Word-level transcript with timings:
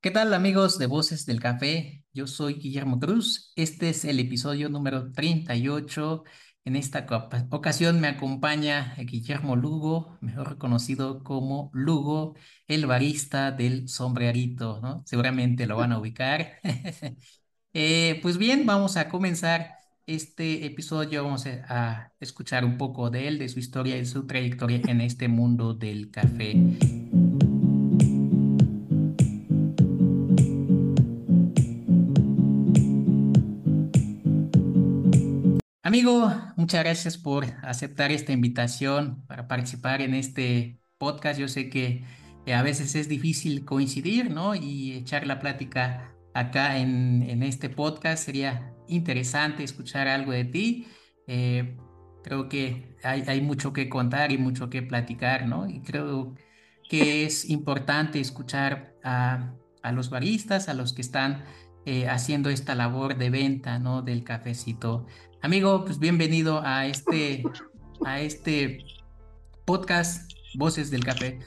¿Qué 0.00 0.10
tal 0.12 0.32
amigos 0.34 0.78
de 0.78 0.86
Voces 0.86 1.26
del 1.26 1.40
Café? 1.40 2.04
Yo 2.12 2.26
soy 2.26 2.54
Guillermo 2.54 3.00
Cruz. 3.00 3.52
Este 3.56 3.88
es 3.90 4.04
el 4.04 4.20
episodio 4.20 4.68
número 4.68 5.10
38. 5.12 6.22
En 6.64 6.76
esta 6.76 7.06
ocasión 7.50 8.00
me 8.00 8.08
acompaña 8.08 8.94
Guillermo 8.98 9.56
Lugo, 9.56 10.16
mejor 10.20 10.58
conocido 10.58 11.24
como 11.24 11.70
Lugo, 11.72 12.36
el 12.68 12.86
barista 12.86 13.50
del 13.50 13.88
sombrerito, 13.88 14.80
¿no? 14.80 15.02
Seguramente 15.06 15.66
lo 15.66 15.76
van 15.76 15.92
a 15.92 15.98
ubicar. 15.98 16.60
Eh, 17.78 18.20
pues 18.22 18.38
bien, 18.38 18.64
vamos 18.64 18.96
a 18.96 19.10
comenzar 19.10 19.74
este 20.06 20.64
episodio. 20.64 21.24
Vamos 21.24 21.44
a 21.46 22.10
escuchar 22.20 22.64
un 22.64 22.78
poco 22.78 23.10
de 23.10 23.28
él, 23.28 23.38
de 23.38 23.50
su 23.50 23.58
historia 23.58 23.98
y 23.98 24.06
su 24.06 24.26
trayectoria 24.26 24.80
en 24.86 25.02
este 25.02 25.28
mundo 25.28 25.74
del 25.74 26.10
café. 26.10 26.54
Amigo, 35.96 36.30
muchas 36.56 36.84
gracias 36.84 37.16
por 37.16 37.46
aceptar 37.62 38.12
esta 38.12 38.30
invitación 38.30 39.24
para 39.26 39.48
participar 39.48 40.02
en 40.02 40.12
este 40.12 40.78
podcast. 40.98 41.40
Yo 41.40 41.48
sé 41.48 41.70
que 41.70 42.04
a 42.54 42.60
veces 42.60 42.94
es 42.96 43.08
difícil 43.08 43.64
coincidir, 43.64 44.30
¿no? 44.30 44.54
Y 44.54 44.92
echar 44.92 45.26
la 45.26 45.38
plática 45.38 46.14
acá 46.34 46.76
en, 46.76 47.22
en 47.22 47.42
este 47.42 47.70
podcast. 47.70 48.22
Sería 48.26 48.74
interesante 48.88 49.64
escuchar 49.64 50.06
algo 50.06 50.32
de 50.32 50.44
ti. 50.44 50.86
Eh, 51.28 51.78
creo 52.22 52.50
que 52.50 52.94
hay, 53.02 53.22
hay 53.26 53.40
mucho 53.40 53.72
que 53.72 53.88
contar 53.88 54.32
y 54.32 54.36
mucho 54.36 54.68
que 54.68 54.82
platicar, 54.82 55.46
¿no? 55.46 55.66
Y 55.66 55.80
creo 55.80 56.34
que 56.90 57.24
es 57.24 57.48
importante 57.48 58.20
escuchar 58.20 58.92
a, 59.02 59.54
a 59.82 59.92
los 59.92 60.10
baristas, 60.10 60.68
a 60.68 60.74
los 60.74 60.92
que 60.92 61.00
están 61.00 61.42
eh, 61.86 62.08
haciendo 62.08 62.50
esta 62.50 62.74
labor 62.74 63.16
de 63.16 63.30
venta, 63.30 63.78
¿no? 63.78 64.02
Del 64.02 64.24
cafecito. 64.24 65.06
Amigo, 65.46 65.84
pues 65.84 66.00
bienvenido 66.00 66.60
a 66.64 66.86
este, 66.86 67.44
a 68.04 68.20
este 68.20 68.84
podcast 69.64 70.32
Voces 70.56 70.90
del 70.90 71.04
Café. 71.04 71.38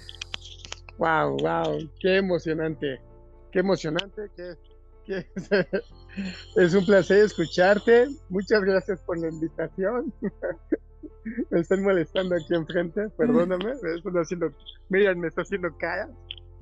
Wow, 0.98 1.36
wow, 1.42 1.92
qué 2.00 2.16
emocionante, 2.16 3.02
qué 3.52 3.60
emocionante, 3.60 4.32
qué, 4.38 4.54
qué- 5.06 5.28
es 6.56 6.74
un 6.76 6.86
placer 6.86 7.26
escucharte. 7.26 8.08
Muchas 8.30 8.62
gracias 8.62 9.02
por 9.02 9.18
la 9.18 9.28
invitación. 9.28 10.14
Me 11.52 11.60
están 11.60 11.84
molestando 11.84 12.36
aquí 12.36 12.56
enfrente, 12.56 13.10
perdóname, 13.18 13.66
me 13.84 13.96
están 13.96 14.14
haciendo, 14.16 14.54
miren, 14.88 15.20
me 15.20 15.28
está 15.28 15.42
haciendo 15.42 15.76
cara. 15.78 16.10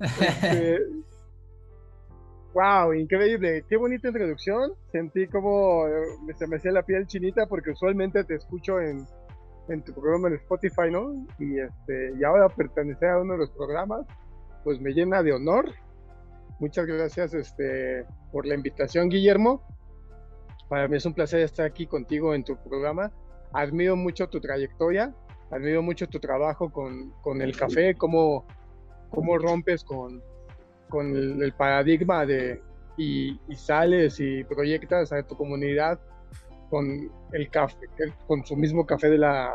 Este, 0.00 0.80
wow, 2.54 2.92
increíble, 2.92 3.64
qué 3.68 3.76
bonita 3.76 4.08
introducción. 4.08 4.72
Sentí 4.92 5.26
como 5.28 5.86
eh, 5.86 6.34
se 6.36 6.46
me 6.46 6.56
hacía 6.56 6.72
la 6.72 6.82
piel 6.82 7.06
chinita 7.06 7.46
porque 7.46 7.70
usualmente 7.70 8.24
te 8.24 8.36
escucho 8.36 8.80
en, 8.80 9.06
en 9.68 9.82
tu 9.82 9.92
programa 9.92 10.28
en 10.28 10.34
Spotify, 10.34 10.90
¿no? 10.90 11.26
Y 11.38 11.58
este, 11.60 12.12
y 12.18 12.24
ahora 12.24 12.48
pertenecer 12.48 13.10
a 13.10 13.20
uno 13.20 13.34
de 13.34 13.40
los 13.40 13.50
programas, 13.50 14.06
pues 14.64 14.80
me 14.80 14.92
llena 14.92 15.22
de 15.22 15.32
honor. 15.32 15.72
Muchas 16.60 16.86
gracias 16.86 17.34
este, 17.34 18.04
por 18.32 18.46
la 18.46 18.54
invitación, 18.54 19.08
Guillermo. 19.08 19.62
Para 20.68 20.88
mí 20.88 20.96
es 20.96 21.06
un 21.06 21.14
placer 21.14 21.40
estar 21.40 21.66
aquí 21.66 21.86
contigo 21.86 22.34
en 22.34 22.44
tu 22.44 22.56
programa. 22.56 23.12
Admiro 23.52 23.96
mucho 23.96 24.28
tu 24.28 24.40
trayectoria, 24.40 25.14
admiro 25.50 25.82
mucho 25.82 26.08
tu 26.08 26.18
trabajo 26.18 26.70
con, 26.70 27.12
con 27.22 27.40
el 27.40 27.56
café, 27.56 27.94
cómo, 27.94 28.46
cómo 29.10 29.38
rompes 29.38 29.84
con, 29.84 30.22
con 30.88 31.14
el, 31.16 31.42
el 31.42 31.52
paradigma 31.52 32.26
de 32.26 32.60
y, 32.96 33.38
y 33.48 33.54
sales 33.56 34.18
y 34.20 34.44
proyectas 34.44 35.12
a 35.12 35.22
tu 35.22 35.36
comunidad 35.36 35.98
con 36.70 37.10
el 37.32 37.50
café, 37.50 37.76
con 38.26 38.44
su 38.44 38.56
mismo 38.56 38.84
café 38.84 39.08
de 39.08 39.18
la 39.18 39.52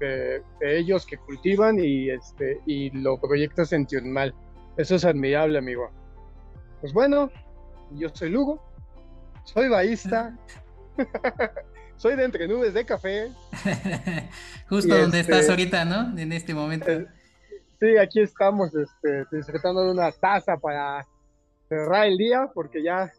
de, 0.00 0.42
de 0.60 0.78
ellos 0.78 1.06
que 1.06 1.16
cultivan 1.16 1.78
y 1.78 2.10
este 2.10 2.60
y 2.66 2.90
lo 2.90 3.20
proyectas 3.20 3.72
en 3.72 3.86
Tionmal. 3.86 4.34
Eso 4.76 4.96
es 4.96 5.04
admirable, 5.04 5.58
amigo. 5.58 5.90
Pues 6.80 6.92
bueno, 6.92 7.30
yo 7.92 8.08
soy 8.12 8.30
Lugo, 8.30 8.60
soy 9.44 9.68
baísta, 9.68 10.36
soy 11.96 12.16
de 12.16 12.24
entre 12.24 12.48
nubes 12.48 12.74
de 12.74 12.84
café. 12.84 13.30
Justo 14.68 14.96
donde 14.96 15.20
estás 15.20 15.40
este- 15.40 15.52
ahorita, 15.52 15.84
¿no? 15.84 16.18
En 16.18 16.32
este 16.32 16.54
momento. 16.54 16.90
Sí, 17.84 17.98
aquí 17.98 18.20
estamos 18.20 18.74
este, 18.74 19.26
disfrutando 19.30 19.84
de 19.84 19.90
una 19.90 20.10
taza 20.10 20.56
para 20.56 21.06
cerrar 21.68 22.06
el 22.06 22.16
día, 22.16 22.50
porque 22.54 22.82
ya 22.82 23.12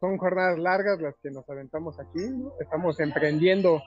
son 0.00 0.16
jornadas 0.16 0.58
largas 0.58 1.02
las 1.02 1.14
que 1.22 1.30
nos 1.30 1.46
aventamos 1.50 2.00
aquí. 2.00 2.26
¿no? 2.30 2.54
Estamos 2.60 2.98
emprendiendo 2.98 3.82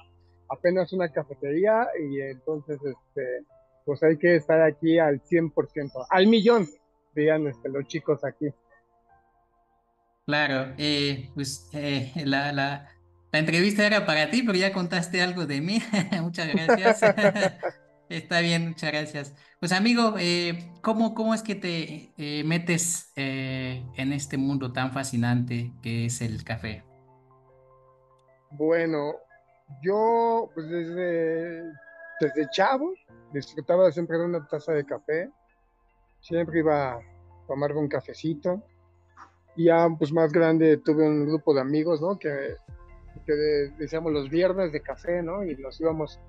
apenas 0.52 0.94
una 0.94 1.12
cafetería 1.12 1.88
y 2.00 2.22
entonces 2.22 2.78
este, 2.85 3.44
pues 3.85 4.03
hay 4.03 4.18
que 4.18 4.35
estar 4.35 4.62
aquí 4.62 5.00
al 5.00 5.19
100%, 5.19 6.06
al 6.12 6.28
millón, 6.28 6.68
dirían 7.16 7.47
este, 7.47 7.68
los 7.68 7.88
chicos 7.88 8.24
aquí. 8.24 8.53
Claro, 10.28 10.75
eh, 10.78 11.31
pues 11.34 11.72
eh, 11.74 12.12
la, 12.24 12.52
la, 12.52 12.88
la 13.31 13.40
entrevista 13.40 13.88
era 13.88 14.06
para 14.06 14.29
ti, 14.29 14.44
pero 14.44 14.59
ya 14.59 14.72
contaste 14.72 15.24
algo 15.24 15.47
de 15.47 15.59
mí. 15.59 15.81
Muchas 16.22 16.53
gracias. 16.53 17.02
Está 18.09 18.40
bien, 18.40 18.69
muchas 18.69 18.91
gracias. 18.91 19.35
Pues 19.59 19.72
amigo, 19.73 20.16
eh, 20.18 20.72
¿cómo, 20.81 21.13
cómo 21.13 21.34
es 21.34 21.41
que 21.44 21.56
te 21.56 22.13
eh, 22.18 22.44
metes 22.45 23.12
eh, 23.18 23.84
en 23.97 24.13
este 24.13 24.38
mundo 24.38 24.72
tan 24.72 24.94
fascinante 24.94 25.73
que 25.81 26.06
es 26.06 26.22
el 26.22 26.44
café? 26.46 26.84
Bueno, 28.51 29.16
yo 29.81 30.50
pues 30.53 30.69
desde, 30.69 31.63
desde 32.22 32.50
chavo 32.51 32.94
disfrutaba 33.34 33.91
siempre 33.91 34.17
de 34.17 34.25
una 34.25 34.47
taza 34.47 34.72
de 34.72 34.85
café, 34.85 35.29
siempre 36.22 36.59
iba 36.59 36.94
a 36.94 37.00
tomarme 37.47 37.79
un 37.81 37.90
cafecito. 37.90 38.63
Y 39.56 39.66
ya 39.66 39.88
pues 39.97 40.13
más 40.13 40.31
grande 40.31 40.78
tuve 40.78 41.07
un 41.07 41.25
grupo 41.28 41.53
de 41.53 41.62
amigos, 41.62 42.01
¿no? 42.01 42.17
Que, 42.19 42.56
que 43.25 43.34
de- 43.34 43.72
decíamos 43.72 44.13
los 44.13 44.29
viernes 44.29 44.72
de 44.72 44.81
café, 44.81 45.23
¿no? 45.23 45.44
Y 45.44 45.56
nos 45.57 45.79
íbamos, 45.81 46.19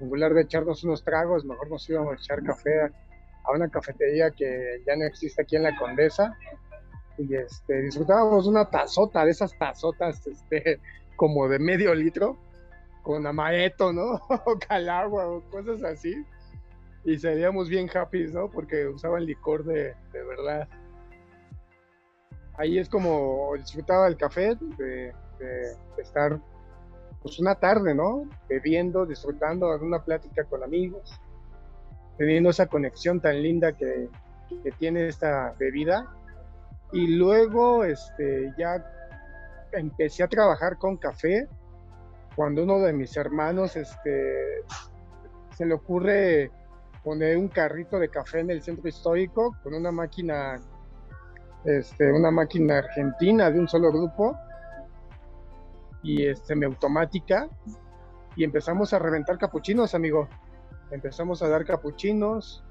en 0.00 0.34
de 0.34 0.40
echarnos 0.40 0.82
unos 0.84 1.04
tragos, 1.04 1.44
mejor 1.44 1.70
nos 1.70 1.88
íbamos 1.88 2.12
a 2.12 2.16
echar 2.16 2.42
café 2.42 2.82
a, 2.82 3.52
una 3.52 3.68
cafetería 3.68 4.30
que 4.30 4.82
ya 4.86 4.96
no 4.96 5.04
existe 5.04 5.42
aquí 5.42 5.56
en 5.56 5.64
la 5.64 5.76
Condesa. 5.76 6.36
Y 7.18 7.34
este, 7.34 7.82
disfrutábamos 7.82 8.46
una 8.46 8.64
tazota, 8.70 9.24
de 9.24 9.32
esas 9.32 9.56
tazotas, 9.58 10.26
este, 10.26 10.80
como 11.16 11.48
de 11.48 11.58
medio 11.58 11.94
litro, 11.94 12.38
con 13.02 13.26
amaretto, 13.26 13.92
¿no? 13.92 14.20
O 14.28 14.58
calagua 14.68 15.26
o 15.26 15.42
cosas 15.50 15.82
así. 15.82 16.24
Y 17.04 17.18
seríamos 17.18 17.68
bien 17.68 17.90
happy, 17.92 18.28
¿no? 18.28 18.50
Porque 18.50 18.86
usaban 18.86 19.26
licor 19.26 19.64
de, 19.64 19.94
de 20.12 20.24
verdad. 20.24 20.68
Ahí 22.56 22.78
es 22.78 22.88
como 22.88 23.52
disfrutaba 23.56 24.06
el 24.06 24.16
café, 24.16 24.56
de 24.78 25.12
estar 25.98 26.38
pues 27.22 27.38
una 27.38 27.54
tarde, 27.54 27.94
¿no? 27.94 28.28
Bebiendo, 28.48 29.06
disfrutando 29.06 29.76
de 29.76 29.84
una 29.84 30.02
plática 30.02 30.44
con 30.44 30.62
amigos, 30.62 31.20
teniendo 32.16 32.50
esa 32.50 32.66
conexión 32.66 33.20
tan 33.20 33.42
linda 33.42 33.72
que, 33.72 34.08
que 34.62 34.70
tiene 34.72 35.08
esta 35.08 35.54
bebida. 35.58 36.06
Y 36.92 37.16
luego, 37.16 37.84
este, 37.84 38.52
ya 38.58 38.84
empecé 39.72 40.22
a 40.22 40.28
trabajar 40.28 40.78
con 40.78 40.96
café 40.96 41.48
cuando 42.34 42.62
uno 42.62 42.78
de 42.80 42.92
mis 42.92 43.16
hermanos 43.16 43.76
este, 43.76 44.64
se 45.56 45.66
le 45.66 45.74
ocurre 45.74 46.50
poner 47.04 47.36
un 47.36 47.48
carrito 47.48 47.98
de 47.98 48.08
café 48.08 48.40
en 48.40 48.50
el 48.50 48.62
centro 48.62 48.88
histórico 48.88 49.56
con 49.62 49.74
una 49.74 49.90
máquina, 49.90 50.60
este, 51.64 52.12
una 52.12 52.30
máquina 52.30 52.78
argentina 52.78 53.50
de 53.50 53.58
un 53.58 53.68
solo 53.68 53.90
grupo 53.92 54.36
y 56.02 56.26
este, 56.26 56.48
semiautomática 56.48 57.48
y 58.36 58.44
empezamos 58.44 58.92
a 58.92 58.98
reventar 58.98 59.38
capuchinos, 59.38 59.94
amigo. 59.94 60.28
Empezamos 60.90 61.42
a 61.42 61.48
dar 61.48 61.64
capuchinos. 61.64 62.64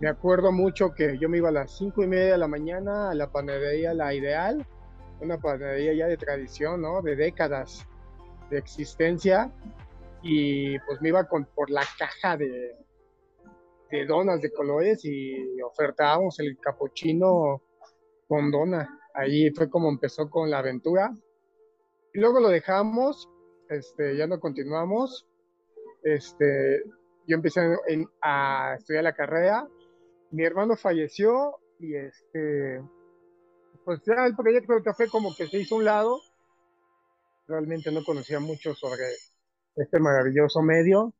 Me 0.00 0.08
acuerdo 0.08 0.52
mucho 0.52 0.92
que 0.94 1.18
yo 1.18 1.28
me 1.28 1.38
iba 1.38 1.48
a 1.48 1.52
las 1.52 1.76
cinco 1.76 2.02
y 2.02 2.06
media 2.06 2.32
de 2.32 2.38
la 2.38 2.48
mañana 2.48 3.10
a 3.10 3.14
la 3.14 3.30
panadería 3.30 3.94
La 3.94 4.14
Ideal, 4.14 4.64
una 5.20 5.38
panadería 5.38 5.92
ya 5.94 6.06
de 6.06 6.16
tradición, 6.16 6.82
¿no? 6.82 7.02
De 7.02 7.16
décadas 7.16 7.86
de 8.50 8.58
existencia. 8.58 9.50
Y 10.22 10.78
pues 10.80 11.00
me 11.00 11.08
iba 11.08 11.24
con, 11.24 11.46
por 11.46 11.70
la 11.70 11.82
caja 11.98 12.36
de, 12.36 12.76
de 13.90 14.06
donas 14.06 14.40
de 14.40 14.52
colores 14.52 15.04
y 15.04 15.60
ofertábamos 15.62 16.38
el 16.40 16.58
capuchino 16.58 17.62
con 18.26 18.50
dona. 18.50 19.00
Ahí 19.14 19.50
fue 19.50 19.70
como 19.70 19.88
empezó 19.88 20.28
con 20.28 20.50
la 20.50 20.58
aventura. 20.58 21.12
Luego 22.18 22.40
lo 22.40 22.48
dejamos, 22.48 23.28
este, 23.68 24.16
ya 24.16 24.26
no 24.26 24.40
continuamos. 24.40 25.24
Este, 26.02 26.82
yo 27.28 27.36
empecé 27.36 27.60
a 28.20 28.74
estudiar 28.76 29.04
la 29.04 29.14
carrera. 29.14 29.68
Mi 30.32 30.42
hermano 30.42 30.76
falleció 30.76 31.60
y 31.78 31.94
este 31.94 32.82
pues 33.84 34.00
ya 34.04 34.26
el 34.26 34.34
proyecto 34.34 34.74
de 34.74 34.82
café 34.82 35.06
como 35.08 35.32
que 35.34 35.46
se 35.46 35.60
hizo 35.60 35.76
un 35.76 35.84
lado. 35.84 36.20
Realmente 37.46 37.92
no 37.92 38.02
conocía 38.04 38.40
mucho 38.40 38.74
sobre 38.74 39.04
este 39.76 40.00
maravilloso 40.00 40.60
medio. 40.60 41.14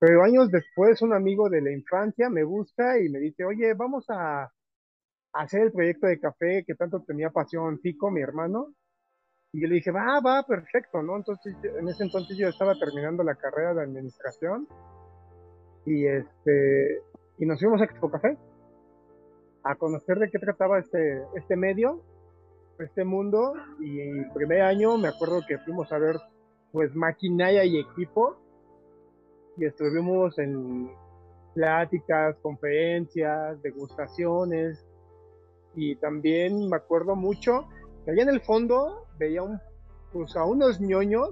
Pero 0.00 0.24
años 0.24 0.50
después, 0.50 1.02
un 1.02 1.12
amigo 1.12 1.48
de 1.48 1.62
la 1.62 1.70
infancia 1.70 2.28
me 2.30 2.42
busca 2.42 2.98
y 2.98 3.08
me 3.10 3.20
dice, 3.20 3.44
oye, 3.44 3.74
vamos 3.74 4.04
a 4.08 4.52
hacer 5.32 5.62
el 5.62 5.72
proyecto 5.72 6.08
de 6.08 6.18
café 6.18 6.64
que 6.66 6.74
tanto 6.74 7.04
tenía 7.06 7.30
pasión 7.30 7.78
Pico, 7.78 8.10
mi 8.10 8.22
hermano. 8.22 8.74
Y 9.52 9.62
yo 9.62 9.68
le 9.68 9.76
dije, 9.76 9.90
va, 9.90 10.20
va, 10.20 10.42
perfecto, 10.42 11.02
¿no? 11.02 11.16
Entonces, 11.16 11.54
en 11.62 11.88
ese 11.88 12.04
entonces 12.04 12.36
yo 12.36 12.48
estaba 12.48 12.74
terminando 12.74 13.22
la 13.22 13.34
carrera 13.36 13.74
de 13.74 13.82
administración 13.82 14.68
y 15.86 16.06
este, 16.06 17.02
y 17.38 17.46
nos 17.46 17.60
fuimos 17.60 17.80
a 17.80 17.84
Expo 17.84 18.10
Café 18.10 18.36
a 19.62 19.74
conocer 19.76 20.18
de 20.18 20.30
qué 20.30 20.38
trataba 20.38 20.78
este, 20.78 21.22
este 21.34 21.56
medio, 21.56 22.02
este 22.78 23.04
mundo. 23.04 23.54
Y 23.80 24.00
el 24.00 24.30
primer 24.32 24.62
año 24.62 24.96
me 24.98 25.08
acuerdo 25.08 25.40
que 25.46 25.58
fuimos 25.58 25.90
a 25.92 25.98
ver 25.98 26.16
pues 26.72 26.94
maquinaria 26.94 27.64
y 27.64 27.78
equipo 27.78 28.36
y 29.56 29.64
estuvimos 29.64 30.38
en 30.38 30.90
pláticas, 31.54 32.36
conferencias, 32.42 33.60
degustaciones 33.62 34.84
y 35.74 35.96
también 35.96 36.68
me 36.68 36.76
acuerdo 36.76 37.16
mucho 37.16 37.66
que 38.04 38.10
allá 38.10 38.24
en 38.24 38.28
el 38.28 38.40
fondo 38.42 39.05
veía 39.18 39.42
un, 39.42 39.60
pues, 40.12 40.36
a 40.36 40.44
unos 40.44 40.80
ñoños 40.80 41.30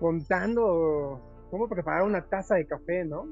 contando 0.00 1.20
cómo 1.50 1.68
preparar 1.68 2.02
una 2.02 2.24
taza 2.26 2.56
de 2.56 2.66
café, 2.66 3.04
¿no? 3.04 3.26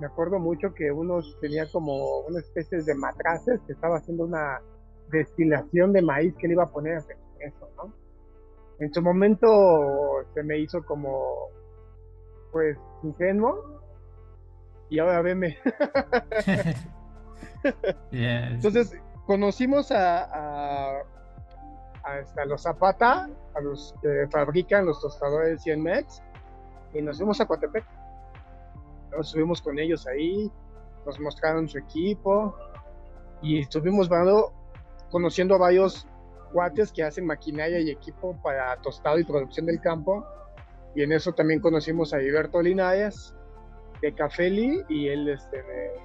me 0.00 0.06
acuerdo 0.06 0.38
mucho 0.38 0.74
que 0.74 0.90
uno 0.90 1.20
tenía 1.40 1.70
como 1.70 2.20
una 2.20 2.40
especie 2.40 2.82
de 2.82 2.94
matraces 2.94 3.60
que 3.66 3.72
estaba 3.72 3.98
haciendo 3.98 4.24
una 4.24 4.60
destilación 5.10 5.92
de 5.92 6.02
maíz 6.02 6.34
que 6.38 6.48
le 6.48 6.54
iba 6.54 6.64
a 6.64 6.70
poner 6.70 6.96
a 6.96 7.00
eso, 7.40 7.68
¿no? 7.76 7.92
En 8.78 8.92
su 8.92 9.02
momento 9.02 9.46
se 10.34 10.42
me 10.42 10.58
hizo 10.58 10.82
como, 10.84 11.50
pues, 12.50 12.78
ingenuo 13.02 13.80
y 14.88 14.98
ahora 14.98 15.22
veme. 15.22 15.58
Entonces, 18.10 18.96
conocimos 19.26 19.92
a, 19.92 20.24
a, 20.24 21.02
a, 22.04 22.18
este, 22.18 22.44
los 22.46 22.62
Zapata, 22.62 23.28
a 23.54 23.60
los 23.60 23.94
que 24.02 24.26
fabrican 24.30 24.86
los 24.86 25.00
tostadores 25.00 25.62
100 25.62 25.82
Mex, 25.82 26.22
y 26.94 27.02
nos 27.02 27.16
fuimos 27.16 27.40
a 27.40 27.46
Coatepec 27.46 27.84
nos 29.16 29.26
estuvimos 29.26 29.60
con 29.60 29.78
ellos 29.78 30.06
ahí, 30.06 30.50
nos 31.04 31.20
mostraron 31.20 31.68
su 31.68 31.78
equipo 31.78 32.54
y 33.42 33.60
estuvimos 33.60 34.08
conociendo 35.10 35.54
a 35.54 35.58
varios 35.58 36.06
cuates 36.52 36.92
que 36.92 37.02
hacen 37.02 37.26
maquinaria 37.26 37.80
y 37.80 37.90
equipo 37.90 38.36
para 38.42 38.76
tostado 38.80 39.18
y 39.18 39.24
producción 39.24 39.66
del 39.66 39.80
campo. 39.80 40.24
Y 40.94 41.02
en 41.02 41.12
eso 41.12 41.32
también 41.32 41.60
conocimos 41.60 42.12
a 42.12 42.18
Alberto 42.18 42.60
Linares 42.62 43.34
de 44.00 44.14
Cafeli 44.14 44.82
y 44.88 45.08
él 45.08 45.28
este, 45.28 45.62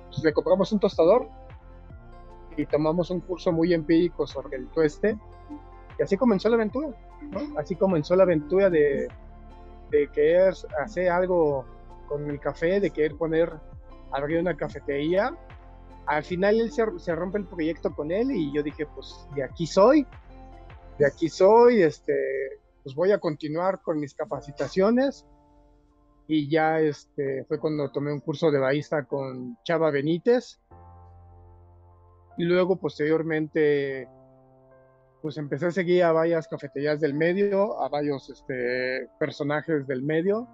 pues, 0.08 0.24
le 0.24 0.34
compramos 0.34 0.72
un 0.72 0.80
tostador 0.80 1.30
y 2.56 2.66
tomamos 2.66 3.10
un 3.10 3.20
curso 3.20 3.52
muy 3.52 3.74
empírico 3.74 4.26
sobre 4.26 4.58
el 4.58 4.68
tueste. 4.70 5.18
Y 6.00 6.04
así 6.04 6.18
comenzó 6.18 6.50
la 6.50 6.56
aventura, 6.56 6.90
Así 7.58 7.76
comenzó 7.76 8.16
la 8.16 8.24
aventura 8.24 8.70
de, 8.70 9.08
de 9.90 10.08
querer 10.12 10.54
hacer 10.80 11.10
algo 11.10 11.66
con 12.08 12.30
el 12.30 12.40
café, 12.40 12.80
de 12.80 12.92
querer 12.92 13.16
poner, 13.16 13.52
abrir 14.12 14.40
una 14.40 14.56
cafetería. 14.56 15.36
Al 16.06 16.24
final 16.24 16.60
él 16.60 16.72
se, 16.72 17.16
rompe 17.16 17.40
el 17.40 17.46
proyecto 17.46 17.94
con 17.94 18.12
él 18.12 18.32
y 18.32 18.54
yo 18.54 18.64
dije, 18.64 18.86
pues 18.86 19.28
de 19.36 19.44
aquí 19.44 19.68
soy, 19.68 20.06
de 20.98 21.06
aquí 21.06 21.30
soy, 21.30 21.82
este, 21.82 22.14
pues 22.84 22.96
voy 22.96 23.12
a 23.12 23.20
continuar 23.20 23.82
con 23.82 24.00
mis 24.00 24.14
capacitaciones. 24.14 25.26
Y 26.30 26.50
ya 26.50 26.80
este, 26.80 27.46
fue 27.46 27.60
cuando 27.60 27.90
tomé 27.92 28.12
un 28.12 28.20
curso 28.20 28.52
de 28.52 28.60
barista 28.60 29.06
con 29.06 29.58
Chava 29.64 29.92
Benítez. 29.92 30.60
Y 32.38 32.44
luego 32.44 32.76
posteriormente 32.76 34.08
pues 35.22 35.38
empecé 35.38 35.68
a 35.68 35.72
seguir 35.72 36.04
a 36.04 36.12
varias 36.12 36.48
cafeterías 36.48 37.00
del 37.00 37.14
medio, 37.14 37.81
a 37.81 37.90
varios 37.90 38.30
este, 38.30 39.10
personajes 39.19 39.88
del 39.88 40.04
medio 40.04 40.48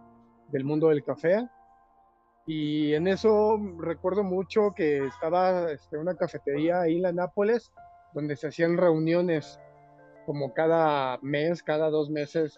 del 0.49 0.63
mundo 0.63 0.89
del 0.89 1.03
café. 1.03 1.47
Y 2.45 2.93
en 2.93 3.07
eso 3.07 3.57
recuerdo 3.79 4.23
mucho 4.23 4.73
que 4.75 5.05
estaba 5.05 5.71
este, 5.71 5.97
una 5.97 6.15
cafetería 6.15 6.81
ahí 6.81 6.97
en 6.97 7.03
la 7.03 7.11
Nápoles, 7.11 7.71
donde 8.13 8.35
se 8.35 8.47
hacían 8.47 8.77
reuniones 8.77 9.59
como 10.25 10.53
cada 10.53 11.17
mes, 11.21 11.63
cada 11.63 11.89
dos 11.89 12.09
meses. 12.09 12.57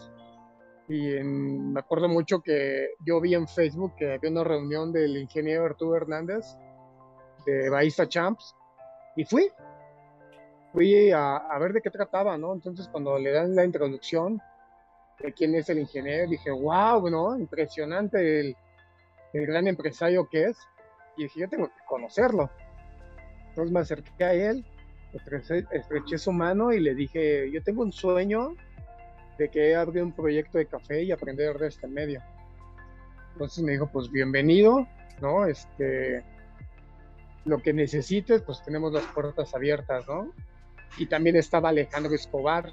Y 0.88 1.24
me 1.24 1.80
acuerdo 1.80 2.08
mucho 2.08 2.42
que 2.42 2.90
yo 3.06 3.20
vi 3.22 3.34
en 3.34 3.48
Facebook 3.48 3.96
que 3.98 4.14
había 4.14 4.30
una 4.30 4.44
reunión 4.44 4.92
del 4.92 5.18
ingeniero 5.18 5.66
Arturo 5.66 5.96
Hernández 5.96 6.46
de 7.46 7.70
Baista 7.70 8.08
Champs 8.08 8.56
y 9.16 9.26
fui. 9.26 9.50
Fui 10.76 11.10
a, 11.10 11.58
ver 11.58 11.72
de 11.72 11.82
qué 11.82 11.90
trataba, 11.90 12.38
¿no? 12.38 12.54
Entonces 12.54 12.90
cuando 12.90 13.18
le 13.18 13.32
dan 13.32 13.56
la 13.56 13.64
introducción, 13.64 14.42
de 15.24 15.32
quién 15.32 15.56
es 15.56 15.70
el 15.70 15.80
ingeniero, 15.80 16.30
dije, 16.30 16.52
wow, 16.52 17.10
¿no? 17.10 17.40
Impresionante 17.40 18.42
el, 18.42 18.58
gran 19.32 19.70
empresario 19.70 20.28
que 20.30 20.48
es. 20.48 20.58
Y 21.16 21.24
dije, 21.24 21.40
yo 21.40 21.48
tengo 21.48 21.68
que 21.68 21.86
conocerlo. 21.88 22.50
Entonces 23.48 23.72
me 23.72 23.80
acerqué 23.80 24.24
a 24.26 24.34
él, 24.34 24.66
estreché, 25.14 26.18
su 26.18 26.34
mano 26.34 26.74
y 26.74 26.82
le 26.82 26.94
dije, 26.94 27.50
yo 27.50 27.64
tengo 27.64 27.82
un 27.82 27.94
sueño 27.94 28.54
de 29.38 29.48
que 29.48 29.78
abrir 29.78 30.04
un 30.04 30.12
proyecto 30.12 30.58
de 30.58 30.66
café 30.66 31.04
y 31.04 31.12
aprender 31.14 31.58
de 31.58 31.70
este 31.70 31.88
medio. 31.88 32.22
Entonces 33.32 33.64
me 33.64 33.72
dijo, 33.72 33.90
pues 33.94 34.12
bienvenido, 34.12 34.86
¿no? 35.22 35.46
Este, 35.46 36.22
lo 37.46 37.60
que 37.60 37.72
necesites, 37.72 38.42
pues 38.42 38.62
tenemos 38.62 38.92
las 38.92 39.06
puertas 39.06 39.56
abiertas, 39.56 40.06
¿no? 40.06 40.34
Y 40.98 41.08
también 41.08 41.36
estaba 41.36 41.70
Alejandro 41.70 42.14
Escobar, 42.14 42.72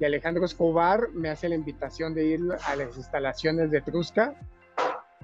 y 0.00 0.04
Alejandro 0.04 0.44
Escobar 0.44 1.08
me 1.12 1.28
hace 1.28 1.48
la 1.48 1.56
invitación 1.56 2.14
de 2.14 2.24
ir 2.24 2.40
a 2.66 2.76
las 2.76 2.96
instalaciones 2.96 3.70
de 3.70 3.80
Trusca 3.80 4.34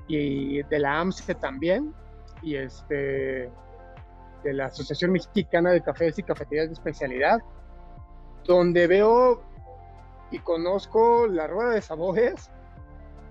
y 0.09 0.62
de 0.65 0.79
la 0.79 1.01
AMSE 1.01 1.35
también 1.37 1.95
y 2.43 2.56
este 2.56 3.51
de 4.43 4.53
la 4.53 4.67
Asociación 4.67 5.12
Mexicana 5.12 5.71
de 5.71 5.81
Cafés 5.81 6.19
y 6.19 6.23
Cafeterías 6.23 6.67
de 6.67 6.75
Especialidad, 6.75 7.41
donde 8.44 8.87
veo 8.87 9.43
y 10.31 10.39
conozco 10.41 11.27
la 11.27 11.46
rueda 11.46 11.70
de 11.70 11.81
sabores 11.81 12.51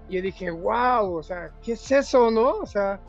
y 0.10 0.22
dije, 0.22 0.50
wow, 0.50 1.18
o 1.18 1.24
sea, 1.24 1.52
¿qué 1.62 1.74
es 1.74 1.92
eso, 1.92 2.32
no? 2.32 2.54
O 2.54 2.66
sea, 2.66 3.00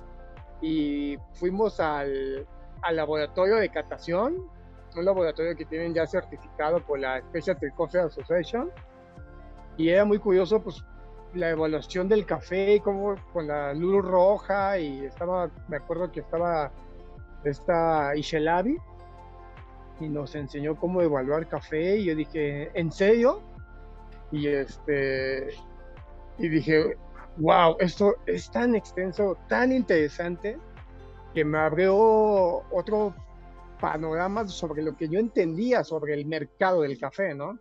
y 0.60 1.16
fuimos 1.34 1.80
al, 1.80 2.46
al 2.82 2.96
laboratorio 2.96 3.56
de 3.56 3.70
catación 3.70 4.50
un 4.96 5.04
laboratorio 5.04 5.56
que 5.56 5.64
tienen 5.64 5.94
ya 5.94 6.06
certificado 6.06 6.80
por 6.84 6.98
la 6.98 7.20
Specialty 7.20 7.70
Coffee 7.76 8.00
Association. 8.00 8.70
Y 9.76 9.88
era 9.88 10.04
muy 10.04 10.18
curioso, 10.18 10.62
pues, 10.62 10.84
la 11.34 11.50
evaluación 11.50 12.08
del 12.08 12.24
café, 12.24 12.80
como 12.82 13.16
con 13.32 13.48
la 13.48 13.74
luz 13.74 14.04
roja, 14.04 14.78
y 14.78 15.04
estaba, 15.04 15.50
me 15.68 15.78
acuerdo 15.78 16.10
que 16.12 16.20
estaba 16.20 16.70
esta 17.42 18.16
Ishelabi, 18.16 18.78
y 20.00 20.08
nos 20.08 20.34
enseñó 20.34 20.76
cómo 20.76 21.02
evaluar 21.02 21.48
café, 21.48 21.96
y 21.96 22.04
yo 22.04 22.14
dije, 22.14 22.70
¿en 22.74 22.92
serio? 22.92 23.42
Y 24.30 24.46
este, 24.46 25.48
y 26.38 26.48
dije, 26.48 26.96
wow, 27.38 27.76
esto 27.80 28.14
es 28.26 28.50
tan 28.50 28.74
extenso, 28.74 29.36
tan 29.48 29.72
interesante, 29.72 30.58
que 31.34 31.44
me 31.44 31.58
abrió 31.58 31.96
otro 32.70 33.12
panoramas 33.84 34.50
sobre 34.50 34.82
lo 34.82 34.96
que 34.96 35.10
yo 35.10 35.18
entendía 35.18 35.84
sobre 35.84 36.14
el 36.14 36.24
mercado 36.24 36.80
del 36.80 36.98
café, 36.98 37.34
¿no? 37.34 37.58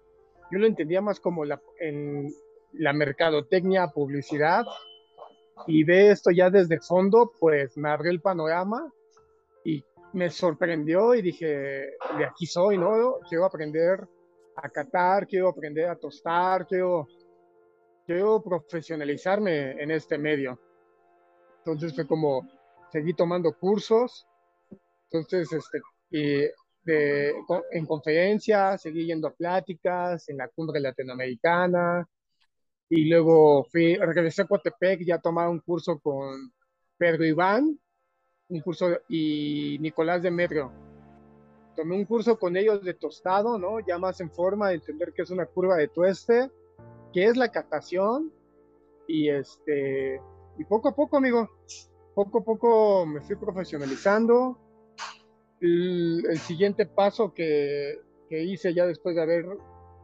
Yo 0.50 0.58
lo 0.58 0.68
entendía 0.68 1.02
más 1.02 1.20
como 1.20 1.44
la, 1.44 1.62
en 1.82 2.34
la 2.72 2.94
mercadotecnia, 2.94 3.90
publicidad, 3.90 4.64
y 5.68 5.84
ve 5.84 6.12
esto 6.12 6.32
ya 6.32 6.50
desde 6.50 6.80
fondo, 6.80 7.34
pues 7.38 7.76
me 7.78 7.90
abrió 7.90 8.10
el 8.10 8.22
panorama 8.22 8.90
y 9.66 9.84
me 10.14 10.30
sorprendió 10.30 11.14
y 11.14 11.22
dije, 11.22 11.46
de 11.46 12.26
aquí 12.26 12.46
soy, 12.46 12.78
¿no? 12.78 13.20
Quiero 13.28 13.44
aprender 13.44 14.08
a 14.56 14.70
catar, 14.70 15.28
quiero 15.28 15.50
aprender 15.50 15.90
a 15.90 15.98
tostar, 15.98 16.66
quiero, 16.66 17.06
quiero 18.06 18.42
profesionalizarme 18.42 19.72
en 19.72 19.92
este 19.92 20.18
medio. 20.18 20.58
Entonces 21.58 21.94
fue 21.94 22.08
como, 22.08 22.48
seguí 22.94 23.14
tomando 23.14 23.52
cursos, 23.52 24.26
entonces 25.12 25.52
este, 25.52 25.82
y 26.14 26.48
de, 26.84 27.34
en 27.72 27.86
conferencias, 27.88 28.82
seguí 28.82 29.08
yendo 29.08 29.28
a 29.28 29.34
pláticas 29.34 30.30
en 30.30 30.38
la 30.38 30.48
cumbre 30.48 30.80
latinoamericana 30.80 32.08
y 32.88 33.10
luego 33.10 33.64
fui, 33.64 33.96
regresé 33.96 34.44
a 34.44 34.46
Coatepec 34.46 35.04
ya 35.04 35.18
tomaba 35.18 35.50
un 35.50 35.60
curso 35.60 36.00
con 36.00 36.54
Pedro 36.98 37.26
Iván, 37.26 37.80
un 38.50 38.60
curso 38.62 39.00
y 39.10 39.78
Nicolás 39.82 40.22
Demetrio. 40.22 40.72
tomé 41.76 41.96
un 41.96 42.06
curso 42.06 42.38
con 42.38 42.56
ellos 42.56 42.84
de 42.84 42.94
tostado, 42.94 43.58
¿no? 43.58 43.80
Ya 43.80 43.98
más 43.98 44.22
en 44.22 44.30
forma 44.30 44.70
de 44.70 44.76
entender 44.76 45.14
qué 45.14 45.24
es 45.24 45.32
una 45.32 45.48
curva 45.48 45.78
de 45.78 45.88
tueste, 45.88 46.52
qué 47.12 47.26
es 47.26 47.38
la 47.38 47.52
catación 47.52 48.32
y 49.08 49.30
este 49.30 50.22
y 50.60 50.66
poco 50.66 50.90
a 50.90 50.96
poco, 50.96 51.18
amigo, 51.18 51.50
poco 52.14 52.40
a 52.40 52.44
poco 52.44 53.06
me 53.08 53.22
fui 53.22 53.36
profesionalizando. 53.36 54.60
El, 55.64 56.38
siguiente 56.40 56.86
paso 56.86 57.34
que, 57.34 58.00
hice 58.30 58.74
ya 58.74 58.86
después 58.86 59.16
de 59.16 59.22
haber 59.22 59.46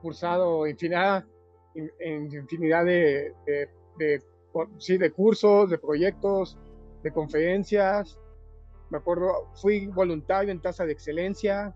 cursado 0.02 0.66
infinidad, 0.66 1.26
en, 1.76 2.34
infinidad 2.34 2.86
de, 2.86 3.34
sí, 4.78 4.98
de 4.98 5.12
cursos, 5.12 5.70
de 5.70 5.78
proyectos, 5.78 6.58
de 7.04 7.12
conferencias, 7.12 8.18
me 8.90 9.00
acuerdo, 9.00 9.50
fui 9.56 9.88
voluntario 9.88 10.52
en 10.52 10.62
tasa 10.62 10.86
de 10.86 10.94
excelencia, 10.94 11.76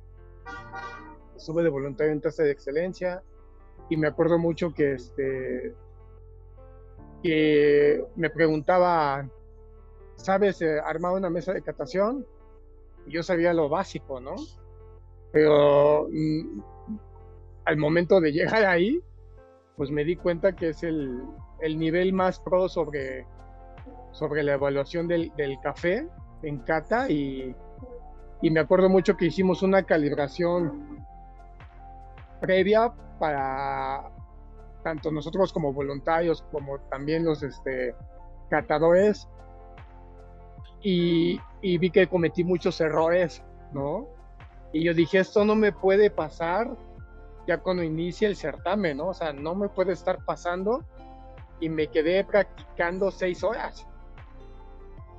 estuve 1.36 1.64
de 1.64 1.70
voluntario 1.70 2.14
en 2.14 2.22
tasa 2.22 2.44
de 2.44 2.52
excelencia. 2.52 3.22
Y 3.90 3.98
me 3.98 4.08
acuerdo 4.08 4.40
mucho 4.40 4.74
que 4.74 4.94
este 4.94 5.76
que 7.22 8.04
me 8.16 8.30
preguntaba, 8.30 9.30
¿sabes 10.16 10.62
eh, 10.62 10.80
armar 10.80 11.14
una 11.14 11.30
mesa 11.30 11.54
de 11.54 11.62
catación? 11.62 12.26
Yo 13.08 13.24
sabía 13.24 13.54
lo 13.54 13.70
básico, 13.70 14.20
¿no? 14.20 14.36
Pero 15.32 16.08
mm, 16.12 16.62
al 17.66 17.78
momento 17.78 18.22
de 18.22 18.32
llegar 18.32 18.66
ahí, 18.66 19.02
pues 19.78 19.90
me 19.90 20.04
di 20.04 20.16
cuenta 20.16 20.56
que 20.56 20.70
es 20.70 20.84
el, 20.84 21.22
el 21.62 21.80
nivel 21.80 22.14
más 22.14 22.40
pro 22.40 22.70
sobre, 22.70 23.26
sobre 24.12 24.44
la 24.44 24.54
evaluación 24.54 25.08
del, 25.08 25.32
del 25.36 25.60
café 25.62 26.08
en 26.44 26.60
Cata 26.60 27.10
y, 27.10 27.56
y 28.42 28.52
me 28.52 28.60
acuerdo 28.60 28.90
mucho 28.90 29.16
que 29.16 29.26
hicimos 29.26 29.64
una 29.64 29.84
calibración 29.84 31.04
previa 32.42 32.94
para 33.20 34.12
tanto 34.84 35.12
nosotros 35.12 35.54
como 35.54 35.72
voluntarios 35.72 36.44
como 36.52 36.78
también 36.90 37.24
los 37.24 37.42
este, 37.42 37.96
catadores 38.50 39.30
y, 40.84 41.40
y, 41.62 41.78
vi 41.78 41.90
que 41.90 42.08
cometí 42.08 42.44
muchos 42.44 42.80
errores, 42.82 43.44
¿no? 43.72 44.08
Y 44.72 44.84
yo 44.84 44.94
dije, 44.94 45.20
esto 45.20 45.46
no 45.46 45.56
me 45.56 45.72
puede 45.72 46.10
pasar 46.10 46.76
ya 47.48 47.58
cuando 47.60 47.84
inicie 47.84 48.28
el 48.28 48.36
certamen, 48.36 48.98
¿no? 48.98 49.08
O 49.08 49.14
sea, 49.14 49.34
no 49.34 49.56
me 49.56 49.70
puede 49.70 49.94
estar 49.94 50.24
pasando 50.26 50.84
y 51.60 51.70
me 51.70 51.88
quedé 51.88 52.24
practicando 52.24 53.10
seis 53.12 53.44
horas 53.44 53.88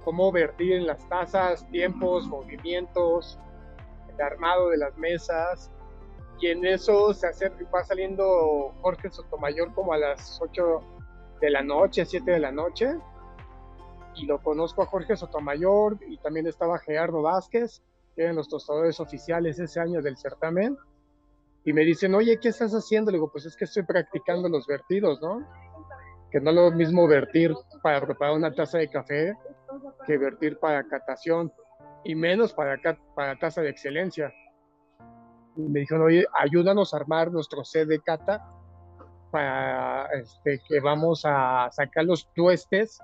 cómo 0.05 0.31
vertir 0.31 0.75
en 0.75 0.87
las 0.87 1.09
tazas, 1.09 1.67
tiempos, 1.71 2.27
movimientos, 2.27 3.39
el 4.15 4.21
armado 4.21 4.69
de 4.69 4.77
las 4.77 4.97
mesas. 4.99 5.71
Y 6.41 6.49
en 6.49 6.65
eso 6.67 7.15
se 7.15 7.27
acerca, 7.27 7.65
va 7.75 7.83
saliendo 7.85 8.75
Jorge 8.83 9.11
Sotomayor 9.11 9.73
como 9.75 9.95
a 9.95 9.99
las 9.99 10.41
8 10.43 10.81
de 11.41 11.51
la 11.51 11.63
noche, 11.63 12.05
7 12.05 12.31
de 12.31 12.39
la 12.39 12.53
noche. 12.53 12.95
Y 14.17 14.27
lo 14.27 14.43
conozco 14.43 14.83
a 14.83 14.87
Jorge 14.87 15.17
Sotomayor 15.17 15.99
y 16.09 16.19
también 16.19 16.47
estaba 16.47 16.79
Gerardo 16.79 17.23
Vázquez, 17.23 17.83
que 18.15 18.23
eran 18.23 18.37
los 18.37 18.49
tostadores 18.49 19.01
oficiales 19.01 19.59
ese 19.59 19.81
año 19.81 20.03
del 20.03 20.17
certamen. 20.17 20.77
Y 21.65 21.73
me 21.73 21.83
dicen, 21.83 22.15
oye, 22.15 22.39
¿qué 22.39 22.49
estás 22.49 22.73
haciendo? 22.73 23.11
Le 23.11 23.17
digo, 23.17 23.31
pues 23.31 23.47
es 23.47 23.57
que 23.57 23.65
estoy 23.65 23.83
practicando 23.83 24.49
los 24.49 24.67
vertidos, 24.67 25.21
¿no? 25.21 25.47
Que 26.31 26.41
no 26.41 26.51
es 26.51 26.57
lo 26.57 26.71
mismo 26.71 27.09
vertir 27.09 27.55
para 27.83 28.01
preparar 28.01 28.37
una 28.37 28.55
taza 28.55 28.79
de 28.79 28.89
café 28.89 29.35
que 30.07 30.19
vertir 30.19 30.59
para 30.59 30.85
catación 30.85 31.53
y 32.05 32.15
menos 32.15 32.53
para, 32.53 32.79
para 33.15 33.39
tasa 33.39 33.63
de 33.63 33.71
excelencia. 33.71 34.33
me 35.57 35.81
dijeron, 35.81 36.05
oye, 36.05 36.27
ayúdanos 36.39 36.93
a 36.93 36.99
armar 36.99 37.33
nuestro 37.33 37.65
set 37.65 37.89
de 37.89 38.01
cata 38.01 38.47
para 39.31 40.07
este, 40.13 40.61
que 40.69 40.81
vamos 40.81 41.23
a 41.25 41.69
sacar 41.73 42.05
los 42.05 42.33
tuestes 42.35 43.01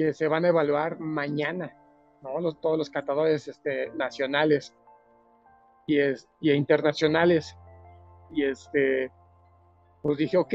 que 0.00 0.14
se 0.14 0.28
van 0.28 0.46
a 0.46 0.48
evaluar 0.48 0.98
mañana, 0.98 1.76
¿no? 2.22 2.40
Los, 2.40 2.58
todos 2.62 2.78
los 2.78 2.88
catadores 2.88 3.46
este, 3.46 3.90
nacionales 3.90 4.74
y, 5.86 5.98
es, 5.98 6.26
y 6.40 6.52
internacionales. 6.52 7.54
Y 8.32 8.44
este, 8.44 9.12
pues 10.00 10.16
dije, 10.16 10.38
ok, 10.38 10.54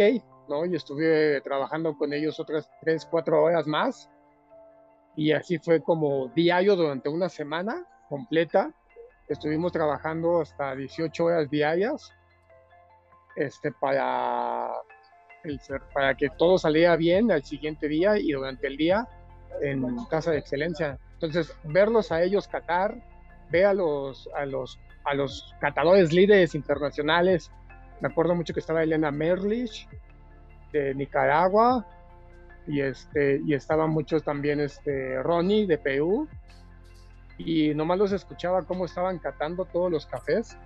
¿no? 0.50 0.66
Y 0.66 0.76
estuve 0.76 1.42
trabajando 1.42 1.96
con 1.96 2.12
ellos 2.12 2.40
otras 2.40 2.68
tres, 2.82 3.06
cuatro 3.06 3.44
horas 3.44 3.68
más 3.68 4.10
y 5.16 5.32
así 5.32 5.60
fue 5.60 5.80
como 5.80 6.30
diario 6.30 6.76
durante 6.76 7.08
una 7.10 7.30
semana 7.30 7.86
completa. 8.10 8.74
Estuvimos 9.30 9.72
trabajando 9.72 10.42
hasta 10.42 10.76
18 10.76 11.24
horas 11.24 11.52
diarias 11.52 12.12
este, 13.36 13.72
para, 13.74 14.72
para 15.94 16.16
que 16.16 16.32
todo 16.32 16.58
saliera 16.58 16.96
bien 16.96 17.32
al 17.32 17.44
siguiente 17.44 17.88
día 17.88 18.18
y 18.18 18.32
durante 18.32 18.66
el 18.66 18.76
día 18.76 19.08
en 19.62 20.06
casa 20.06 20.32
de 20.32 20.40
excelencia. 20.40 20.98
Entonces, 21.14 21.56
verlos 21.64 22.12
a 22.12 22.22
ellos 22.24 22.48
catar, 22.48 22.96
ver 23.50 23.66
a 23.66 23.74
los, 23.74 24.30
a 24.36 24.46
los, 24.46 24.80
a 25.04 25.14
los 25.14 25.54
catadores 25.60 26.12
líderes 26.14 26.56
internacionales. 26.56 27.52
Me 28.02 28.08
acuerdo 28.10 28.36
mucho 28.36 28.54
que 28.54 28.60
estaba 28.60 28.84
Elena 28.84 29.12
Merlich 29.12 29.88
de 30.74 30.94
Nicaragua, 30.94 31.86
y 32.68 32.82
este 32.82 33.42
y 33.46 33.54
estaban 33.54 33.92
muchos 33.92 34.24
también 34.24 34.60
este 34.60 35.22
Ronnie 35.22 35.68
de 35.68 35.78
Perú 35.78 36.28
y 37.38 37.74
nomás 37.76 37.98
los 37.98 38.12
escuchaba 38.12 38.64
cómo 38.64 38.86
estaban 38.86 39.20
catando 39.20 39.66
todos 39.66 39.92
los 39.92 40.06
cafés 40.06 40.58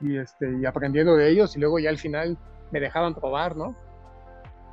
y 0.00 0.18
este 0.18 0.58
y 0.58 0.66
aprendiendo 0.66 1.16
de 1.16 1.30
ellos 1.30 1.56
y 1.56 1.60
luego 1.60 1.78
ya 1.78 1.90
al 1.90 1.98
final 1.98 2.36
me 2.70 2.80
dejaban 2.80 3.14
probar 3.14 3.56
no 3.56 3.74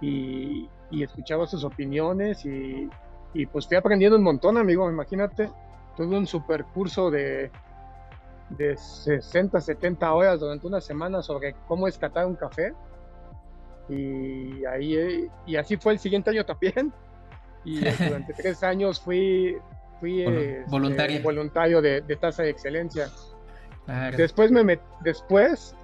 y, 0.01 0.69
y 0.91 1.03
escuchaba 1.03 1.47
sus 1.47 1.63
opiniones 1.63 2.45
y, 2.45 2.89
y, 3.33 3.45
pues 3.45 3.67
fui 3.67 3.77
aprendiendo 3.77 4.17
un 4.17 4.23
montón 4.23 4.57
amigo 4.57 4.89
imagínate 4.89 5.49
tuve 5.95 6.17
un 6.17 6.25
super 6.25 6.63
curso 6.65 7.11
de 7.11 7.51
de 8.49 8.77
60 8.77 9.59
70 9.59 10.13
horas 10.13 10.39
durante 10.39 10.65
una 10.65 10.81
semana 10.81 11.21
sobre 11.21 11.55
cómo 11.67 11.87
es 11.87 11.97
catar 11.97 12.25
un 12.25 12.35
café 12.35 12.73
y 13.89 14.65
ahí 14.65 15.29
y 15.45 15.55
así 15.55 15.77
fue 15.77 15.93
el 15.93 15.99
siguiente 15.99 16.29
año 16.29 16.45
también. 16.45 16.93
Y 17.63 17.79
durante 18.07 18.33
tres 18.33 18.63
años 18.63 18.99
fui, 18.99 19.57
fui 19.99 20.21
este, 20.21 20.65
voluntario 21.21 21.81
de, 21.81 22.01
tasa 22.19 22.43
de 22.43 22.49
excelencia. 22.49 23.09
Después, 24.17 24.51
me 24.51 24.79
después 25.01 25.75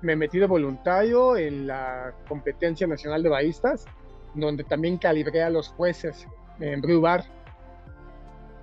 me 0.00 0.16
metí 0.16 0.40
de 0.40 0.46
voluntario 0.46 1.36
en 1.36 1.68
la 1.68 2.12
competencia 2.28 2.88
nacional 2.88 3.22
de 3.22 3.28
baristas, 3.28 3.84
donde 4.34 4.64
también 4.64 4.98
calibré 4.98 5.44
a 5.44 5.50
los 5.50 5.68
jueces 5.68 6.26
en 6.60 6.80
Brew 6.80 7.00
Bar. 7.00 7.24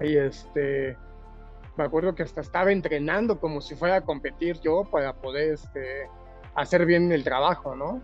Y 0.01 0.17
este, 0.17 0.97
me 1.77 1.83
acuerdo 1.83 2.15
que 2.15 2.23
hasta 2.23 2.41
estaba 2.41 2.71
entrenando 2.71 3.39
como 3.39 3.61
si 3.61 3.75
fuera 3.75 3.97
a 3.97 4.01
competir 4.01 4.59
yo 4.61 4.83
para 4.83 5.13
poder 5.13 5.53
este, 5.53 6.07
hacer 6.55 6.85
bien 6.85 7.11
el 7.11 7.23
trabajo, 7.23 7.75
¿no? 7.75 8.01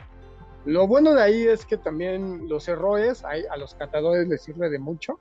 Lo 0.65 0.87
bueno 0.87 1.13
de 1.13 1.21
ahí 1.21 1.43
es 1.43 1.65
que 1.65 1.77
también 1.77 2.49
los 2.49 2.67
errores 2.67 3.23
a 3.23 3.57
los 3.57 3.75
catadores 3.75 4.27
les 4.27 4.41
sirve 4.41 4.69
de 4.69 4.79
mucho, 4.79 5.19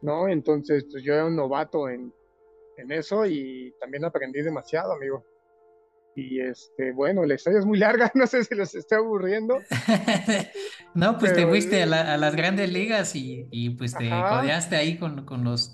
¿no? 0.00 0.26
Entonces, 0.28 0.86
pues 0.90 1.02
yo 1.02 1.14
era 1.14 1.26
un 1.26 1.36
novato 1.36 1.88
en, 1.88 2.12
en 2.78 2.92
eso 2.92 3.26
y 3.26 3.74
también 3.78 4.04
aprendí 4.04 4.40
demasiado, 4.40 4.92
amigo. 4.92 5.22
Y 6.16 6.40
este, 6.40 6.92
bueno, 6.92 7.24
la 7.24 7.34
historia 7.34 7.58
es 7.58 7.66
muy 7.66 7.78
larga, 7.78 8.10
no 8.14 8.26
sé 8.26 8.44
si 8.44 8.54
los 8.54 8.74
estoy 8.74 8.98
aburriendo. 8.98 9.58
no, 10.94 11.18
pues 11.18 11.34
te 11.34 11.46
fuiste 11.46 11.82
a, 11.82 12.16
las 12.16 12.36
grandes 12.36 12.72
ligas 12.72 13.16
y, 13.16 13.46
y 13.50 13.70
pues 13.70 13.94
te 13.96 14.08
codeaste 14.10 14.76
ahí 14.76 14.96
con, 14.96 15.24
con, 15.24 15.44
los, 15.44 15.72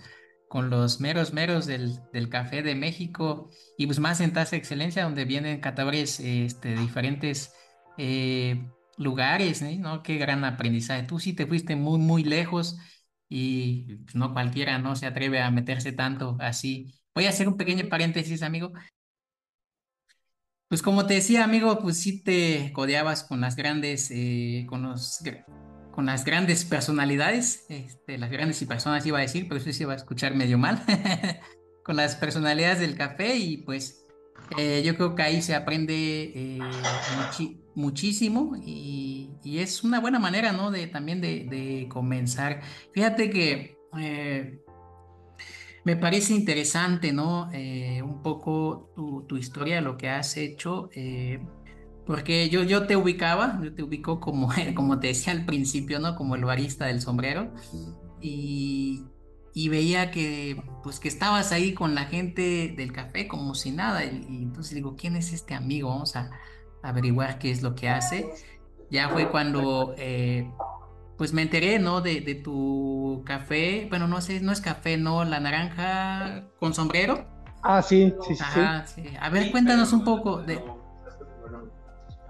con 0.49 0.71
los 0.71 1.01
meros 1.01 1.33
meros 1.33 1.67
del, 1.67 1.99
del, 2.13 2.29
café 2.29 2.63
de 2.63 2.75
México 2.75 3.51
y 3.77 3.87
pues 3.87 3.99
más 3.99 4.21
en 4.21 4.33
Tasa 4.33 4.57
Excelencia, 4.57 5.05
donde 5.05 5.25
vienen 5.25 5.61
catadores 5.61 6.21
este, 6.21 6.75
diferentes 6.75 7.53
eh, 7.99 8.67
lugares, 8.97 9.63
¿no? 9.63 10.03
Qué 10.03 10.17
gran 10.17 10.45
aprendizaje. 10.45 11.03
Tú 11.03 11.19
sí 11.19 11.35
te 11.35 11.47
fuiste 11.47 11.77
muy, 11.77 11.99
muy 11.99 12.25
lejos 12.25 12.79
y 13.29 13.97
pues, 13.97 14.15
no 14.15 14.33
cualquiera 14.33 14.79
no 14.79 14.97
se 14.97 15.07
atreve 15.07 15.41
a 15.41 15.51
meterse 15.51 15.93
tanto 15.93 16.37
así. 16.41 16.95
Voy 17.15 17.27
a 17.27 17.31
hacer 17.31 17.49
un 17.49 17.57
pequeño 17.57 17.89
paréntesis, 17.89 18.43
amigo. 18.43 18.73
Pues 20.71 20.83
como 20.83 21.05
te 21.05 21.15
decía, 21.15 21.43
amigo, 21.43 21.81
pues 21.81 21.99
sí 22.01 22.23
te 22.23 22.71
codeabas 22.73 23.25
con 23.25 23.41
las 23.41 23.57
grandes, 23.57 24.09
eh, 24.13 24.67
con 24.69 24.83
los, 24.83 25.19
con 25.91 26.07
las 26.07 26.25
grandes 26.25 26.65
personalidades, 26.65 27.67
este, 27.69 28.19
las 28.19 28.31
grandes 28.31 28.63
y 28.63 28.67
personas 28.67 29.05
iba 29.05 29.19
a 29.19 29.23
decir, 29.23 29.49
pero 29.49 29.61
eso 29.61 29.73
se 29.73 29.83
iba 29.83 29.95
a 29.95 29.97
escuchar 29.97 30.37
medio 30.37 30.59
mal, 30.59 30.81
con 31.85 31.97
las 31.97 32.15
personalidades 32.15 32.79
del 32.79 32.97
café 32.97 33.37
y 33.37 33.57
pues 33.59 34.07
eh, 34.59 34.83
yo 34.85 34.95
creo 34.95 35.17
que 35.17 35.23
ahí 35.23 35.43
se 35.43 35.57
aprende 35.57 36.33
eh, 36.35 36.59
muchísimo 37.75 38.53
y, 38.65 39.27
es 39.45 39.83
una 39.83 39.99
buena 39.99 40.21
manera, 40.21 40.53
¿no? 40.53 40.71
De 40.71 40.87
también 40.87 41.21
de, 41.21 41.89
comenzar. 41.91 42.61
Fíjate 42.95 43.29
que 43.31 43.77
eh, 43.99 44.61
Me 45.85 45.97
parece 45.97 46.35
interesante, 46.35 47.13
¿no? 47.13 47.51
Eh, 47.53 48.03
un 48.03 48.23
poco 48.23 48.91
tu, 48.95 49.25
tu 49.27 49.37
historia, 49.39 49.81
lo 49.81 49.97
que 49.97 50.11
has 50.11 50.37
hecho, 50.37 50.91
eh, 50.93 51.41
porque 52.05 52.51
yo, 52.51 52.63
yo 52.65 52.87
te 52.87 52.97
ubicaba, 52.97 53.59
yo 53.63 53.75
te 53.75 53.83
ubico 53.83 54.21
como, 54.21 54.51
como 54.75 55.01
te 55.01 55.09
decía 55.09 55.33
al 55.33 55.47
principio, 55.47 55.99
¿no? 55.99 56.17
Como 56.17 56.35
el 56.37 56.45
barista 56.45 56.87
del 56.87 57.01
sombrero, 57.01 57.55
y, 58.21 59.07
y 59.55 59.69
veía 59.71 60.11
que, 60.11 60.63
pues, 60.83 61.01
que 61.01 61.09
estabas 61.09 61.53
ahí 61.53 61.75
con 61.75 61.95
la 61.95 62.05
gente 62.07 62.75
del 62.77 62.93
café 62.93 63.27
como 63.29 63.55
si 63.55 63.71
nada, 63.73 64.05
y, 64.05 64.27
y 64.29 64.43
entonces 64.45 64.75
digo, 64.75 64.97
¿quién 64.97 65.17
es 65.17 65.33
este 65.33 65.55
amigo? 65.55 65.89
Vamos 65.91 66.15
a 66.17 66.31
averiguar 66.83 67.39
qué 67.39 67.51
es 67.51 67.63
lo 67.63 67.75
que 67.75 67.89
hace. 67.89 68.31
Ya 68.91 69.09
fue 69.11 69.31
cuando... 69.31 69.95
eh, 69.99 70.51
pues 71.21 71.35
me 71.35 71.43
enteré, 71.43 71.79
¿no? 71.79 72.01
De, 72.01 72.23
de 72.23 72.35
tu 72.35 73.23
café. 73.27 73.87
Bueno, 73.91 74.09
no 74.09 74.23
sé, 74.23 74.41
no 74.41 74.53
es 74.53 74.63
café, 74.63 74.97
¿no? 74.97 75.23
La 75.23 75.39
naranja 75.39 76.45
con 76.59 76.73
sombrero. 76.73 77.27
Ah, 77.63 77.83
sí, 77.83 78.11
sí, 78.23 78.35
sí, 78.35 78.37
sí. 78.37 78.43
Ajá, 78.43 78.87
sí. 78.87 79.05
A 79.21 79.29
ver, 79.29 79.51
cuéntanos 79.51 79.93
un 79.93 80.03
poco 80.03 80.41
de, 80.41 80.59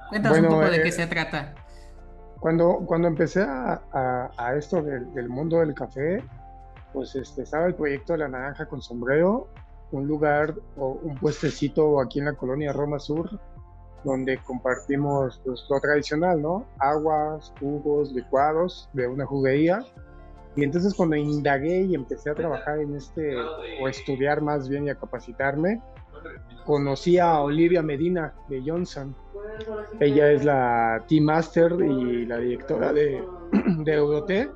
cuéntanos 0.08 0.38
un 0.40 0.48
poco 0.48 0.68
de 0.70 0.82
qué 0.82 0.88
eh, 0.88 0.92
se 0.92 1.06
trata. 1.06 1.54
cuando, 2.40 2.78
cuando 2.84 3.06
empecé 3.06 3.42
a, 3.42 3.80
a- 3.92 4.30
a 4.36 4.56
esto 4.56 4.82
del, 4.82 5.14
del 5.14 5.28
mundo 5.28 5.60
del 5.60 5.72
café, 5.72 6.24
pues 6.92 7.14
este, 7.14 7.42
estaba 7.42 7.66
el 7.66 7.76
proyecto 7.76 8.14
de 8.14 8.18
la 8.18 8.28
naranja 8.28 8.66
con 8.66 8.82
sombrero, 8.82 9.46
un 9.92 10.08
lugar 10.08 10.52
o 10.76 10.98
un 11.00 11.16
puestecito 11.16 12.00
aquí 12.00 12.18
en 12.18 12.24
la 12.24 12.32
colonia 12.32 12.72
Roma 12.72 12.98
Sur, 12.98 13.38
donde 14.04 14.38
compartimos 14.38 15.40
pues, 15.44 15.64
lo 15.68 15.80
tradicional, 15.80 16.40
¿no? 16.40 16.66
Aguas, 16.78 17.52
jugos, 17.60 18.12
licuados 18.12 18.88
de 18.92 19.06
una 19.06 19.26
juguería. 19.26 19.80
Y 20.56 20.64
entonces 20.64 20.94
cuando 20.94 21.16
indagué 21.16 21.82
y 21.82 21.94
empecé 21.94 22.30
a 22.30 22.34
trabajar 22.34 22.80
en 22.80 22.96
este, 22.96 23.36
o 23.80 23.88
estudiar 23.88 24.40
más 24.40 24.68
bien 24.68 24.86
y 24.86 24.90
a 24.90 24.94
capacitarme, 24.96 25.80
conocí 26.64 27.18
a 27.18 27.40
Olivia 27.40 27.82
Medina 27.82 28.34
de 28.48 28.62
Johnson. 28.64 29.14
Ella 30.00 30.32
es 30.32 30.44
la 30.44 31.04
Team 31.08 31.24
Master 31.24 31.72
y 31.80 32.26
la 32.26 32.38
directora 32.38 32.92
de, 32.92 33.22
de 33.84 33.92
Euroté 33.92 34.50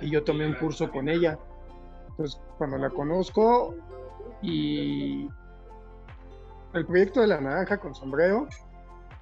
y 0.00 0.10
yo 0.10 0.22
tomé 0.22 0.46
un 0.46 0.54
curso 0.54 0.90
con 0.90 1.08
ella. 1.08 1.38
Entonces, 2.10 2.40
cuando 2.58 2.78
la 2.78 2.90
conozco 2.90 3.74
y 4.42 5.28
el 6.74 6.86
proyecto 6.86 7.20
de 7.20 7.26
la 7.26 7.40
naranja 7.40 7.78
con 7.78 7.94
sombrero 7.94 8.48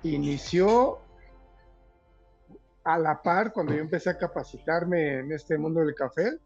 inició 0.02 0.98
a 2.84 2.98
la 2.98 3.20
par 3.22 3.52
cuando 3.52 3.74
yo 3.74 3.80
empecé 3.80 4.10
a 4.10 4.18
capacitarme 4.18 5.18
en 5.20 5.32
este 5.32 5.58
mundo 5.58 5.80
del 5.80 5.94
café. 5.94 6.38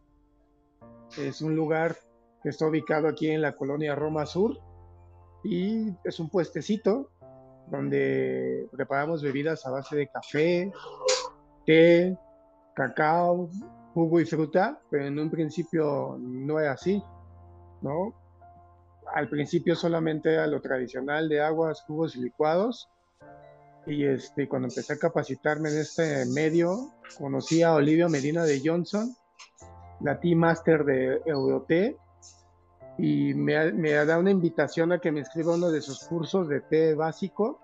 Es 1.18 1.42
un 1.42 1.54
lugar 1.54 1.96
que 2.42 2.48
está 2.48 2.66
ubicado 2.66 3.08
aquí 3.08 3.30
en 3.30 3.42
la 3.42 3.54
colonia 3.54 3.94
Roma 3.94 4.26
Sur 4.26 4.58
y 5.42 5.94
es 6.04 6.18
un 6.18 6.28
puestecito 6.28 7.10
donde 7.68 8.68
preparamos 8.72 9.22
bebidas 9.22 9.64
a 9.66 9.70
base 9.70 9.96
de 9.96 10.08
café, 10.08 10.72
té, 11.64 12.18
cacao, 12.74 13.48
jugo 13.94 14.20
y 14.20 14.24
fruta, 14.24 14.80
pero 14.90 15.06
en 15.06 15.18
un 15.18 15.30
principio 15.30 16.16
no 16.18 16.58
era 16.58 16.72
así, 16.72 17.02
¿no? 17.80 18.23
Al 19.14 19.28
principio 19.28 19.76
solamente 19.76 20.32
era 20.32 20.46
lo 20.46 20.60
tradicional 20.60 21.28
de 21.28 21.40
aguas, 21.40 21.82
jugos 21.86 22.16
y 22.16 22.20
licuados. 22.22 22.88
Y 23.86 24.04
este, 24.06 24.48
cuando 24.48 24.68
empecé 24.68 24.94
a 24.94 24.98
capacitarme 24.98 25.68
en 25.70 25.78
este 25.78 26.24
medio, 26.26 26.90
conocí 27.18 27.62
a 27.62 27.74
Olivia 27.74 28.08
Medina 28.08 28.44
de 28.44 28.60
Johnson, 28.64 29.14
la 30.00 30.18
Tea 30.18 30.34
Master 30.36 30.84
de 30.84 31.20
Euroté, 31.26 31.96
y 32.98 33.34
me, 33.34 33.56
ha- 33.56 33.72
me 33.72 33.92
da 33.92 34.18
una 34.18 34.30
invitación 34.30 34.90
a 34.92 34.98
que 35.00 35.12
me 35.12 35.20
inscriba 35.20 35.52
a 35.52 35.56
uno 35.56 35.70
de 35.70 35.80
sus 35.80 36.04
cursos 36.08 36.48
de 36.48 36.60
té 36.60 36.94
básico. 36.94 37.60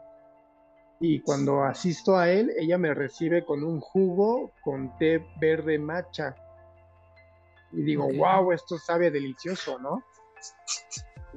Y 1.01 1.21
cuando 1.23 1.63
asisto 1.65 2.17
a 2.17 2.31
él, 2.31 2.53
ella 2.59 2.77
me 2.79 2.93
recibe 2.95 3.45
con 3.45 3.65
un 3.65 3.81
jugo 3.81 4.53
con 4.63 4.97
té 4.99 5.27
verde 5.41 5.79
matcha. 5.79 6.37
Y 7.73 7.83
digo, 7.83 8.05
Ok. 8.07 8.15
wow, 8.17 8.53
esto 8.53 8.77
sabe 8.79 9.11
delicioso, 9.11 9.79
¿no? 9.81 10.05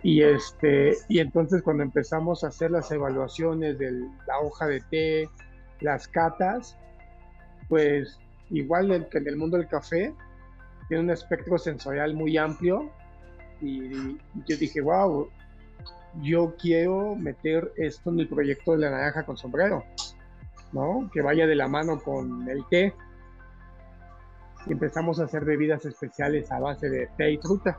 Y, 0.03 0.21
este, 0.21 0.97
y 1.07 1.19
entonces 1.19 1.61
cuando 1.61 1.83
empezamos 1.83 2.43
a 2.43 2.47
hacer 2.47 2.71
las 2.71 2.91
evaluaciones 2.91 3.79
de 3.79 3.91
la 4.27 4.39
hoja 4.41 4.67
de 4.67 4.81
té, 4.81 5.29
las 5.79 6.07
catas, 6.09 6.77
pues 7.69 8.19
igual 8.49 9.07
que 9.09 9.17
en 9.17 9.27
el 9.27 9.37
mundo 9.37 9.57
del 9.57 9.67
café, 9.67 10.13
tiene 10.87 11.03
un 11.03 11.09
espectro 11.09 11.57
sensorial 11.57 12.13
muy 12.13 12.37
amplio. 12.37 12.91
Y 13.61 14.17
yo 14.45 14.57
dije, 14.59 14.81
wow, 14.81 15.29
yo 16.21 16.55
quiero 16.57 17.15
meter 17.15 17.71
esto 17.77 18.09
en 18.09 18.19
el 18.19 18.27
proyecto 18.27 18.73
de 18.73 18.79
la 18.79 18.91
naranja 18.91 19.25
con 19.25 19.37
sombrero, 19.37 19.83
¿no? 20.73 21.09
Que 21.13 21.21
vaya 21.21 21.47
de 21.47 21.55
la 21.55 21.67
mano 21.67 22.01
con 22.01 22.47
el 22.49 22.65
té. 22.69 22.93
Y 24.67 24.73
empezamos 24.73 25.19
a 25.19 25.23
hacer 25.23 25.45
bebidas 25.45 25.85
especiales 25.85 26.51
a 26.51 26.59
base 26.59 26.89
de 26.89 27.07
té 27.17 27.31
y 27.31 27.37
fruta. 27.37 27.77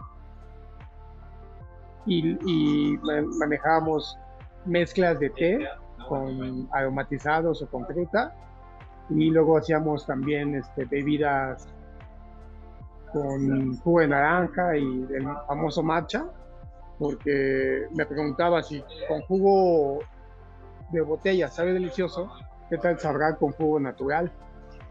Y, 2.07 2.37
y 2.47 2.99
ma- 2.99 3.23
manejábamos 3.38 4.19
mezclas 4.64 5.19
de 5.21 5.31
té 5.31 5.67
con 6.09 6.69
aromatizados 6.73 7.62
o 7.62 7.67
con 7.69 7.87
fruta. 7.87 8.35
Y 9.11 9.31
luego 9.31 9.59
hacíamos 9.59 10.07
también 10.07 10.55
este, 10.55 10.85
bebidas 10.87 11.67
con 13.12 13.77
jugo 13.79 14.01
de 14.01 14.09
naranja 14.09 14.77
y 14.77 14.83
el 14.85 15.25
famoso 15.47 15.83
matcha, 15.83 16.25
porque 16.99 17.87
me 17.95 18.07
preguntaba 18.07 18.62
si 18.62 18.83
con 19.09 19.21
jugo 19.23 20.01
de 20.90 21.01
botella 21.01 21.49
sabe 21.49 21.73
delicioso, 21.73 22.31
¿qué 22.71 22.79
tal 22.79 22.99
sabrá 22.99 23.37
con 23.37 23.53
jugo 23.53 23.79
natural? 23.79 24.33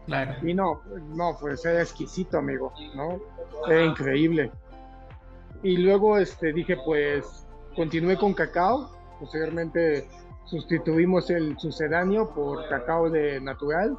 Claro. 0.06 0.34
Y 0.46 0.54
no, 0.54 0.80
no, 1.14 1.36
pues 1.40 1.64
era 1.64 1.80
exquisito, 1.82 2.38
amigo, 2.38 2.72
¿no? 2.94 3.18
Era 3.68 3.84
increíble. 3.84 4.50
Y 5.64 5.78
luego 5.78 6.18
este, 6.18 6.52
dije, 6.52 6.76
pues, 6.84 7.46
continué 7.74 8.18
con 8.18 8.34
cacao. 8.34 8.90
Posteriormente 9.18 10.06
sustituimos 10.44 11.30
el 11.30 11.58
sucedáneo 11.58 12.32
por 12.34 12.68
cacao 12.68 13.08
de 13.08 13.40
natural. 13.40 13.96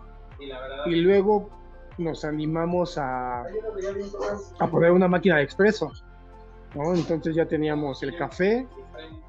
Y 0.86 0.96
luego 1.02 1.50
nos 1.98 2.24
animamos 2.24 3.00
a, 3.00 3.42
a 4.60 4.68
poner 4.70 4.92
una 4.92 5.08
máquina 5.08 5.38
de 5.38 5.44
expreso, 5.44 5.92
¿no? 6.76 6.94
Entonces 6.94 7.36
ya 7.36 7.48
teníamos 7.48 8.04
el 8.04 8.16
café, 8.16 8.68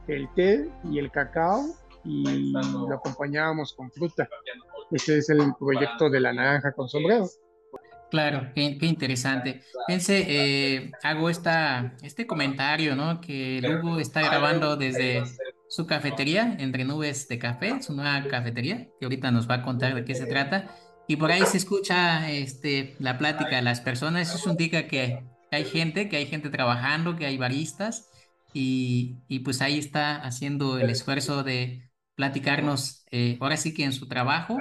el 0.06 0.28
té 0.34 0.70
y 0.84 0.98
el 0.98 1.10
cacao 1.10 1.62
y 2.04 2.52
lo 2.52 2.94
acompañábamos 2.94 3.72
con 3.72 3.90
fruta. 3.90 4.28
Ese 4.90 5.18
es 5.18 5.30
el 5.30 5.54
proyecto 5.58 6.10
de 6.10 6.20
la 6.20 6.34
naranja 6.34 6.72
con 6.72 6.86
sombrero. 6.86 7.26
Claro, 8.10 8.52
qué, 8.54 8.78
interesante. 8.82 9.62
Fíjense, 9.86 10.24
eh, 10.28 10.92
hago 11.02 11.28
esta, 11.28 11.94
este 12.02 12.26
comentario, 12.26 12.94
¿no? 12.94 13.20
Que 13.20 13.60
Lugo 13.60 13.98
está 13.98 14.22
grabando 14.22 14.76
desde 14.76 15.24
su 15.68 15.86
cafetería, 15.86 16.56
Entre 16.58 16.84
Nubes 16.84 17.26
de 17.28 17.38
Café, 17.38 17.82
su 17.82 17.94
nueva 17.94 18.22
cafetería, 18.28 18.88
que 18.98 19.06
ahorita 19.06 19.30
nos 19.32 19.50
va 19.50 19.56
a 19.56 19.62
contar 19.62 19.94
de 19.94 20.04
qué 20.04 20.14
se 20.14 20.26
trata. 20.26 20.76
Y 21.08 21.16
por 21.16 21.30
ahí 21.32 21.44
se 21.46 21.56
escucha 21.56 22.30
este, 22.30 22.94
la 22.98 23.18
plática 23.18 23.56
de 23.56 23.62
las 23.62 23.80
personas. 23.80 24.34
Eso 24.34 24.50
indica 24.50 24.86
que 24.86 25.24
hay 25.50 25.64
gente, 25.64 26.08
que 26.08 26.16
hay 26.16 26.26
gente 26.26 26.48
trabajando, 26.48 27.16
que 27.16 27.26
hay 27.26 27.36
baristas. 27.36 28.10
Y, 28.52 29.16
y 29.28 29.40
pues 29.40 29.60
ahí 29.60 29.78
está 29.78 30.16
haciendo 30.16 30.78
el 30.78 30.90
esfuerzo 30.90 31.42
de 31.42 31.85
platicarnos, 32.16 33.04
eh, 33.10 33.36
ahora 33.40 33.56
sí 33.56 33.72
que 33.72 33.84
en 33.84 33.92
su 33.92 34.08
trabajo. 34.08 34.58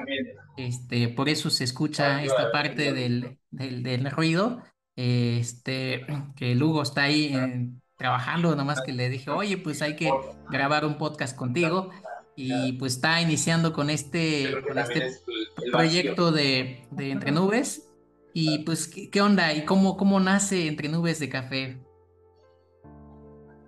Este, 0.58 1.08
por 1.08 1.30
eso 1.30 1.50
se 1.50 1.64
escucha 1.64 2.24
esta 2.24 2.52
parte 2.52 2.94
del, 2.94 3.40
del, 3.50 4.12
ruido. 4.12 4.62
Este, 4.96 6.06
que 6.36 6.54
Lugo 6.54 6.84
está 6.84 7.04
ahí 7.04 7.34
eh, 7.34 7.70
trabajando, 7.98 8.56
nomás 8.56 8.82
que 8.82 8.94
le 8.94 9.10
dije, 9.10 9.32
oye, 9.32 9.58
pues 9.58 9.82
hay 9.82 9.96
que 9.96 10.12
grabar 10.50 10.86
un 10.86 10.98
podcast 10.98 11.36
contigo. 11.36 11.90
Y 12.38 12.74
pues 12.74 12.96
está 12.96 13.22
iniciando 13.22 13.72
con 13.72 13.90
este, 13.90 14.54
con 14.68 14.78
este 14.78 15.12
proyecto 15.72 16.32
de, 16.34 16.86
de 16.92 17.12
Entre 17.12 17.32
Nubes. 17.32 17.90
Y 18.34 18.60
pues, 18.60 18.90
¿qué, 18.90 19.10
qué 19.10 19.22
onda? 19.22 19.54
¿Y 19.54 19.64
cómo, 19.64 19.96
cómo 19.96 20.20
nace 20.20 20.68
Entre 20.68 20.90
Nubes 20.90 21.20
de 21.20 21.30
Café? 21.30 21.85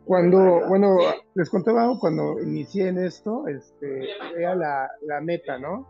Cuando, 0.08 0.66
bueno, 0.68 0.98
les 1.36 1.50
contaba 1.50 2.00
cuando 2.00 2.40
inicié 2.40 2.88
en 2.88 2.98
esto, 2.98 3.46
este, 3.48 4.08
era 4.38 4.56
la, 4.56 4.90
la 5.02 5.20
meta, 5.20 5.60
¿no? 5.60 5.86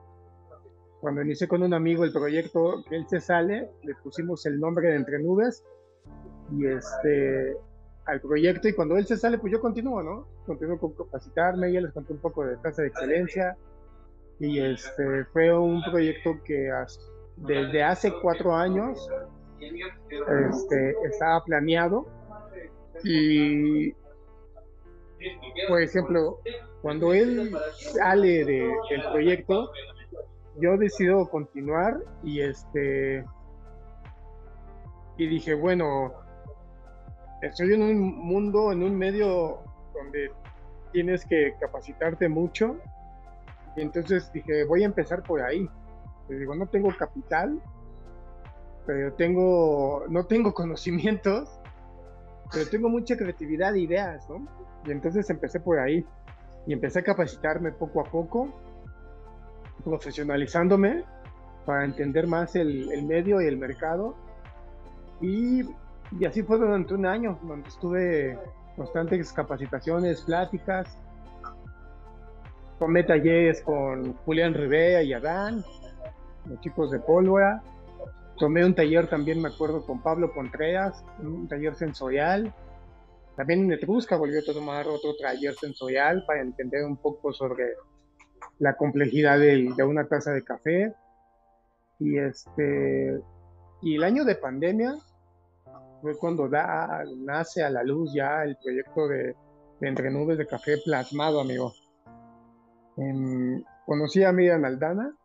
Cuando 1.00 1.22
inicié 1.22 1.48
con 1.48 1.62
un 1.62 1.74
amigo 1.74 2.04
el 2.04 2.12
proyecto, 2.12 2.84
que 2.90 2.96
él 2.96 3.06
se 3.08 3.22
sale, 3.22 3.70
le 3.84 3.94
pusimos 4.04 4.44
el 4.48 4.60
nombre 4.60 4.90
de 4.90 4.96
Entre 4.96 5.20
Nubes 5.20 5.64
y 6.52 6.66
este, 6.66 7.56
al 8.06 8.20
proyecto 8.22 8.68
y 8.68 8.74
cuando 8.74 8.98
él 8.98 9.06
se 9.06 9.18
sale, 9.18 9.38
pues 9.38 9.54
yo 9.54 9.62
continúo, 9.62 10.02
¿no? 10.02 10.28
Continúo 10.46 10.80
con 10.80 10.94
capacitarme, 10.94 11.72
ya 11.72 11.82
les 11.82 11.92
conté 11.92 12.14
un 12.14 12.20
poco 12.20 12.44
de 12.44 12.58
tasa 12.58 12.82
de 12.82 12.88
excelencia 12.88 13.56
y 14.40 14.60
este, 14.60 15.26
fue 15.26 15.56
un 15.56 15.84
proyecto 15.84 16.40
que 16.44 16.72
desde 17.38 17.84
hace 17.84 18.12
cuatro 18.22 18.56
años 18.56 19.08
este, 19.60 20.96
estaba 21.06 21.44
planeado 21.44 22.08
Y, 23.04 23.94
por 25.68 25.82
ejemplo, 25.82 26.40
cuando 26.82 27.13
él 27.13 27.56
sale 27.76 28.46
de, 28.46 28.72
del 28.90 29.02
proyecto, 29.12 29.72
yo 30.60 30.78
decido 30.78 31.30
continuar 31.30 32.00
y 32.24 32.42
este 32.42 33.24
y 35.18 35.28
dije, 35.28 35.56
bueno, 35.56 36.13
estoy 37.42 37.74
en 37.74 37.82
un 37.82 38.18
mundo, 38.18 38.72
en 38.72 38.84
un 38.84 38.96
medio 38.96 39.60
donde 39.94 40.32
tienes 40.92 41.26
que 41.26 41.56
capacitarte 41.60 42.30
mucho. 42.30 42.78
Y 43.76 43.82
entonces 43.82 44.32
dije, 44.32 44.63
voy 44.66 44.84
a 44.84 44.86
empezar 44.86 45.24
por 45.24 45.42
ahí. 45.42 45.68
Digo, 46.30 46.56
no 46.56 46.68
tengo 46.68 46.90
capital, 46.96 47.62
pero 48.86 49.13
tengo, 49.13 50.06
no 50.10 50.26
tengo 50.26 50.54
conocimientos, 50.56 51.60
pero 52.52 52.70
tengo 52.70 52.90
mucha 52.90 53.18
creatividad 53.18 53.76
e 53.76 53.82
ideas, 53.82 54.30
¿no? 54.30 54.48
Y 54.88 54.91
entonces 54.91 55.30
empecé 55.30 55.60
por 55.60 55.80
ahí 55.80 56.06
y 56.65 56.73
empecé 56.73 57.00
a 57.00 57.04
capacitarme 57.04 57.71
poco 57.71 58.02
a 58.02 58.06
poco, 58.06 58.50
profesionalizándome 59.84 61.04
para 61.65 61.84
entender 61.84 62.28
más 62.28 62.56
el, 62.56 62.91
el 62.91 63.06
medio 63.06 63.41
y 63.41 63.45
el 63.45 63.58
mercado. 63.58 64.15
Y, 65.19 65.63
y, 66.17 66.26
así 66.26 66.41
fue 66.43 66.58
durante 66.58 66.93
un 66.93 67.06
año, 67.06 67.38
donde 67.43 67.67
estuve 67.67 68.39
constantes 68.78 69.34
capacitaciones, 69.34 70.21
pláticas. 70.21 70.97
Tomé 72.80 73.04
talleres 73.04 73.62
con 73.62 74.13
Julián 74.26 74.54
Rivera 74.54 75.02
y 75.04 75.12
Adán, 75.12 75.65
los 76.45 76.62
chicos 76.62 76.91
de 76.91 77.00
Pólvora. 77.00 77.62
Tomé 78.38 78.63
un 78.63 78.76
taller 78.76 79.10
también, 79.10 79.41
me 79.41 79.50
acuerdo, 79.50 79.86
con 79.86 80.02
Pablo 80.02 80.32
Contreras, 80.32 81.04
un 81.19 81.47
taller 81.47 81.76
sensorial. 81.76 82.54
También 83.38 83.65
en 83.65 83.71
Etrusca 83.71 84.17
volvió 84.17 84.39
a 84.39 84.54
tomar 84.54 84.88
otro 84.88 85.15
taller 85.15 85.54
sensorial 85.54 86.26
para 86.26 86.41
entender 86.41 86.84
un 86.84 86.97
poco 86.97 87.32
sobre 87.32 87.76
la 88.58 88.76
complejidad 88.76 89.39
de, 89.39 89.71
de 89.78 89.84
una 89.84 90.08
taza 90.08 90.32
de 90.32 90.43
café. 90.43 90.93
Y 92.00 92.17
este 92.17 93.21
y 93.82 93.95
el 93.95 94.04
año 94.04 94.26
de 94.26 94.36
pandemia 94.36 94.95
fue 96.02 96.17
cuando 96.17 96.50
da, 96.50 97.04
nace 97.15 97.63
a 97.63 97.69
la 97.69 97.84
luz 97.84 98.12
ya 98.13 98.43
el 98.43 98.58
proyecto 98.58 99.08
de, 99.08 99.36
de 99.80 99.88
Entre 99.88 100.10
Nubes 100.10 100.39
de 100.39 100.47
Café 100.47 100.78
plasmado, 100.84 101.39
amigo. 101.39 101.73
En, 102.97 103.63
conocí 103.86 104.23
a 104.23 104.32
Miriam 104.32 104.65
Aldana 104.65 105.15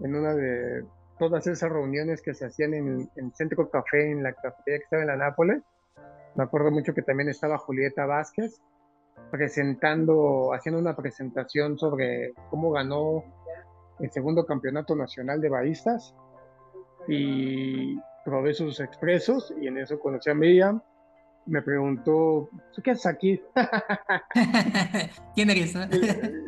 en 0.00 0.14
una 0.14 0.34
de 0.34 0.84
todas 1.18 1.46
esas 1.46 1.70
reuniones 1.70 2.22
que 2.22 2.32
se 2.32 2.46
hacían 2.46 2.72
en, 2.72 3.10
en 3.16 3.34
Centro 3.34 3.68
Café, 3.68 4.10
en 4.10 4.22
la 4.22 4.32
cafetería 4.32 4.78
que 4.78 4.84
estaba 4.84 5.02
en 5.02 5.08
la 5.08 5.16
Nápoles. 5.16 5.62
Me 6.38 6.44
acuerdo 6.44 6.70
mucho 6.70 6.94
que 6.94 7.02
también 7.02 7.28
estaba 7.28 7.58
Julieta 7.58 8.06
Vázquez 8.06 8.60
presentando, 9.32 10.54
haciendo 10.54 10.80
una 10.80 10.94
presentación 10.94 11.76
sobre 11.76 12.32
cómo 12.48 12.70
ganó 12.70 13.24
el 13.98 14.08
segundo 14.12 14.46
campeonato 14.46 14.94
nacional 14.94 15.40
de 15.40 15.48
baristas 15.48 16.14
y 17.08 17.98
probé 18.24 18.54
sus 18.54 18.78
expresos 18.78 19.52
y 19.60 19.66
en 19.66 19.78
eso 19.78 19.98
conocí 19.98 20.30
a 20.30 20.34
Miriam. 20.34 20.80
Me 21.46 21.60
preguntó, 21.60 22.48
qué 22.84 22.92
haces 22.92 23.06
aquí? 23.06 23.42
¿Quién 25.34 25.50
eres? 25.50 25.72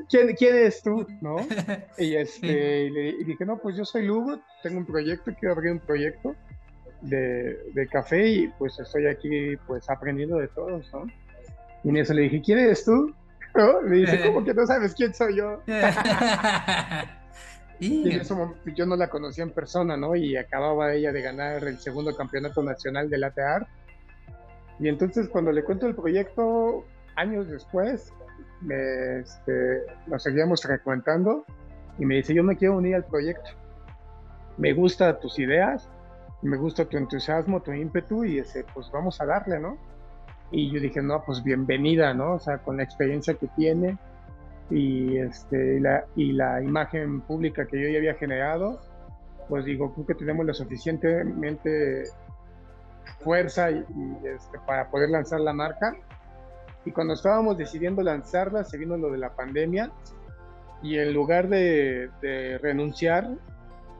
¿Quién, 0.09 0.37
¿Quién, 0.37 0.55
eres 0.55 0.83
tú? 0.85 1.05
¿No? 1.21 1.35
Y, 1.99 2.15
este, 2.15 2.85
y 2.85 2.91
le 2.91 3.09
y 3.09 3.25
dije, 3.25 3.45
no, 3.45 3.59
pues 3.59 3.77
yo 3.77 3.85
soy 3.85 4.07
Lugo, 4.07 4.39
tengo 4.63 4.79
un 4.79 4.87
proyecto, 4.87 5.33
quiero 5.37 5.55
abrir 5.55 5.73
un 5.73 5.81
proyecto 5.81 6.37
de, 7.03 7.59
de, 7.73 7.87
café 7.89 8.27
y 8.27 8.49
pues 8.59 8.79
estoy 8.79 9.07
aquí 9.07 9.57
pues 9.67 9.89
aprendiendo 9.89 10.37
de 10.37 10.49
todos, 10.49 10.91
¿no? 10.93 11.07
Y 11.85 11.89
en 11.89 11.97
eso 11.97 12.13
le 12.15 12.23
dije, 12.23 12.43
¿quién 12.43 12.59
eres 12.59 12.85
tú? 12.85 13.15
¿No? 13.55 13.83
Me 13.83 13.97
dice, 13.97 14.21
¿cómo 14.25 14.45
que 14.45 14.55
no 14.55 14.67
sabes 14.67 14.95
quién 14.95 15.15
soy 15.15 15.37
yo? 15.37 15.63
Y 17.81 18.13
en 18.13 18.21
ese 18.21 18.35
momento 18.35 18.61
yo 18.75 18.85
no 18.85 18.95
la 18.95 19.09
conocía 19.09 19.43
en 19.43 19.51
persona, 19.53 19.97
¿no? 19.97 20.15
Y 20.15 20.37
acababa 20.37 20.93
ella 20.93 21.13
de 21.13 21.23
ganar 21.23 21.65
el 21.65 21.79
segundo 21.79 22.15
campeonato 22.15 22.63
nacional 22.63 23.09
de 23.09 23.17
latte 23.17 23.41
art. 23.41 23.67
Y 24.79 24.89
entonces 24.89 25.29
cuando 25.31 25.51
le 25.51 25.65
cuento 25.65 25.87
el 25.87 25.95
proyecto, 25.95 26.85
años 27.17 27.49
después, 27.49 28.13
me, 28.61 29.21
este, 29.21 29.83
nos 30.07 30.23
seguíamos 30.23 30.63
frecuentando 30.63 31.47
y 31.99 32.05
me 32.05 32.17
dice, 32.17 32.35
yo 32.35 32.43
me 32.43 32.57
quiero 32.57 32.77
unir 32.77 32.97
al 32.97 33.05
proyecto. 33.05 33.51
Me 34.59 34.75
gustan 34.75 35.19
tus 35.21 35.39
ideas, 35.39 35.89
me 36.43 36.57
gusta 36.57 36.85
tu 36.85 36.97
entusiasmo, 36.97 37.61
tu 37.61 37.73
ímpetu 37.73 38.25
y 38.25 38.39
ese, 38.39 38.65
pues 38.75 38.91
vamos 38.93 39.21
a 39.21 39.27
darle, 39.27 39.61
¿no? 39.61 39.77
Y 40.51 40.71
yo 40.71 40.81
dije, 40.81 41.03
no, 41.03 41.23
pues 41.25 41.43
bienvenida, 41.43 42.13
¿no? 42.15 42.35
O 42.35 42.39
sea, 42.39 42.59
con 42.59 42.77
la 42.79 42.83
experiencia 42.83 43.35
que 43.35 43.47
tiene, 43.49 43.99
y, 44.71 45.19
este, 45.19 45.81
la, 45.81 46.05
y 46.17 46.33
la 46.33 46.63
imagen 46.63 47.21
pública 47.23 47.67
que 47.67 47.81
yo 47.81 47.89
ya 47.89 47.99
había 47.99 48.15
generado, 48.15 48.81
pues 49.49 49.65
digo, 49.65 49.93
creo 49.93 50.07
que 50.07 50.15
tenemos 50.15 50.47
lo 50.47 50.55
suficientemente 50.55 52.05
fuerza 53.19 53.71
y, 53.71 53.85
este, 54.25 54.59
para 54.67 54.89
poder 54.91 55.11
lanzar 55.11 55.41
la 55.41 55.53
marca. 55.53 55.97
Y 56.85 56.93
cuando 56.93 57.15
estábamos 57.15 57.59
decidiendo 57.59 58.03
lanzarla, 58.03 58.65
se 58.65 58.79
vino 58.79 58.97
lo 58.97 59.11
de 59.11 59.19
la 59.19 59.35
pandemia 59.35 59.91
y 60.83 60.99
en 60.99 61.13
lugar 61.13 61.49
de, 61.49 62.09
renunciar, 62.63 63.29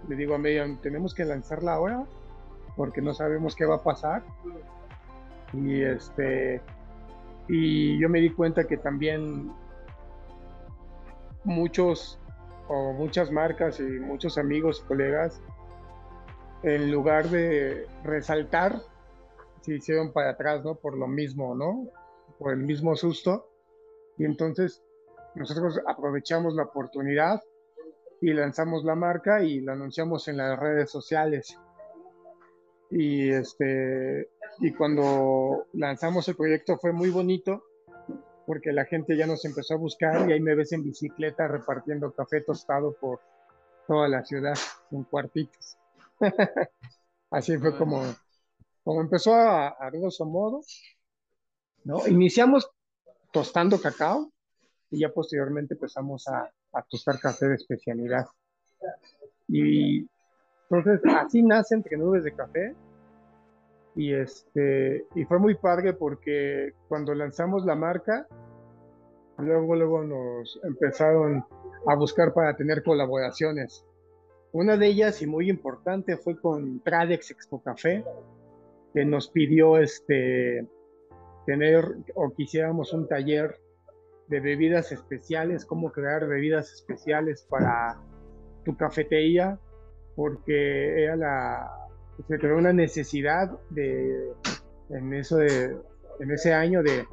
le 0.09 0.17
digo 0.17 0.35
a 0.35 0.39
Miriam, 0.39 0.81
tenemos 0.81 1.15
que 1.15 1.25
lanzarla 1.25 1.75
ahora 1.75 2.05
porque 2.81 3.03
no 3.03 3.13
sabemos 3.13 3.55
qué 3.55 3.67
va 3.67 3.75
a 3.75 3.83
pasar. 3.83 4.23
Y, 5.53 5.83
este, 5.83 6.63
y 7.47 8.01
yo 8.01 8.09
me 8.09 8.21
di 8.21 8.31
cuenta 8.31 8.65
que 8.65 8.79
también 8.79 9.53
muchos 11.45 12.19
o 12.69 12.95
muchas 12.95 13.31
marcas 13.31 13.81
y 13.81 13.83
muchos 13.83 14.39
amigos 14.39 14.81
y 14.83 14.89
colegas, 14.89 15.43
en 16.63 16.91
lugar 16.91 17.29
de 17.29 17.87
resaltar, 18.03 18.81
se 19.61 19.75
hicieron 19.75 20.15
para 20.15 20.31
atrás, 20.31 20.65
¿no? 20.65 20.75
Por 20.75 20.97
lo 20.97 21.07
mismo, 21.07 21.55
¿no? 21.55 21.87
Por 22.39 22.55
el 22.55 22.61
mismo 22.61 22.97
susto. 22.97 23.51
Y 24.17 24.25
entonces 24.25 24.83
nosotros 25.35 25.79
aprovechamos 25.87 26.55
la 26.55 26.63
oportunidad 26.63 27.43
y 28.23 28.33
lanzamos 28.33 28.85
la 28.85 28.95
marca 28.95 29.43
y 29.43 29.61
la 29.61 29.73
anunciamos 29.73 30.29
en 30.29 30.39
las 30.39 30.59
redes 30.59 30.91
sociales. 30.91 31.59
Y 32.91 33.31
este 33.31 34.31
y 34.59 34.73
cuando 34.73 35.67
lanzamos 35.75 36.29
el 36.29 36.37
proyecto 36.37 36.77
fue 36.79 36.93
muy 36.93 37.11
bonito 37.11 37.63
porque 38.47 38.73
la 38.73 38.85
gente 38.85 39.17
ya 39.17 39.27
nos 39.27 39.45
empezó 39.45 39.75
a 39.75 39.79
buscar 39.79 40.29
y 40.29 40.33
ahí 40.33 40.41
me 40.41 40.57
ves 40.57 40.73
en 40.73 40.83
bicicleta 40.83 41.47
repartiendo 41.47 42.13
café 42.13 42.41
tostado 42.41 42.95
por 42.95 43.21
toda 43.87 44.09
la 44.09 44.25
ciudad 44.25 44.57
en 44.91 45.05
cuartitos. 45.05 45.79
Así 47.31 47.57
fue 47.59 47.77
como, 47.77 48.03
como 48.83 49.01
empezó 49.01 49.35
a, 49.35 49.69
a 49.69 49.91
grosso 49.91 50.27
modo. 50.27 50.63
¿no? 51.85 52.07
Iniciamos 52.09 52.69
tostando 53.33 53.81
cacao 53.81 54.33
y 54.91 55.01
ya 55.01 55.11
posteriormente 55.11 55.75
empezamos 55.75 56.27
a, 56.29 56.51
a 56.73 56.83
tostar 56.83 57.21
café 57.21 57.47
de 57.47 57.55
especialidad. 57.55 58.27
Y 59.49 60.09
entonces 60.71 61.01
así 61.17 61.43
nace 61.43 61.75
Entre 61.75 61.97
Nubes 61.97 62.25
de 62.25 62.33
Café. 62.33 62.75
Y, 63.97 64.15
este, 64.15 65.05
y 65.17 65.25
fue 65.25 65.39
muy 65.41 65.57
padre 65.57 65.93
porque 65.93 66.75
cuando 66.89 67.13
lanzamos 67.13 67.67
la 67.67 67.75
marca, 67.75 68.27
luego, 69.39 69.75
luego 69.75 70.05
nos 70.05 70.61
empezaron 70.63 71.45
a 71.87 71.95
buscar 71.97 72.33
para 72.33 72.55
tener 72.57 72.85
colaboraciones. 72.85 73.85
Una 74.53 74.77
de 74.77 74.87
ellas 74.87 75.23
y 75.23 75.27
muy 75.27 75.51
importante 75.51 76.17
fue 76.17 76.41
con 76.41 76.81
Tradex 76.81 77.33
Expo 77.33 77.63
Café, 77.63 78.05
que 78.95 79.05
nos 79.05 79.29
pidió 79.29 79.77
este, 79.79 80.67
tener 81.47 81.85
o 82.15 82.31
quisiéramos 82.31 82.93
un 82.93 83.09
taller 83.09 83.59
de 84.29 84.41
bebidas 84.41 84.93
especiales, 84.93 85.65
cómo 85.65 85.91
crear 85.91 86.27
bebidas 86.27 86.73
especiales 86.73 87.47
para 87.49 87.99
tu 88.65 88.77
cafetería, 88.77 89.59
porque 90.17 91.05
era 91.05 91.17
la, 91.17 91.71
se 92.29 92.39
creó 92.39 92.59
una 92.59 92.73
necesidad 92.73 93.51
de, 93.71 94.33
en, 94.91 95.15
eso 95.15 95.37
de, 95.37 95.77
en 96.21 96.31
ese 96.31 96.53
año 96.53 96.83
de 96.83 97.07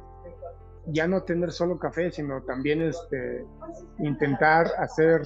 ya 0.86 1.06
no 1.06 1.22
tener 1.22 1.52
solo 1.52 1.78
café, 1.78 2.10
sino 2.10 2.42
también 2.42 2.82
este, 2.82 3.44
intentar 3.98 4.68
hacer 4.78 5.22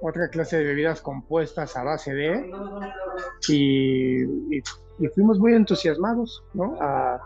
otra 0.00 0.28
clase 0.28 0.58
de 0.58 0.64
bebidas 0.64 1.00
compuestas 1.00 1.76
a 1.76 1.82
base 1.82 2.14
de 2.14 2.50
y, 3.48 4.60
fuimos 5.14 5.38
muy 5.38 5.54
entusiasmados 5.54 6.44
¿no? 6.54 6.76
a, 6.80 7.20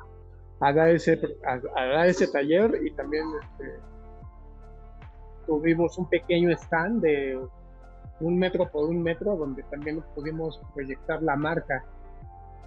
a, 0.61 0.73
dar 0.73 0.89
ese, 0.91 1.21
a, 1.47 1.61
a, 1.79 1.87
dar 1.87 2.07
ese 2.07 2.29
taller 2.29 2.81
y 2.83 2.91
también 2.93 3.25
este, 3.43 3.79
tuvimos 5.47 5.99
un 5.99 6.09
pequeño 6.09 6.51
stand 6.51 7.03
de 7.03 7.39
un 8.23 8.39
metro 8.39 8.71
por 8.71 8.89
un 8.89 9.03
metro 9.03 9.37
donde 9.37 9.63
también 9.65 10.03
pudimos 10.15 10.61
proyectar 10.75 11.23
la 11.23 11.37
marca 11.37 11.85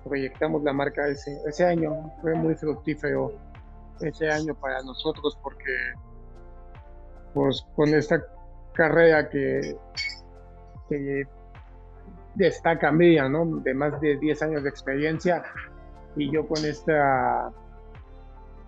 proyectamos 0.03 0.63
la 0.63 0.73
marca 0.73 1.07
ese, 1.07 1.37
ese 1.47 1.65
año 1.65 2.11
fue 2.21 2.35
muy 2.35 2.55
fructífero 2.55 3.33
ese 4.01 4.29
año 4.29 4.53
para 4.55 4.81
nosotros 4.83 5.37
porque 5.41 5.93
pues 7.33 7.65
con 7.75 7.93
esta 7.93 8.23
carrera 8.73 9.29
que, 9.29 9.77
que 10.89 11.27
destaca 12.35 12.91
mía, 12.91 13.27
¿no? 13.27 13.45
De 13.61 13.73
más 13.73 13.99
de 14.01 14.17
10 14.17 14.41
años 14.43 14.63
de 14.63 14.69
experiencia 14.69 15.43
y 16.15 16.31
yo 16.31 16.47
con 16.47 16.63
esta 16.63 17.51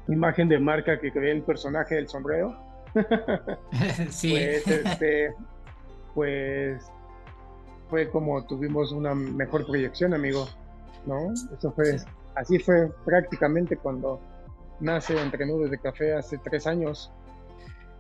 imagen 0.08 0.50
de 0.50 0.60
marca 0.60 1.00
que 1.00 1.12
creé 1.12 1.32
el 1.32 1.44
personaje 1.44 1.96
del 1.96 2.08
sombrero. 2.08 2.58
sí. 4.10 4.32
Pues, 4.32 4.68
este, 4.68 5.34
pues 6.18 6.92
fue 7.92 8.10
como 8.10 8.44
tuvimos 8.48 8.92
una 8.92 9.14
mejor 9.14 9.68
proyección, 9.68 10.16
amigo, 10.16 10.50
¿no? 11.06 11.32
Eso 11.32 11.72
fue, 11.74 11.96
así 12.36 12.58
fue 12.58 12.92
prácticamente 13.06 13.78
cuando 13.78 14.20
nace 14.80 15.22
Entre 15.22 15.46
Nubes 15.46 15.70
de 15.70 15.78
Café 15.78 16.16
hace 16.16 16.40
tres 16.40 16.66
años. 16.66 17.14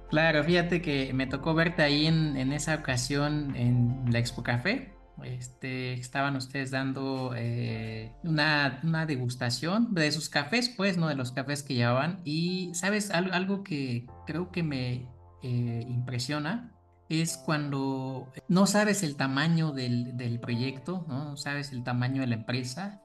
Claro, 0.10 0.44
fíjate 0.44 0.82
que 0.82 1.14
me 1.14 1.28
tocó 1.28 1.54
verte 1.54 1.84
ahí 1.84 2.08
en, 2.08 2.38
en 2.38 2.54
esa 2.54 2.74
ocasión 2.74 3.56
en 3.56 4.06
la 4.12 4.18
Expo 4.18 4.42
Café. 4.42 4.96
Este, 5.24 5.94
estaban 5.94 6.36
ustedes 6.38 6.72
dando 6.72 7.34
eh, 7.36 8.16
una, 8.24 8.80
una, 8.84 9.06
degustación 9.06 9.94
de 9.94 10.12
sus 10.12 10.30
cafés, 10.30 10.74
pues, 10.76 10.98
¿no? 10.98 11.08
De 11.08 11.16
los 11.16 11.32
cafés 11.34 11.62
que 11.62 11.76
llevaban. 11.76 12.22
Y, 12.24 12.74
¿sabes? 12.74 13.12
algo 13.12 13.64
que 13.64 14.08
creo 14.26 14.52
que 14.52 14.64
me 14.64 15.08
eh, 15.44 15.86
impresiona 15.88 16.77
es 17.10 17.38
cuando 17.38 18.32
no 18.48 18.68
sabes 18.68 19.04
el 19.04 19.16
tamaño 19.16 19.72
del, 19.72 20.18
del 20.18 20.40
proyecto, 20.40 21.06
¿no? 21.08 21.24
no 21.26 21.38
sabes 21.38 21.72
el 21.72 21.84
tamaño 21.84 22.22
de 22.22 22.28
la 22.28 22.36
empresa, 22.36 23.02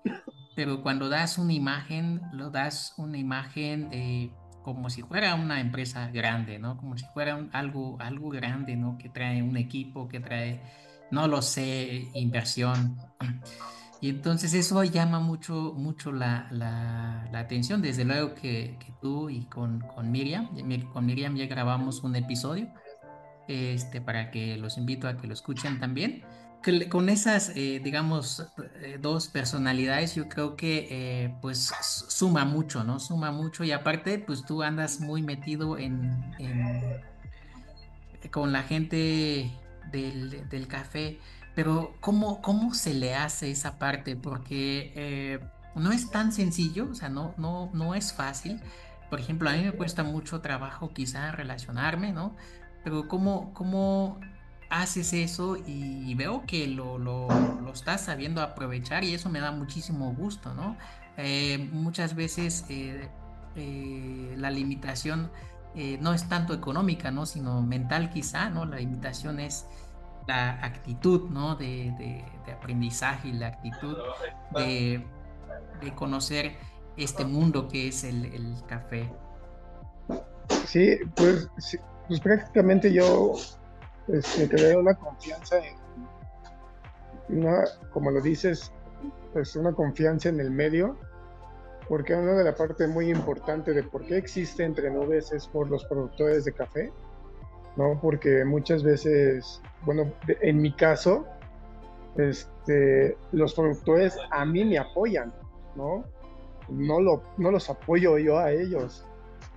pero 0.57 0.83
cuando 0.83 1.09
das 1.09 1.39
una 1.39 1.53
imagen, 1.53 2.21
lo 2.33 2.51
das 2.51 2.95
una 2.97 3.19
imagen 3.19 3.91
de 3.91 4.33
como 4.63 4.91
si 4.91 5.03
fuera 5.03 5.35
una 5.35 5.61
empresa 5.61 6.09
grande, 6.13 6.59
¿no? 6.59 6.77
Como 6.77 6.97
si 6.97 7.05
fuera 7.13 7.49
algo, 7.53 7.97
algo 8.01 8.29
grande, 8.29 8.77
¿no? 8.77 8.97
Que 8.97 9.09
trae 9.09 9.43
un 9.43 9.57
equipo, 9.57 10.09
que 10.09 10.21
trae, 10.21 10.63
no 11.11 11.27
lo 11.27 11.43
sé, 11.43 12.09
inversión. 12.15 12.97
Y 14.01 14.09
entonces 14.09 14.55
eso 14.55 14.83
llama 14.83 15.21
mucho, 15.21 15.75
mucho 15.77 16.11
la, 16.11 16.49
la, 16.51 17.29
la 17.31 17.39
atención. 17.39 17.83
Desde 17.83 18.05
luego 18.05 18.35
que, 18.35 18.77
que 18.81 18.93
tú 19.01 19.31
y 19.31 19.47
con, 19.47 19.81
con, 19.81 20.11
Miriam, 20.11 20.49
con 20.93 21.07
Miriam 21.07 21.37
ya 21.37 21.47
grabamos 21.47 22.03
un 22.03 22.17
episodio 22.17 22.69
este, 23.49 24.01
para 24.01 24.31
que 24.31 24.57
los 24.57 24.79
invito 24.79 25.09
a 25.09 25.17
que 25.17 25.27
lo 25.27 25.35
escuchen 25.35 25.81
también. 25.81 26.25
Con 26.91 27.09
esas, 27.09 27.51
eh, 27.57 27.81
digamos, 27.83 28.47
eh, 28.83 28.97
dos 29.01 29.27
personalidades, 29.27 30.15
yo 30.15 30.29
creo 30.29 30.55
que 30.55 30.87
eh, 30.91 31.35
pues 31.41 31.73
suma 31.81 32.45
mucho, 32.45 32.85
¿no? 32.85 33.01
Suma 33.01 33.33
mucho 33.33 33.65
y 33.65 33.73
aparte, 33.73 34.21
pues 34.21 34.45
tú 34.45 34.63
andas 34.63 35.01
muy 35.01 35.23
metido 35.23 35.77
en, 35.77 36.25
con 38.31 38.53
la 38.53 38.63
gente 38.63 39.51
del, 39.91 40.49
del, 40.49 40.69
café, 40.69 41.19
pero 41.57 41.97
¿cómo, 42.01 42.41
¿cómo 42.41 42.75
se 42.75 42.95
le 42.95 43.17
hace 43.17 43.51
esa 43.51 43.81
parte? 43.81 44.15
Porque 44.15 45.41
no 45.75 45.91
es 45.91 46.11
tan 46.13 46.31
sencillo, 46.31 46.91
o 46.93 46.95
sea, 46.95 47.09
no, 47.09 47.35
no, 47.39 47.71
no 47.75 47.97
es 47.97 48.13
fácil. 48.13 48.61
Por 49.11 49.19
ejemplo, 49.19 49.51
a 49.51 49.55
mí 49.55 49.63
me 49.65 49.73
cuesta 49.73 50.05
mucho 50.05 50.41
trabajo 50.41 50.95
quizá 50.95 51.33
relacionarme, 51.33 52.13
¿no? 52.13 52.37
Pero 52.85 53.09
¿cómo, 53.09 53.53
cómo 53.55 54.19
haces 54.73 55.13
eso 55.13 55.57
y 55.67 56.15
veo 56.15 56.45
que 56.47 56.67
lo, 56.67 56.99
lo, 56.99 57.29
lo, 57.61 57.73
estás 57.73 58.07
sabiendo 58.07 58.41
aprovechar 58.41 59.05
y 59.05 59.15
eso 59.15 59.29
me 59.29 59.39
da 59.39 59.53
muchísimo 59.53 60.15
gusto, 60.15 60.55
¿no? 60.55 60.77
Eh, 61.19 61.69
muchas 61.73 62.15
veces 62.15 62.65
eh, 62.71 63.09
eh, 63.57 64.35
la 64.39 64.51
limitación 64.51 65.31
no 66.01 66.13
es 66.13 66.29
tanto 66.29 66.53
económica, 66.53 67.11
¿no? 67.11 67.25
Sino 67.25 67.63
mental 67.63 68.11
quizá, 68.11 68.51
¿no? 68.51 68.67
La 68.67 68.77
limitación 68.77 69.41
es 69.41 69.67
la 70.27 70.51
actitud, 70.65 71.31
¿no? 71.31 71.55
De, 71.57 71.95
de, 71.99 72.53
aprendizaje 72.53 73.29
y 73.29 73.33
la 73.33 73.49
actitud 73.49 73.97
de, 74.55 75.03
de, 75.81 75.95
conocer 75.95 76.57
este 76.99 77.25
mundo 77.25 77.69
que 77.69 77.89
es 77.89 78.05
el, 78.05 78.27
el 78.27 78.55
café. 78.67 79.11
Sí, 80.67 80.99
pues 81.17 81.49
pues 82.13 82.21
prácticamente 82.21 82.93
yo 82.93 83.33
este, 84.09 84.47
creé 84.47 84.77
una 84.77 84.93
confianza 84.93 85.57
en, 85.57 85.77
una, 87.39 87.65
como 87.91 88.11
lo 88.11 88.21
dices, 88.21 88.71
pues 89.33 89.57
una 89.57 89.73
confianza 89.73 90.29
en 90.29 90.39
el 90.39 90.51
medio, 90.51 90.99
porque 91.89 92.15
una 92.15 92.35
de 92.35 92.45
las 92.45 92.55
partes 92.55 92.87
muy 92.87 93.09
importante 93.09 93.73
de 93.73 93.83
por 93.83 94.05
qué 94.05 94.19
existe 94.19 94.63
Entre 94.63 94.91
Nubes 94.91 95.33
es 95.33 95.47
por 95.47 95.71
los 95.71 95.87
productores 95.87 96.45
de 96.45 96.53
café, 96.53 96.93
¿no? 97.77 97.99
Porque 97.99 98.45
muchas 98.45 98.83
veces, 98.83 99.63
bueno, 99.87 100.13
en 100.43 100.61
mi 100.61 100.75
caso, 100.75 101.25
este, 102.19 103.17
los 103.31 103.55
productores 103.55 104.19
a 104.31 104.45
mí 104.45 104.67
me 104.67 104.77
apoyan, 104.77 105.33
¿no? 105.77 106.05
No, 106.69 107.01
lo, 107.01 107.23
no 107.39 107.51
los 107.51 107.71
apoyo 107.71 108.19
yo 108.19 108.39
a 108.39 108.53
ellos 108.53 109.07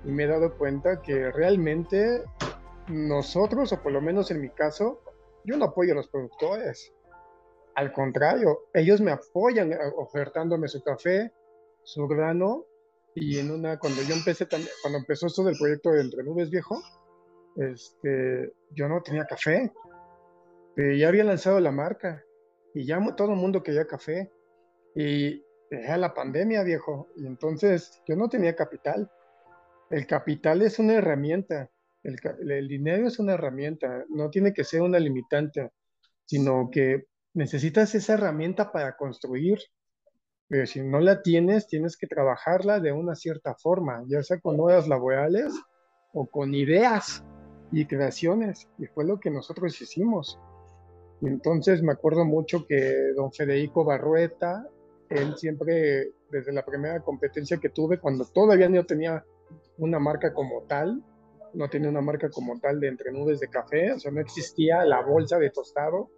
y 0.06 0.12
me 0.12 0.24
he 0.24 0.28
dado 0.28 0.54
cuenta 0.54 1.02
que 1.02 1.32
realmente 1.32 2.24
nosotros, 2.88 3.72
o 3.74 3.82
por 3.82 3.92
lo 3.92 4.02
menos 4.02 4.32
en 4.32 4.42
mi 4.42 4.50
caso, 4.50 5.02
yo 5.44 5.58
no 5.58 5.66
apoyo 5.66 5.94
a 5.94 5.96
los 5.96 6.08
productores. 6.08 6.94
Al 7.76 7.92
contrario, 7.92 8.68
ellos 8.74 9.02
me 9.02 9.12
apoyan 9.12 9.74
eh, 9.74 9.78
ofertándome 9.98 10.68
su 10.68 10.82
café, 10.84 11.32
su 11.84 12.08
grano, 12.08 12.66
y 13.16 13.40
en 13.40 13.52
una, 13.52 13.80
cuando 13.80 14.02
yo 14.02 14.14
empecé 14.16 14.48
cuando 14.48 15.00
empezó 15.00 15.28
esto 15.28 15.44
del 15.44 15.58
proyecto 15.58 15.92
de 15.92 16.02
Entre 16.02 16.24
Nubes 16.24 16.50
Viejo, 16.50 16.82
este, 17.56 18.54
yo 18.72 18.90
no 18.90 19.02
tenía 19.02 19.26
café, 19.26 19.72
pero 20.76 20.94
ya 20.94 21.08
había 21.08 21.24
lanzado 21.24 21.60
la 21.60 21.72
marca, 21.72 22.24
y 22.74 22.86
ya 22.86 23.00
todo 23.16 23.32
el 23.32 23.38
mundo 23.38 23.64
quería 23.64 23.88
café, 23.88 24.30
y 24.96 25.44
era 25.70 25.98
la 25.98 26.14
pandemia, 26.14 26.64
viejo, 26.64 27.08
y 27.16 27.26
entonces 27.26 28.02
yo 28.08 28.16
no 28.16 28.30
tenía 28.30 28.56
capital. 28.56 29.10
El 29.90 30.08
capital 30.08 30.62
es 30.62 30.80
una 30.80 30.96
herramienta, 30.96 31.70
el, 32.06 32.68
dinero 32.68 33.08
es 33.08 33.20
una 33.20 33.34
herramienta, 33.34 34.06
no 34.10 34.30
tiene 34.30 34.54
que 34.54 34.64
ser 34.64 34.82
una 34.82 35.00
limitante, 35.00 35.72
sino 36.26 36.70
que 36.72 37.06
necesitas 37.34 37.96
esa 37.96 38.14
herramienta 38.14 38.72
para 38.72 38.96
construir, 38.96 39.60
pero 40.48 40.66
si 40.68 40.82
no 40.82 41.00
la 41.00 41.22
tienes, 41.24 41.68
tienes 41.68 41.98
que 41.98 42.08
trabajarla 42.08 42.80
de 42.80 42.92
una 42.92 43.16
cierta 43.16 43.56
forma, 43.56 44.04
ya 44.08 44.22
sea 44.22 44.40
con 44.40 44.60
horas 44.60 44.88
laborales 44.88 45.54
o 46.14 46.28
con 46.28 46.54
ideas 46.54 47.24
y 47.72 47.86
creaciones, 47.86 48.68
y 48.78 48.86
fue 48.86 49.06
lo 49.06 49.20
que 49.20 49.32
nosotros 49.32 49.82
hicimos. 49.82 50.40
Entonces 51.22 51.82
me 51.82 51.94
acuerdo 51.94 52.24
mucho 52.26 52.68
que 52.68 53.14
don 53.16 53.32
Federico 53.32 53.84
Barrueta, 53.84 54.68
él 55.10 55.36
siempre, 55.38 56.12
desde 56.30 56.54
la 56.54 56.64
primera 56.64 57.00
competencia 57.02 57.58
que 57.58 57.70
tuve, 57.70 58.00
cuando 58.00 58.26
todavía 58.26 58.70
no 58.70 58.86
tenía 58.86 59.26
una 59.78 60.00
marca 60.00 60.34
como 60.34 60.62
tal, 60.64 61.04
no 61.56 61.70
tenía 61.70 61.90
una 61.90 62.02
marca 62.02 62.30
como 62.30 62.60
tal 62.60 62.80
de 62.80 62.88
entre 62.88 63.12
nubes 63.12 63.40
de 63.40 63.48
café, 63.48 63.94
o 63.94 64.00
sea, 64.00 64.12
no 64.12 64.22
existía 64.22 64.84
la 64.86 65.02
bolsa 65.02 65.40
de 65.40 65.50
tostado, 65.50 66.10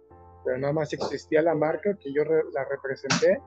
pero 0.44 0.58
nada 0.58 0.72
más 0.72 0.92
existía 0.92 1.42
la 1.42 1.54
marca 1.54 1.96
que 1.96 2.12
yo 2.12 2.24
la 2.24 2.64
representé. 2.64 3.40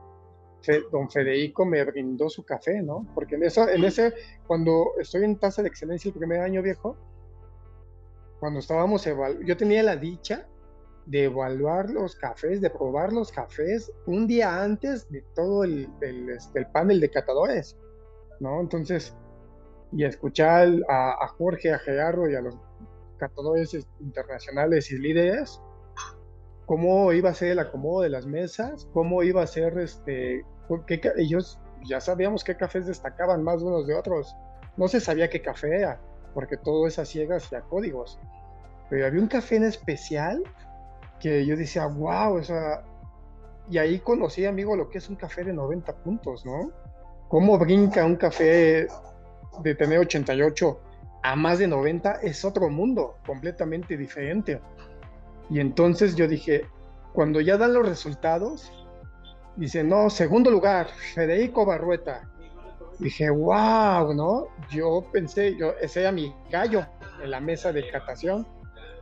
don 0.92 1.10
Federico 1.10 1.66
me 1.66 1.84
brindó 1.84 2.30
su 2.30 2.44
café, 2.44 2.82
¿no? 2.82 3.08
Porque 3.14 3.36
en, 3.36 3.44
eso, 3.44 3.68
en 3.68 3.84
ese, 3.84 4.14
cuando 4.48 4.94
estoy 5.00 5.24
en 5.24 5.38
tasa 5.38 5.62
de 5.62 5.70
excelencia 5.70 6.10
el 6.10 6.18
primer 6.18 6.42
año 6.42 6.62
viejo, 6.62 6.98
cuando 8.40 8.60
estábamos 8.60 9.08
yo 9.46 9.58
tenía 9.58 9.84
la 9.84 9.96
dicha 9.96 10.48
de 11.06 11.26
evaluar 11.26 11.90
los 11.90 12.16
cafés, 12.16 12.62
de 12.62 12.70
probar 12.70 13.12
los 13.12 13.32
cafés 13.32 13.92
un 14.06 14.28
día 14.28 14.64
antes 14.64 15.10
de 15.10 15.24
todo 15.36 15.64
el, 15.64 15.90
este, 16.36 16.60
el 16.60 16.68
panel 16.68 17.00
de 17.00 17.10
catadores, 17.10 17.78
¿no? 18.40 18.62
Entonces, 18.62 19.16
y 19.92 20.06
escuchar 20.06 20.70
a, 20.90 21.28
Jorge, 21.38 21.74
a 21.74 21.80
Gerardo 21.80 22.30
y 22.30 22.36
a 22.36 22.42
los 22.42 22.56
catadores 23.18 23.78
internacionales 24.00 24.92
y 24.92 24.98
líderes, 24.98 25.62
cómo 26.66 27.12
iba 27.12 27.30
a 27.30 27.34
ser 27.34 27.52
el 27.52 27.60
acomodo 27.60 28.02
de 28.02 28.10
las 28.10 28.26
mesas, 28.26 28.88
cómo 28.94 29.24
iba 29.24 29.44
a 29.44 29.48
ser, 29.48 29.78
este, 29.80 30.46
ellos 31.18 31.60
ya 31.84 32.00
sabíamos 32.00 32.44
qué 32.44 32.56
cafés 32.56 32.86
destacaban 32.86 33.44
más 33.44 33.62
unos 33.62 33.88
de 33.88 33.96
otros. 33.96 34.36
No 34.78 34.88
se 34.88 35.00
sabía 35.00 35.30
qué 35.30 35.42
café 35.42 35.80
era, 35.80 36.00
porque 36.34 36.58
todo 36.58 36.88
es 36.88 36.98
a 37.00 37.06
ciegas 37.06 37.52
y 37.52 37.56
a 37.56 37.62
códigos. 37.62 38.20
Pero 38.90 39.06
había 39.06 39.22
un 39.22 39.28
café 39.28 39.58
en 39.58 39.66
especial 39.66 40.44
que 41.20 41.46
yo 41.46 41.56
decía, 41.56 41.86
wow, 41.86 42.38
o 42.38 42.44
sea, 42.44 42.84
y 43.70 43.78
ahí 43.78 44.00
conocí, 44.00 44.46
amigo, 44.46 44.76
lo 44.76 44.90
que 44.90 44.98
es 44.98 45.10
un 45.10 45.16
café 45.16 45.44
de 45.44 45.54
90 45.54 45.94
puntos, 46.04 46.46
¿no? 46.46 46.72
¿Cómo 47.28 47.58
brinca 47.58 48.06
un 48.06 48.16
café 48.16 48.88
de 49.64 49.76
tener 49.76 50.00
88 50.00 50.80
a 51.24 51.36
más 51.36 51.60
de 51.60 51.68
90 51.68 52.22
es 52.24 52.44
otro 52.46 52.70
mundo 52.70 53.18
completamente 53.26 53.98
diferente. 53.98 54.60
Y 55.50 55.60
entonces 55.60 56.16
yo 56.16 56.28
dije, 56.28 56.66
cuando 57.14 57.42
ya 57.42 57.58
dan 57.58 57.74
los 57.74 57.88
resultados, 57.88 58.72
dice, 59.56 59.84
no, 59.84 60.10
segundo 60.10 60.50
lugar, 60.50 60.88
Federico 60.88 61.66
Barrueta. 61.66 62.30
dije, 63.00 63.30
wow, 63.30 64.14
¿no? 64.14 64.48
Yo 64.70 65.06
pensé, 65.12 65.56
yo, 65.58 65.74
ese 65.82 66.02
era 66.02 66.12
mi 66.12 66.34
gallo 66.50 66.86
en 67.22 67.32
la 67.32 67.40
mesa 67.40 67.72
de 67.72 67.90
catación. 67.90 68.48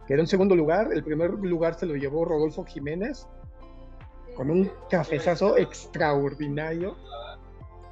Quedó 0.08 0.22
en 0.22 0.28
segundo 0.28 0.56
lugar. 0.56 0.90
El 0.92 1.04
primer 1.04 1.32
lugar 1.32 1.76
se 1.76 1.86
lo 1.86 1.96
llevó 1.96 2.26
Rodolfo 2.26 2.66
Jiménez 2.66 3.28
con 4.36 4.50
un 4.50 4.72
cafezazo 4.90 5.58
extraordinario 5.58 6.96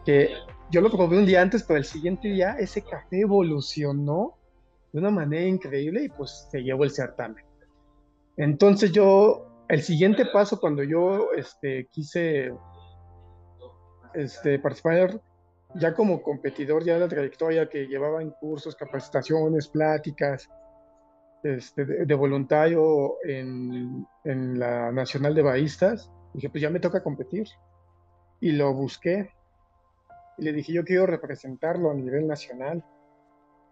que 0.06 0.32
yo 0.70 0.82
lo 0.82 0.90
probé 0.90 1.18
un 1.18 1.26
día 1.26 1.42
antes, 1.42 1.64
pero 1.64 1.78
el 1.78 1.86
siguiente 1.86 2.28
día 2.28 2.58
ese 2.60 2.82
café 2.82 3.22
evolucionó 3.22 4.36
de 4.92 5.00
una 5.00 5.12
manera 5.12 5.46
increíble 5.46 6.04
y 6.04 6.10
pues 6.10 6.48
se 6.52 6.64
llevó 6.64 6.84
el 6.84 6.92
certamen. 6.92 7.46
Entonces 8.36 8.92
yo, 8.92 9.48
el 9.68 9.82
siguiente 9.82 10.26
paso 10.32 10.60
cuando 10.60 10.84
yo 10.84 11.34
este, 11.36 11.88
quise 11.92 12.54
este, 14.14 14.60
participar 14.60 15.22
ya 15.76 15.94
como 15.94 16.22
competidor, 16.22 16.84
ya 16.84 16.98
la 16.98 17.08
trayectoria 17.08 17.70
que 17.70 17.88
llevaba 17.88 18.22
en 18.22 18.32
cursos, 18.32 18.76
capacitaciones, 18.76 19.68
pláticas, 19.68 20.50
este, 21.44 21.86
de, 21.86 22.16
voluntario 22.16 23.16
en, 23.24 24.08
en, 24.24 24.60
la 24.60 24.92
Nacional 24.92 25.36
de 25.36 25.44
Baístas, 25.44 26.12
dije, 26.34 26.50
pues 26.50 26.62
ya 26.62 26.70
me 26.70 26.80
toca 26.80 27.04
competir. 27.04 27.48
Y 28.40 28.52
lo 28.52 28.74
busqué. 28.74 29.32
Y 30.38 30.44
le 30.44 30.54
dije, 30.54 30.74
yo 30.74 30.84
quiero 30.84 31.06
representarlo 31.06 31.92
a 31.92 31.94
nivel 31.94 32.28
nacional. 32.28 32.84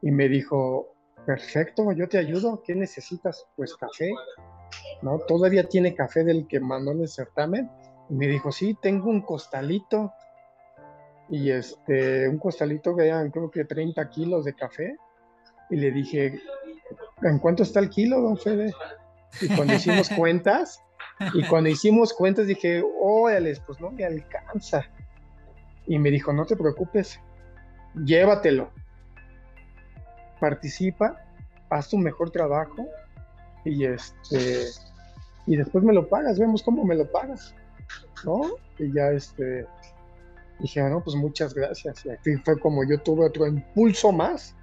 Y 0.02 0.12
me 0.12 0.28
dijo, 0.28 0.94
perfecto, 1.26 1.92
yo 1.92 2.08
te 2.08 2.18
ayudo. 2.18 2.62
¿Qué 2.64 2.76
necesitas? 2.76 3.48
Pues 3.56 3.76
café. 3.76 4.12
¿No? 5.02 5.20
Todavía 5.20 5.68
tiene 5.68 5.96
café 5.96 6.24
del 6.24 6.48
que 6.48 6.60
mandó 6.60 6.92
en 6.92 7.02
el 7.02 7.08
certamen. 7.08 7.70
Y 8.10 8.14
me 8.14 8.28
dijo, 8.28 8.52
sí, 8.52 8.78
tengo 8.82 9.10
un 9.10 9.22
costalito 9.22 10.12
y 11.30 11.50
este, 11.50 12.28
un 12.30 12.38
costalito 12.38 12.96
que 12.96 13.08
eran 13.08 13.32
creo 13.32 13.50
que 13.50 13.66
30 13.66 14.10
kilos 14.10 14.46
de 14.46 14.54
café. 14.54 14.98
Y 15.70 15.78
le 15.78 15.92
dije, 15.92 16.40
¿en 17.24 17.40
cuánto 17.40 17.64
está 17.64 17.80
el 17.80 17.90
kilo, 17.90 18.22
don 18.22 18.38
Fede? 18.38 18.74
Y 19.42 19.48
cuando 19.56 19.74
hicimos 19.74 20.10
cuentas, 20.18 20.80
y 21.34 21.44
cuando 21.48 21.70
hicimos 21.70 22.14
cuentas 22.14 22.48
dije, 22.48 22.84
órale, 23.00 23.56
pues 23.66 23.80
no 23.80 23.90
me 23.92 24.06
alcanza. 24.06 24.86
Y 25.88 26.00
me 26.00 26.12
dijo, 26.12 26.34
no 26.34 26.46
te 26.46 26.56
preocupes, 26.56 27.20
llévatelo. 28.06 28.70
Participa, 30.40 31.22
haz 31.70 31.90
tu 31.90 31.98
mejor 31.98 32.32
trabajo 32.32 32.88
y 33.64 33.86
este 33.86 34.66
y 35.48 35.56
después 35.58 35.84
me 35.84 35.94
lo 35.94 36.08
pagas, 36.08 36.40
vemos 36.40 36.64
cómo 36.64 36.84
me 36.84 36.96
lo 36.96 37.12
pagas. 37.12 37.56
¿No? 38.26 38.42
Y 38.80 38.92
ya 38.92 39.12
este 39.12 39.68
Dije, 40.60 40.80
ah, 40.82 40.90
no, 40.90 41.02
pues 41.02 41.16
muchas 41.16 41.54
gracias. 41.54 42.06
Y 42.06 42.10
aquí 42.10 42.36
fue 42.38 42.60
como 42.60 42.84
yo 42.84 43.00
tuve 43.00 43.26
otro 43.26 43.46
impulso 43.46 44.12
más 44.12 44.56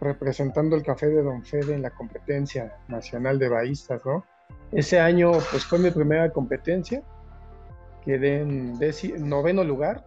representando 0.00 0.76
el 0.76 0.82
café 0.82 1.06
de 1.08 1.22
Don 1.22 1.44
Fede 1.44 1.74
en 1.74 1.82
la 1.82 1.90
competencia 1.90 2.76
nacional 2.88 3.38
de 3.38 3.48
baístas, 3.48 4.04
¿no? 4.04 4.24
Ese 4.70 5.00
año, 5.00 5.32
pues 5.50 5.64
fue 5.64 5.78
mi 5.78 5.90
primera 5.90 6.30
competencia. 6.30 7.02
Quedé 8.04 8.42
en 8.42 8.78
noveno 9.28 9.64
lugar, 9.64 10.06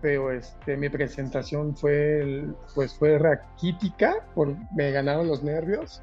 pero 0.00 0.32
este, 0.32 0.76
mi 0.76 0.88
presentación 0.88 1.76
fue, 1.76 2.44
pues 2.74 2.94
fue 2.94 3.18
raquítica, 3.18 4.26
por, 4.34 4.56
me 4.74 4.90
ganaron 4.92 5.28
los 5.28 5.42
nervios, 5.42 6.02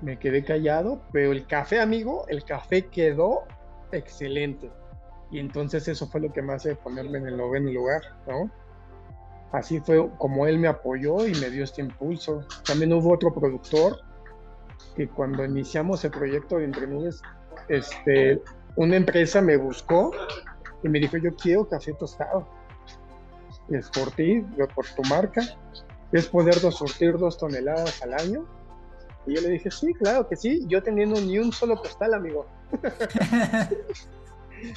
me 0.00 0.18
quedé 0.18 0.44
callado, 0.44 1.02
pero 1.12 1.32
el 1.32 1.46
café, 1.46 1.80
amigo, 1.80 2.24
el 2.28 2.44
café 2.44 2.86
quedó 2.86 3.44
excelente. 3.92 4.70
Y 5.30 5.40
entonces 5.40 5.86
eso 5.88 6.06
fue 6.06 6.20
lo 6.20 6.32
que 6.32 6.40
me 6.40 6.54
hace 6.54 6.74
ponerme 6.74 7.18
en 7.18 7.26
el 7.26 7.36
lugar, 7.36 8.02
¿no? 8.26 8.50
Así 9.52 9.80
fue 9.80 10.08
como 10.18 10.46
él 10.46 10.58
me 10.58 10.68
apoyó 10.68 11.26
y 11.26 11.32
me 11.34 11.50
dio 11.50 11.64
este 11.64 11.82
impulso. 11.82 12.44
También 12.66 12.92
hubo 12.92 13.12
otro 13.12 13.32
productor 13.32 13.98
que 14.94 15.08
cuando 15.08 15.44
iniciamos 15.44 16.04
el 16.04 16.10
proyecto 16.10 16.58
de 16.58 16.64
Entre 16.64 16.86
este, 17.68 18.42
una 18.76 18.96
empresa 18.96 19.40
me 19.40 19.56
buscó 19.56 20.12
y 20.82 20.88
me 20.88 21.00
dijo, 21.00 21.16
yo 21.16 21.34
quiero 21.34 21.68
café 21.68 21.92
tostado. 21.94 22.48
Es 23.70 23.88
por 23.90 24.10
ti, 24.12 24.44
por 24.74 24.86
tu 24.86 25.02
marca. 25.08 25.42
Es 26.12 26.26
poder 26.26 26.54
surtir 26.54 27.18
dos 27.18 27.38
toneladas 27.38 28.02
al 28.02 28.14
año. 28.14 28.46
Y 29.26 29.34
yo 29.34 29.40
le 29.42 29.50
dije, 29.50 29.70
sí, 29.70 29.92
claro 29.94 30.28
que 30.28 30.36
sí. 30.36 30.64
Yo 30.68 30.82
teniendo 30.82 31.20
ni 31.20 31.38
un 31.38 31.52
solo 31.52 31.76
postal, 31.76 32.14
amigo. 32.14 32.46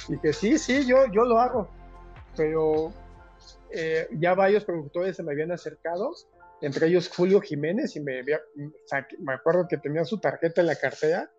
Y 0.08 0.16
que 0.18 0.32
sí, 0.32 0.58
sí, 0.58 0.86
yo, 0.86 1.06
yo 1.12 1.24
lo 1.24 1.40
hago. 1.40 1.68
Pero 2.36 2.92
eh, 3.70 4.08
ya 4.12 4.34
varios 4.34 4.64
productores 4.64 5.16
se 5.16 5.22
me 5.22 5.32
habían 5.32 5.50
acercado, 5.52 6.12
entre 6.60 6.86
ellos 6.86 7.10
Julio 7.14 7.40
Jiménez, 7.40 7.96
y 7.96 8.00
me, 8.00 8.22
me 8.22 9.34
acuerdo 9.34 9.66
que 9.68 9.78
tenía 9.78 10.04
su 10.04 10.18
tarjeta 10.18 10.60
en 10.60 10.68
la 10.68 10.76
cartera, 10.76 11.30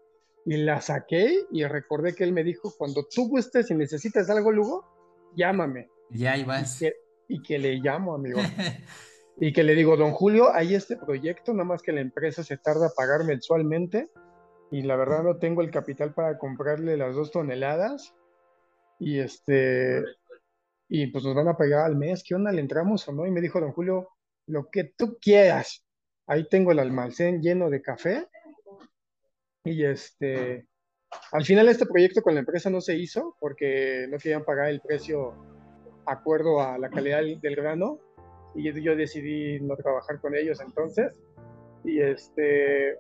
y 0.46 0.58
la 0.58 0.82
saqué 0.82 1.46
y 1.52 1.64
recordé 1.64 2.14
que 2.16 2.24
él 2.24 2.34
me 2.34 2.44
dijo, 2.44 2.74
cuando 2.78 3.08
tú 3.08 3.30
gustes 3.30 3.72
y 3.72 3.76
necesitas 3.76 4.30
algo, 4.30 4.52
Lugo, 4.52 5.32
llámame. 5.36 5.90
Ya. 6.10 6.38
Y 6.38 6.46
que, 6.46 6.94
y 7.28 7.42
que 7.42 7.60
le 7.60 7.76
llamo, 7.76 8.16
amigo. 8.16 8.40
y 9.38 9.54
que 9.54 9.64
le 9.64 9.76
digo, 9.76 9.98
don 9.98 10.12
Julio, 10.12 10.54
hay 10.54 10.76
este 10.76 10.98
proyecto, 10.98 11.54
nada 11.54 11.66
más 11.66 11.82
que 11.82 11.92
la 11.92 12.02
empresa 12.02 12.44
se 12.44 12.58
tarda 12.58 12.88
a 12.88 12.94
pagar 12.96 13.26
mensualmente 13.26 14.10
y 14.72 14.82
la 14.82 14.96
verdad 14.96 15.24
no 15.24 15.38
tengo 15.38 15.62
el 15.62 15.72
capital 15.72 16.14
para 16.14 16.38
comprarle 16.38 16.98
las 16.98 17.16
dos 17.16 17.32
toneladas 17.32 18.14
y 19.00 19.20
este, 19.20 20.04
y 20.88 21.08
pues 21.08 21.24
nos 21.24 21.36
van 21.36 21.48
a 21.48 21.58
pagar 21.58 21.86
al 21.86 21.96
mes, 21.96 22.24
¿qué 22.24 22.36
onda? 22.36 22.52
¿Le 22.52 22.62
entramos 22.62 23.08
o 23.08 23.12
no? 23.12 23.26
Y 23.26 23.32
me 23.32 23.42
dijo 23.42 23.60
don 23.60 23.72
Julio, 23.72 24.10
lo 24.48 24.70
que 24.70 24.86
tú 24.96 25.18
quieras. 25.20 25.86
Ahí 26.28 26.48
tengo 26.48 26.72
el 26.72 26.80
almacén 26.80 27.42
lleno 27.42 27.70
de 27.70 27.82
café. 27.82 28.28
Y 29.66 29.84
este, 29.86 30.68
al 31.32 31.46
final 31.46 31.70
este 31.70 31.86
proyecto 31.86 32.22
con 32.22 32.34
la 32.34 32.42
empresa 32.42 32.70
no 32.70 32.82
se 32.82 32.96
hizo 32.96 33.36
porque 33.40 34.08
no 34.10 34.18
querían 34.18 34.44
pagar 34.44 34.70
el 34.70 34.82
precio 34.82 35.34
acuerdo 36.06 36.62
a 36.62 36.78
la 36.78 36.90
calidad 36.90 37.22
del 37.42 37.56
grano 37.56 38.00
y 38.56 38.72
yo 38.82 38.96
decidí 38.96 39.60
no 39.62 39.76
trabajar 39.76 40.20
con 40.20 40.36
ellos 40.36 40.60
entonces. 40.62 41.20
Y 41.84 42.02
este, 42.02 42.98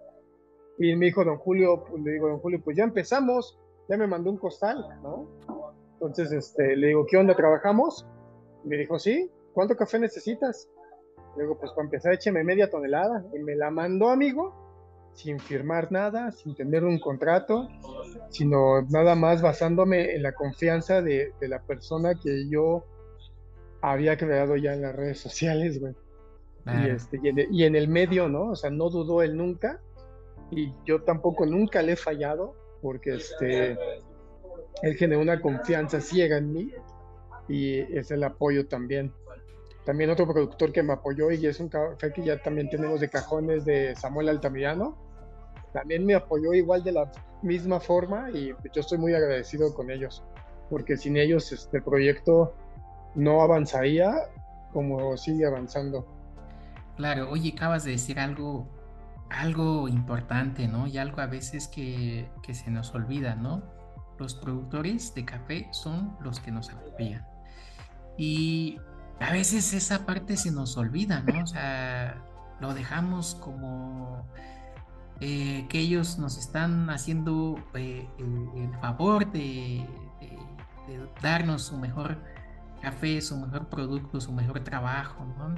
y 0.77 0.95
me 0.95 1.05
dijo 1.05 1.23
don 1.23 1.37
Julio, 1.37 1.83
pues, 1.87 2.03
le 2.03 2.11
digo 2.13 2.27
don 2.27 2.39
Julio, 2.39 2.61
pues 2.63 2.75
ya 2.75 2.83
empezamos, 2.83 3.59
ya 3.87 3.97
me 3.97 4.07
mandó 4.07 4.31
un 4.31 4.37
costal, 4.37 4.83
¿no? 5.01 5.27
Entonces 5.93 6.31
este, 6.31 6.75
le 6.75 6.87
digo, 6.87 7.05
¿qué 7.05 7.17
onda? 7.17 7.35
¿Trabajamos? 7.35 8.05
Me 8.63 8.77
dijo, 8.77 8.99
sí, 8.99 9.29
¿cuánto 9.53 9.75
café 9.75 9.99
necesitas? 9.99 10.69
Le 11.37 11.43
digo, 11.43 11.57
pues 11.57 11.71
para 11.71 11.85
empezar, 11.85 12.13
écheme 12.13 12.43
media 12.43 12.69
tonelada. 12.69 13.25
Y 13.33 13.39
me 13.39 13.55
la 13.55 13.71
mandó, 13.71 14.09
amigo, 14.09 14.53
sin 15.13 15.39
firmar 15.39 15.91
nada, 15.91 16.31
sin 16.31 16.55
tener 16.55 16.83
un 16.83 16.99
contrato, 16.99 17.69
sino 18.29 18.81
nada 18.89 19.15
más 19.15 19.41
basándome 19.41 20.15
en 20.15 20.23
la 20.23 20.33
confianza 20.33 21.01
de, 21.01 21.33
la 21.41 21.61
persona 21.61 22.15
que 22.15 22.49
yo 22.49 22.83
había 23.91 24.17
creado 24.17 24.55
ya 24.55 24.73
en 24.73 24.81
las 24.81 24.95
redes 24.95 25.19
sociales, 25.19 25.79
güey. 25.79 25.93
Y, 26.65 26.89
este, 26.89 27.19
y, 27.21 27.27
en 27.27 27.39
el, 27.39 27.47
y 27.51 27.63
en 27.65 27.75
el 27.75 27.87
medio, 27.89 28.29
¿no? 28.29 28.51
O 28.51 28.55
sea, 28.55 28.69
no 28.69 28.89
dudó 28.89 29.21
él 29.21 29.35
nunca. 29.35 29.81
Y 30.49 30.71
yo 30.85 31.01
tampoco 31.01 31.45
nunca 31.45 31.81
le 31.81 31.93
he 31.93 31.95
fallado, 31.95 32.55
porque 32.81 33.15
este 33.15 33.77
él 34.81 34.95
generó 34.95 35.21
una 35.21 35.41
confianza 35.41 36.01
ciega 36.01 36.37
en 36.37 36.51
mí 36.51 36.71
y 37.47 37.79
es 37.97 38.11
el 38.11 38.23
apoyo 38.23 38.67
también. 38.67 39.13
También 39.85 40.09
otro 40.09 40.27
productor 40.27 40.71
que 40.71 40.83
me 40.83 40.93
apoyó 40.93 41.31
y 41.31 41.45
es 41.45 41.59
un 41.59 41.69
café 41.69 42.11
que 42.13 42.23
ya 42.23 42.41
también 42.41 42.69
tenemos 42.69 43.01
de 43.01 43.09
cajones 43.09 43.65
de 43.65 43.95
Samuel 43.95 44.29
Altamirano. 44.29 44.97
También 45.73 46.05
me 46.05 46.15
apoyó 46.15 46.53
igual 46.53 46.83
de 46.83 46.93
la 46.93 47.11
misma 47.41 47.79
forma 47.79 48.29
y 48.31 48.53
yo 48.73 48.81
estoy 48.81 48.97
muy 48.97 49.13
agradecido 49.13 49.73
con 49.73 49.89
ellos, 49.89 50.23
porque 50.69 50.95
sin 50.95 51.17
ellos 51.17 51.51
este 51.51 51.81
proyecto 51.81 52.53
no 53.15 53.41
avanzaría 53.41 54.13
como 54.71 55.15
sigue 55.17 55.45
avanzando. 55.45 56.07
Claro, 56.97 57.29
oye, 57.29 57.53
acabas 57.55 57.83
de 57.83 57.91
decir 57.91 58.19
algo, 58.19 58.67
algo 59.29 59.87
importante, 59.87 60.67
¿no? 60.67 60.87
Y 60.87 60.97
algo 60.97 61.21
a 61.21 61.27
veces 61.27 61.67
que, 61.67 62.29
que 62.41 62.53
se 62.53 62.69
nos 62.71 62.93
olvida, 62.93 63.35
¿no? 63.35 63.61
los 64.19 64.35
productores 64.35 65.13
de 65.15 65.25
café 65.25 65.67
son 65.71 66.15
los 66.21 66.39
que 66.39 66.51
nos 66.51 66.69
apoyan. 66.69 67.25
Y 68.17 68.79
a 69.19 69.31
veces 69.31 69.73
esa 69.73 70.05
parte 70.05 70.37
se 70.37 70.51
nos 70.51 70.77
olvida, 70.77 71.21
¿no? 71.21 71.43
O 71.43 71.47
sea, 71.47 72.23
lo 72.59 72.73
dejamos 72.73 73.35
como 73.35 74.25
eh, 75.19 75.65
que 75.69 75.79
ellos 75.79 76.19
nos 76.19 76.37
están 76.37 76.89
haciendo 76.89 77.55
eh, 77.73 78.07
el, 78.19 78.71
favor 78.79 79.31
de, 79.31 79.85
darnos 81.21 81.63
su 81.63 81.77
mejor 81.77 82.17
café, 82.83 83.21
su 83.21 83.37
mejor 83.37 83.69
producto, 83.69 84.21
su 84.21 84.31
mejor 84.31 84.59
trabajo, 84.59 85.25
¿no? 85.37 85.55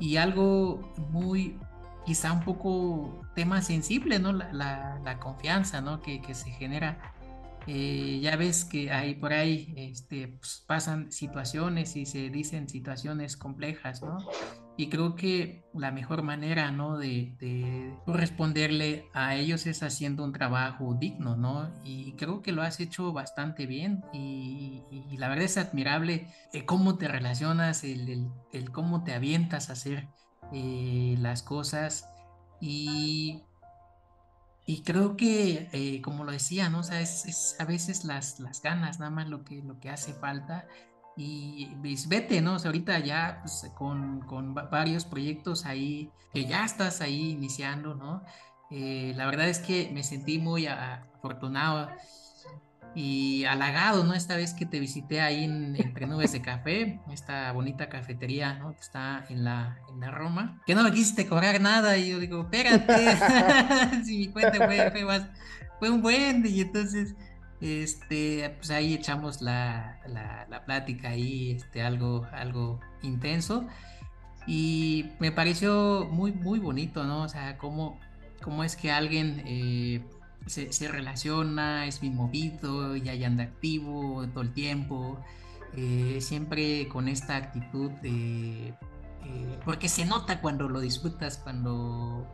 Y 0.00 0.16
algo 0.16 0.92
muy, 1.10 1.58
quizá 2.06 2.32
un 2.32 2.40
poco 2.40 3.22
tema 3.34 3.62
sensible, 3.62 4.18
¿no? 4.18 4.32
La, 4.32 5.18
confianza, 5.20 5.80
¿no? 5.80 6.00
Que, 6.00 6.20
que 6.20 6.34
se 6.34 6.50
genera 6.50 6.98
eh, 7.70 8.20
ya 8.22 8.34
ves 8.36 8.64
que 8.64 8.90
ahí 8.90 9.14
por 9.14 9.34
ahí 9.34 9.74
este, 9.76 10.28
pues, 10.28 10.64
pasan 10.66 11.12
situaciones 11.12 11.96
y 11.96 12.06
se 12.06 12.30
dicen 12.30 12.66
situaciones 12.66 13.36
complejas, 13.36 14.02
¿no? 14.02 14.16
Y 14.78 14.88
creo 14.90 15.16
que 15.16 15.64
la 15.74 15.90
mejor 15.90 16.22
manera, 16.22 16.70
¿no? 16.70 16.98
De, 16.98 17.34
de, 17.40 17.92
a 19.12 19.34
ellos 19.34 19.66
es 19.66 19.82
haciendo 19.82 20.22
un 20.22 20.32
trabajo 20.32 20.94
digno, 20.94 21.36
¿no? 21.36 21.68
Y 21.82 22.12
creo 22.12 22.42
que 22.42 22.52
lo 22.52 22.62
has 22.62 22.78
hecho 22.78 23.12
bastante 23.12 23.66
bien 23.66 24.04
y, 24.12 24.84
la 25.18 25.28
verdad 25.28 25.46
es 25.46 25.58
admirable 25.58 26.28
eh, 26.52 26.64
cómo 26.64 26.96
te 26.96 27.08
relacionas, 27.08 27.82
el, 27.82 28.30
el, 28.52 28.70
cómo 28.70 29.02
te 29.02 29.14
avientas 29.14 29.68
a 29.68 29.72
hacer 29.72 30.06
eh, 30.52 31.16
las 31.18 31.42
cosas 31.42 32.08
y 32.60 33.42
y 34.68 34.82
creo 34.82 35.16
que, 35.16 35.70
eh, 35.72 36.02
como 36.02 36.24
lo 36.24 36.30
decía, 36.30 36.68
¿no? 36.68 36.80
O 36.80 36.82
sea, 36.82 37.00
es, 37.00 37.24
es, 37.24 37.56
a 37.58 37.64
veces 37.64 38.04
las, 38.04 38.38
las 38.38 38.60
ganas, 38.60 38.98
nada 38.98 39.10
más 39.10 39.26
lo 39.26 39.42
que, 39.42 39.62
lo 39.62 39.80
que 39.80 39.88
hace 39.88 40.12
falta. 40.12 40.66
Y 41.20 41.74
pues, 41.82 42.08
vete, 42.08 42.40
¿no? 42.40 42.54
O 42.54 42.58
sea, 42.60 42.68
ahorita 42.68 43.00
ya 43.00 43.40
pues, 43.42 43.68
con, 43.74 44.20
con 44.20 44.54
varios 44.54 45.04
proyectos 45.04 45.66
ahí, 45.66 46.12
que 46.32 46.44
ya 46.44 46.64
estás 46.64 47.00
ahí 47.00 47.30
iniciando, 47.30 47.96
¿no? 47.96 48.22
Eh, 48.70 49.12
la 49.16 49.26
verdad 49.26 49.48
es 49.48 49.58
que 49.58 49.90
me 49.92 50.04
sentí 50.04 50.38
muy 50.38 50.68
afortunado 50.68 51.90
y 52.94 53.44
halagado, 53.46 54.04
¿no? 54.04 54.14
Esta 54.14 54.36
vez 54.36 54.54
que 54.54 54.64
te 54.64 54.78
visité 54.78 55.20
ahí 55.20 55.42
en, 55.42 55.74
Entre 55.74 56.06
Nubes 56.06 56.30
de 56.30 56.40
Café, 56.40 57.00
esta 57.10 57.50
bonita 57.50 57.88
cafetería, 57.88 58.54
¿no? 58.54 58.74
Que 58.74 58.80
está 58.80 59.24
en 59.28 59.42
la, 59.42 59.76
en 59.90 59.98
la 59.98 60.12
Roma, 60.12 60.62
que 60.66 60.76
no 60.76 60.84
me 60.84 60.92
quisiste 60.92 61.26
cobrar 61.26 61.60
nada 61.60 61.96
y 61.96 62.10
yo 62.10 62.20
digo, 62.20 62.42
espérate, 62.42 62.94
si 64.04 64.18
mi 64.18 64.28
cuenta 64.28 64.66
fue, 64.66 64.90
fue, 64.92 65.04
más, 65.04 65.26
fue 65.80 65.90
un 65.90 66.00
buen, 66.00 66.46
y 66.46 66.60
entonces, 66.60 67.16
este, 67.60 68.54
pues 68.56 68.70
ahí 68.70 68.94
echamos 68.94 69.42
la, 69.42 70.00
la, 70.06 70.46
la, 70.48 70.64
plática 70.64 71.10
ahí, 71.10 71.52
este, 71.52 71.82
algo, 71.82 72.26
algo 72.32 72.80
intenso 73.02 73.66
y 74.46 75.10
me 75.18 75.32
pareció 75.32 76.06
muy, 76.10 76.32
muy 76.32 76.58
bonito, 76.58 77.04
¿no? 77.04 77.22
O 77.22 77.28
sea, 77.28 77.58
cómo, 77.58 77.98
cómo 78.42 78.64
es 78.64 78.76
que 78.76 78.90
alguien... 78.90 79.42
Eh, 79.46 80.02
se, 80.48 80.88
relaciona, 80.88 81.86
es 81.86 82.00
bien 82.00 82.16
movido, 82.16 82.96
ya 82.96 83.26
anda 83.26 83.44
activo 83.44 84.26
todo 84.28 84.42
el 84.42 84.52
tiempo, 84.52 85.18
eh, 85.74 86.18
siempre 86.20 86.88
con 86.88 87.08
esta 87.08 87.36
actitud 87.36 87.90
de... 88.02 88.74
Eh, 89.24 89.58
porque 89.64 89.88
se 89.88 90.06
nota 90.06 90.40
cuando 90.40 90.68
lo 90.68 90.80
disfrutas, 90.80 91.38
cuando, 91.38 92.26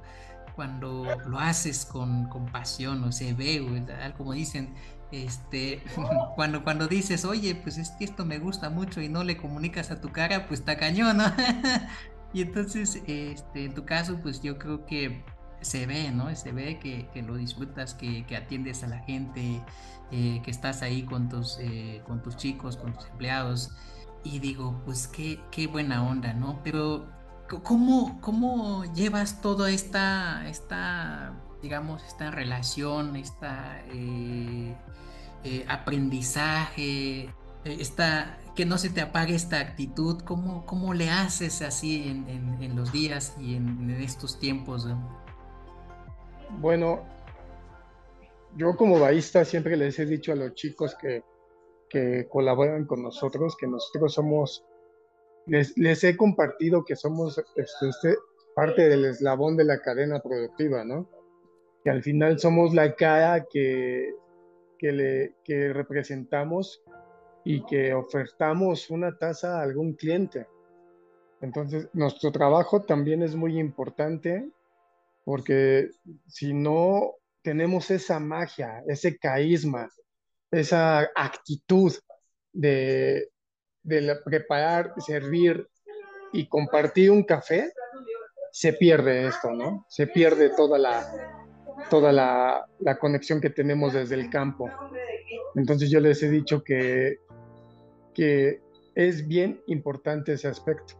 cuando 0.54 1.06
lo 1.26 1.38
haces 1.38 1.84
con, 1.84 2.28
con 2.28 2.46
pasión 2.46 3.02
o 3.04 3.10
se 3.10 3.32
ve, 3.34 3.84
como 4.16 4.32
dicen, 4.32 4.74
este, 5.22 5.82
cuando, 6.36 6.64
cuando 6.64 6.88
dices, 6.88 7.24
oye, 7.24 7.54
pues 7.54 7.78
es 7.78 7.90
que 7.90 8.04
esto 8.04 8.24
me 8.24 8.38
gusta 8.38 8.70
mucho 8.70 9.00
y 9.00 9.08
no 9.08 9.24
le 9.24 9.36
comunicas 9.36 9.90
a 9.90 10.00
tu 10.00 10.10
cara, 10.10 10.46
pues 10.48 10.60
está 10.60 10.76
cañón, 10.76 11.18
¿no? 11.18 11.24
y 12.32 12.42
entonces, 12.42 13.02
este, 13.06 13.64
en 13.64 13.74
tu 13.74 13.84
caso, 13.84 14.18
pues 14.22 14.42
yo 14.42 14.58
creo 14.58 14.86
que 14.86 15.24
se 15.60 15.86
ve, 15.86 16.10
¿no? 16.10 16.34
Se 16.36 16.52
ve 16.52 16.78
que, 16.78 17.08
que 17.12 17.22
lo 17.22 17.36
disfrutas, 17.36 17.94
que, 17.94 18.26
que, 18.26 18.36
atiendes 18.36 18.84
a 18.84 18.88
la 18.88 18.98
gente, 19.00 19.62
eh, 20.10 20.40
que 20.44 20.50
estás 20.50 20.82
ahí 20.82 21.02
con 21.02 21.28
tus, 21.28 21.58
eh, 21.60 22.02
con 22.06 22.22
tus 22.22 22.36
chicos, 22.36 22.76
con 22.76 22.92
tus 22.94 23.06
empleados. 23.06 23.70
Y 24.22 24.38
digo, 24.38 24.80
pues 24.84 25.06
qué, 25.08 25.40
qué 25.50 25.66
buena 25.66 26.06
onda, 26.06 26.32
¿no? 26.32 26.60
Pero, 26.62 27.08
¿cómo, 27.62 28.20
cómo 28.20 28.84
llevas 28.94 29.40
toda 29.40 29.70
esta, 29.70 30.48
esta, 30.48 31.34
digamos, 31.64 32.04
esta 32.04 32.30
relación, 32.30 33.16
esta 33.16 33.82
eh, 33.90 34.76
aprendizaje, 35.66 37.30
esta, 37.64 38.38
que 38.54 38.66
no 38.66 38.76
se 38.76 38.90
te 38.90 39.00
apague 39.00 39.34
esta 39.34 39.60
actitud? 39.60 40.20
¿Cómo, 40.26 40.66
cómo 40.66 40.92
le 40.92 41.08
haces 41.08 41.62
así 41.62 42.06
en, 42.06 42.76
los 42.76 42.92
días 42.92 43.34
y 43.40 43.56
en, 43.56 43.90
estos 43.90 44.38
tiempos? 44.38 44.84
¿no? 44.84 45.24
Bueno, 46.60 47.02
yo 48.56 48.76
como 48.76 49.00
baísta 49.00 49.46
siempre 49.46 49.78
les 49.78 49.98
he 49.98 50.04
dicho 50.04 50.32
a 50.32 50.36
los 50.36 50.52
chicos 50.52 50.94
que, 51.00 51.24
que 51.88 52.28
colaboran 52.28 52.84
con 52.84 53.02
nosotros, 53.02 53.56
que 53.56 53.66
nosotros 53.66 54.12
somos, 54.12 54.66
les, 55.46 55.78
les 55.78 56.04
he 56.04 56.14
compartido 56.14 56.84
que 56.84 56.94
somos 56.94 57.38
este, 57.56 57.88
este, 57.88 58.16
parte 58.54 58.86
del 58.86 59.06
eslabón 59.06 59.56
de 59.56 59.64
la 59.64 59.80
cadena 59.80 60.20
productiva, 60.20 60.84
¿no? 60.84 61.08
Que 61.84 61.90
al 61.90 62.02
final 62.02 62.38
somos 62.40 62.74
la 62.74 62.94
cara 62.94 63.44
que, 63.44 64.14
que, 64.78 64.92
le, 64.92 65.34
que 65.44 65.72
representamos 65.72 66.82
y 67.44 67.64
que 67.66 67.92
ofertamos 67.92 68.90
una 68.90 69.16
tasa 69.18 69.58
a 69.58 69.62
algún 69.62 69.92
cliente. 69.92 70.46
Entonces, 71.42 71.88
nuestro 71.92 72.32
trabajo 72.32 72.82
también 72.82 73.22
es 73.22 73.36
muy 73.36 73.58
importante 73.58 74.48
porque 75.24 75.90
si 76.26 76.54
no 76.54 77.16
tenemos 77.42 77.90
esa 77.90 78.18
magia, 78.18 78.82
ese 78.88 79.18
carisma, 79.18 79.90
esa 80.50 81.10
actitud 81.14 81.92
de, 82.52 83.30
de 83.82 84.16
preparar, 84.24 84.94
servir 84.98 85.68
y 86.32 86.48
compartir 86.48 87.10
un 87.10 87.24
café, 87.24 87.70
se 88.50 88.72
pierde 88.72 89.26
esto, 89.26 89.50
¿no? 89.50 89.84
Se 89.88 90.06
pierde 90.06 90.50
toda 90.50 90.78
la, 90.78 91.43
toda 91.90 92.12
la, 92.12 92.66
la, 92.80 92.98
conexión 92.98 93.40
que 93.40 93.50
tenemos 93.50 93.92
desde 93.92 94.14
el 94.14 94.30
campo. 94.30 94.70
Entonces 95.54 95.90
yo 95.90 96.00
les 96.00 96.22
he 96.22 96.30
dicho 96.30 96.62
que, 96.62 97.18
que 98.14 98.60
es 98.94 99.26
bien 99.26 99.60
importante 99.66 100.32
ese 100.32 100.48
aspecto. 100.48 100.94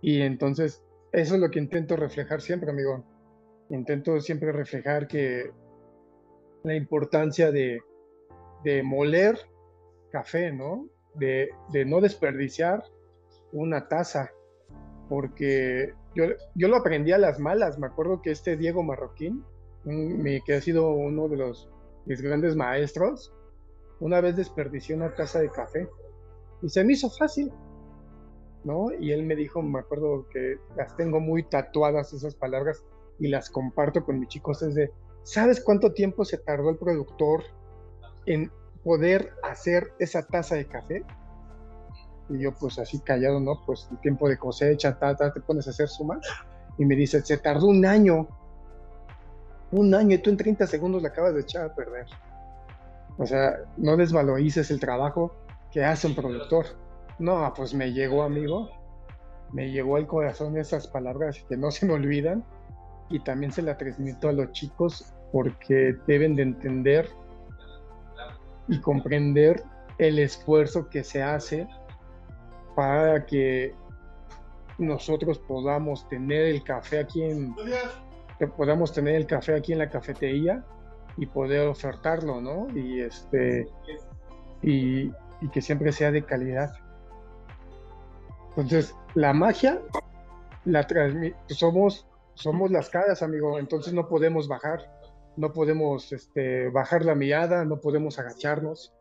Y 0.00 0.20
entonces 0.22 0.82
eso 1.12 1.34
es 1.34 1.40
lo 1.40 1.50
que 1.50 1.58
intento 1.58 1.96
reflejar 1.96 2.40
siempre, 2.40 2.70
amigo 2.70 3.04
intento 3.70 4.20
siempre 4.20 4.52
reflejar 4.52 5.08
que 5.08 5.50
la 6.62 6.74
importancia 6.74 7.50
de, 7.50 7.80
de 8.62 8.82
moler 8.82 9.38
café, 10.10 10.52
¿no? 10.52 10.88
De, 11.14 11.50
de, 11.70 11.84
no 11.84 12.00
desperdiciar 12.00 12.82
una 13.52 13.88
taza, 13.88 14.30
porque 15.08 15.94
yo, 16.14 16.24
yo, 16.54 16.68
lo 16.68 16.76
aprendí 16.76 17.12
a 17.12 17.18
las 17.18 17.38
malas. 17.38 17.78
Me 17.78 17.86
acuerdo 17.86 18.22
que 18.22 18.30
este 18.30 18.56
Diego 18.56 18.82
Marroquín, 18.82 19.44
que 19.84 20.54
ha 20.54 20.60
sido 20.60 20.90
uno 20.90 21.28
de 21.28 21.36
los 21.36 21.68
mis 22.06 22.20
grandes 22.20 22.56
maestros, 22.56 23.32
una 24.00 24.20
vez 24.20 24.36
desperdició 24.36 24.96
una 24.96 25.14
taza 25.14 25.40
de 25.40 25.50
café 25.50 25.88
y 26.62 26.68
se 26.68 26.84
me 26.84 26.94
hizo 26.94 27.10
fácil, 27.10 27.52
¿no? 28.64 28.92
Y 28.98 29.12
él 29.12 29.24
me 29.24 29.36
dijo, 29.36 29.62
me 29.62 29.78
acuerdo 29.78 30.26
que 30.30 30.56
las 30.76 30.96
tengo 30.96 31.20
muy 31.20 31.42
tatuadas 31.44 32.12
esas 32.12 32.34
palabras, 32.34 32.82
y 33.18 33.28
las 33.28 33.50
comparto 33.50 34.04
con 34.04 34.18
mis 34.18 34.28
chicos 34.28 34.62
es 34.62 34.74
de, 34.74 34.90
¿sabes 35.22 35.62
cuánto 35.62 35.92
tiempo 35.92 36.24
se 36.24 36.38
tardó 36.38 36.70
el 36.70 36.76
productor 36.76 37.44
en 38.26 38.50
poder 38.82 39.32
hacer 39.42 39.92
esa 39.98 40.26
taza 40.26 40.56
de 40.56 40.66
café? 40.66 41.04
Y 42.30 42.42
yo 42.42 42.52
pues 42.54 42.78
así 42.78 43.00
callado, 43.00 43.40
¿no? 43.40 43.60
Pues 43.66 43.88
el 43.90 44.00
tiempo 44.00 44.28
de 44.28 44.38
cosecha, 44.38 44.98
ta, 44.98 45.14
te 45.16 45.40
pones 45.40 45.66
a 45.66 45.70
hacer 45.70 45.88
sumas. 45.88 46.26
Y 46.78 46.84
me 46.84 46.96
dice, 46.96 47.20
se 47.22 47.38
tardó 47.38 47.66
un 47.66 47.84
año. 47.84 48.28
Un 49.74 49.92
año 49.92 50.14
y 50.14 50.18
tú 50.18 50.30
en 50.30 50.36
30 50.36 50.68
segundos 50.68 51.02
la 51.02 51.08
acabas 51.08 51.34
de 51.34 51.40
echar 51.40 51.64
a 51.64 51.74
perder. 51.74 52.06
O 53.18 53.26
sea, 53.26 53.58
no 53.76 53.96
desvalorices 53.96 54.70
el 54.70 54.78
trabajo 54.78 55.34
que 55.72 55.84
hace 55.84 56.06
un 56.06 56.14
productor. 56.14 56.66
No, 57.18 57.52
pues 57.56 57.74
me 57.74 57.92
llegó, 57.92 58.22
amigo. 58.22 58.70
Me 59.52 59.72
llegó 59.72 59.96
al 59.96 60.06
corazón 60.06 60.56
esas 60.56 60.86
palabras 60.86 61.44
que 61.48 61.56
no 61.56 61.72
se 61.72 61.86
me 61.86 61.94
olvidan 61.94 62.44
y 63.10 63.18
también 63.18 63.50
se 63.50 63.62
la 63.62 63.76
transmito 63.76 64.28
a 64.28 64.32
los 64.32 64.52
chicos 64.52 65.12
porque 65.32 65.96
deben 66.06 66.36
de 66.36 66.42
entender 66.42 67.08
y 68.68 68.80
comprender 68.80 69.60
el 69.98 70.20
esfuerzo 70.20 70.88
que 70.88 71.02
se 71.02 71.20
hace 71.20 71.66
para 72.76 73.26
que 73.26 73.74
nosotros 74.78 75.40
podamos 75.40 76.08
tener 76.08 76.44
el 76.46 76.62
café 76.62 77.00
aquí 77.00 77.24
en 77.24 77.56
que 78.38 78.46
podamos 78.46 78.92
tener 78.92 79.14
el 79.14 79.26
café 79.26 79.54
aquí 79.54 79.72
en 79.72 79.78
la 79.78 79.90
cafetería 79.90 80.64
y 81.16 81.26
poder 81.26 81.68
ofertarlo, 81.68 82.40
¿no? 82.40 82.66
Y 82.76 83.00
este 83.00 83.68
y, 84.62 85.12
que 85.52 85.60
siempre 85.60 85.92
sea 85.92 86.10
de 86.10 86.24
calidad. 86.24 86.72
Entonces, 88.50 88.94
la 89.14 89.32
magia 89.32 89.80
la 90.64 90.86
somos 91.48 92.06
somos 92.34 92.70
las 92.70 92.90
caras, 92.90 93.22
amigo, 93.22 93.58
entonces 93.58 93.92
no 93.92 94.08
podemos 94.08 94.48
bajar, 94.48 94.90
no 95.36 95.52
podemos 95.52 96.12
este, 96.12 96.68
bajar 96.68 97.04
la 97.04 97.14
mirada, 97.14 97.64
no 97.64 97.80
podemos 97.80 98.18
agacharnos, 98.18 98.92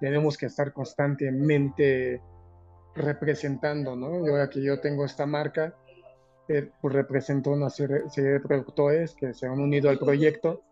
tenemos 0.00 0.38
que 0.38 0.46
estar 0.46 0.72
constantemente 0.72 2.22
representando, 2.94 3.96
¿no? 3.96 4.26
Y 4.26 4.30
ahora 4.30 4.48
que 4.48 4.62
yo 4.62 4.80
tengo 4.80 5.04
esta 5.04 5.26
marca, 5.26 5.74
eh, 6.52 6.68
pues 6.80 6.92
represento 6.92 7.50
una 7.50 7.70
serie, 7.70 8.02
de 8.16 8.40
productores 8.40 9.14
que 9.14 9.32
se 9.32 9.46
han 9.46 9.60
unido 9.60 9.88
al 9.88 10.00
proyecto 10.00 10.64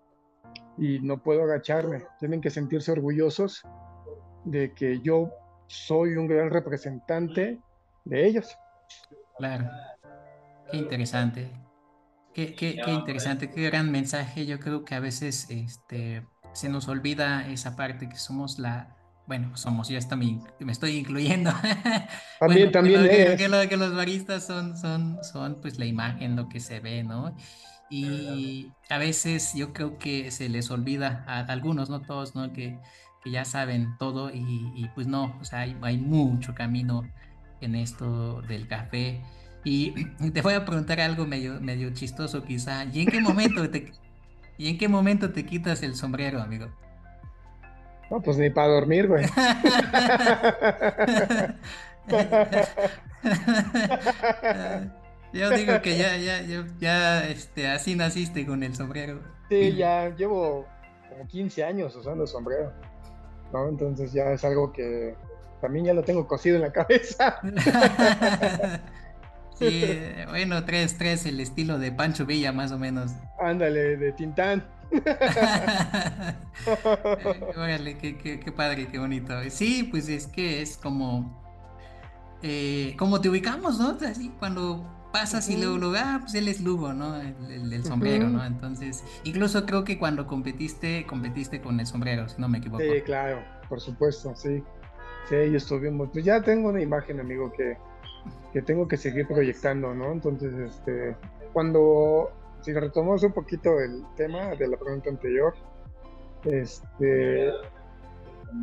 y 0.76 0.99
no 0.99 1.22
puedo 1.22 1.45
agacharme. 1.45 2.03
Tienen 2.18 2.41
que 2.41 2.51
sentirse 2.51 2.91
orgullosos 2.91 3.62
de 4.45 4.72
que 4.74 4.99
yo 5.03 5.31
soy 5.68 6.16
un 6.16 6.26
gran 6.26 6.51
representante 6.51 7.61
de 8.05 8.26
ellos. 8.26 8.59
Claro, 9.37 9.70
qué 10.68 10.79
interesante. 10.79 11.49
Qué, 12.35 12.57
qué, 12.57 12.81
qué 12.85 12.91
interesante, 12.91 13.49
qué 13.49 13.62
gran 13.70 13.93
mensaje. 13.93 14.47
Yo 14.47 14.59
creo 14.59 14.85
que 14.85 14.97
a 14.97 15.01
veces 15.01 15.47
este, 15.49 16.26
se 16.55 16.68
nos 16.68 16.89
olvida 16.89 17.49
esa 17.49 17.76
parte 17.76 18.09
que 18.09 18.16
somos 18.16 18.59
la, 18.59 18.97
bueno, 19.29 19.55
somos, 19.59 19.89
yo 19.91 20.01
también 20.09 20.41
me 20.59 20.72
estoy 20.72 20.97
incluyendo. 20.97 21.53
También, 22.41 22.72
también 22.72 23.03
que, 23.03 23.37
que, 23.37 23.68
que, 23.68 23.76
los 23.76 23.95
baristas 23.95 24.47
son, 24.47 24.76
son, 24.76 25.18
son 25.22 25.61
pues 25.61 25.79
la 25.79 25.85
imagen, 25.85 26.35
lo 26.35 26.49
que 26.49 26.61
se 26.61 26.81
ve, 26.81 27.03
¿no? 27.03 27.37
Y 27.91 28.72
a 28.89 28.97
veces 28.97 29.55
yo 29.55 29.72
creo 29.72 29.99
que 29.99 30.31
se 30.31 30.49
les 30.49 30.70
olvida 30.70 31.24
a 31.26 31.41
algunos, 31.41 31.91
no 31.91 32.01
todos, 32.01 32.35
¿no? 32.35 32.53
Que, 32.53 32.79
que 33.22 33.31
ya 33.31 33.45
saben 33.45 33.97
todo 33.99 34.31
y, 34.31 34.72
y, 34.74 34.89
pues 34.95 35.07
no, 35.07 35.37
o 35.41 35.45
sea, 35.45 35.61
hay, 35.61 35.76
hay 35.83 35.99
mucho 35.99 36.55
camino 36.55 37.03
en 37.61 37.74
esto 37.74 38.41
del 38.43 38.66
café. 38.66 39.22
Y 39.64 39.93
te 40.33 40.41
voy 40.41 40.55
a 40.55 40.64
preguntar 40.64 41.01
algo 41.01 41.26
medio, 41.26 41.61
medio 41.61 41.91
chistoso 41.93 42.45
quizá. 42.45 42.85
¿Y 42.85 43.03
en 43.03 43.09
qué 43.09 43.20
momento 43.20 43.68
te, 43.68 43.93
¿y 44.57 44.68
en 44.68 44.79
qué 44.79 44.89
momento 44.89 45.33
te 45.33 45.45
quitas 45.45 45.83
el 45.83 45.97
sombrero, 45.97 46.41
amigo? 46.41 46.70
No, 48.11 48.21
pues 48.21 48.39
ni 48.39 48.51
para 48.51 48.69
dormir, 48.69 49.07
güey. 49.07 49.25
Yo 55.33 55.51
digo 55.51 55.83
que 55.83 55.99
ya, 55.99 56.17
ya, 56.17 56.41
ya, 56.41 56.65
ya, 56.81 57.29
este, 57.29 57.69
así 57.69 57.95
naciste 57.95 58.47
con 58.47 58.63
el 58.63 58.75
sombrero. 58.75 59.21
Sí, 59.51 59.77
ya 59.77 60.09
llevo 60.17 60.67
como 61.11 61.27
15 61.27 61.65
años 61.65 61.95
usando 61.95 62.23
el 62.23 62.29
sombrero. 62.29 62.73
¿no? 63.53 63.69
Entonces 63.69 64.13
ya 64.13 64.33
es 64.33 64.45
algo 64.45 64.73
que 64.73 65.15
también 65.61 65.87
ya 65.87 65.95
lo 65.95 66.03
tengo 66.03 66.27
cosido 66.27 66.57
en 66.57 66.63
la 66.63 66.73
cabeza. 66.73 67.41
sí, 69.59 69.85
bueno, 70.29 70.65
tres, 70.65 70.97
tres, 70.97 71.27
el 71.27 71.41
estilo 71.41 71.79
de 71.79 71.93
Pancho 71.93 72.27
Villa, 72.27 72.53
más 72.53 72.73
o 72.73 72.79
menos. 72.79 73.13
Ándale, 73.41 73.97
de 73.97 74.13
Tintán. 74.13 74.65
Órale, 77.57 77.99
qué, 77.99 78.16
qué, 78.16 78.41
qué, 78.41 78.53
padre, 78.53 78.89
qué 78.89 78.99
bonito. 78.99 79.34
Sí, 79.51 79.86
pues 79.91 80.09
es 80.09 80.26
que 80.26 80.62
es 80.62 80.76
como, 80.76 81.43
eh, 82.43 82.95
como 82.99 83.20
te 83.20 83.28
ubicamos, 83.28 83.78
¿no? 83.78 83.97
Así 84.07 84.32
cuando 84.39 84.84
pasas 85.12 85.49
y 85.49 85.57
luego, 85.57 85.78
luego, 85.78 85.97
ah, 85.99 86.18
pues 86.20 86.34
él 86.34 86.49
es 86.49 86.61
Lugo, 86.61 86.93
¿no? 86.93 87.16
El, 87.16 87.72
el, 87.72 87.84
sombrero, 87.84 88.28
¿no? 88.28 88.45
Entonces, 88.45 89.05
incluso 89.24 89.64
creo 89.66 89.84
que 89.84 89.99
cuando 89.99 90.26
competiste, 90.26 91.07
competiste 91.07 91.61
con 91.61 91.80
el 91.80 91.86
sombrero, 91.86 92.28
si 92.28 92.41
no 92.41 92.49
me 92.49 92.59
equivoco. 92.59 92.82
Sí, 92.82 93.01
claro, 93.03 93.43
por 93.68 93.80
supuesto, 93.80 94.34
sí. 94.34 94.62
Sí, 95.28 95.36
yo 95.51 95.57
estuvimos, 95.57 96.09
pues 96.12 96.24
ya 96.24 96.43
tengo 96.43 96.70
una 96.70 96.80
imagen, 96.80 97.20
amigo, 97.20 97.53
que, 97.53 97.76
que 98.53 98.62
tengo 98.62 98.89
que 98.89 98.97
seguir 98.97 99.26
proyectando, 99.26 99.95
¿no? 99.95 100.12
Entonces, 100.12 100.55
este, 100.55 101.16
cuando 101.53 102.30
si 102.63 102.73
retomamos 102.73 103.23
un 103.23 103.33
poquito 103.33 103.81
el 103.81 104.05
tema 104.17 104.55
de 104.57 104.69
la 104.69 104.77
pregunta 104.77 105.11
anterior, 105.11 105.55
este, 106.45 107.53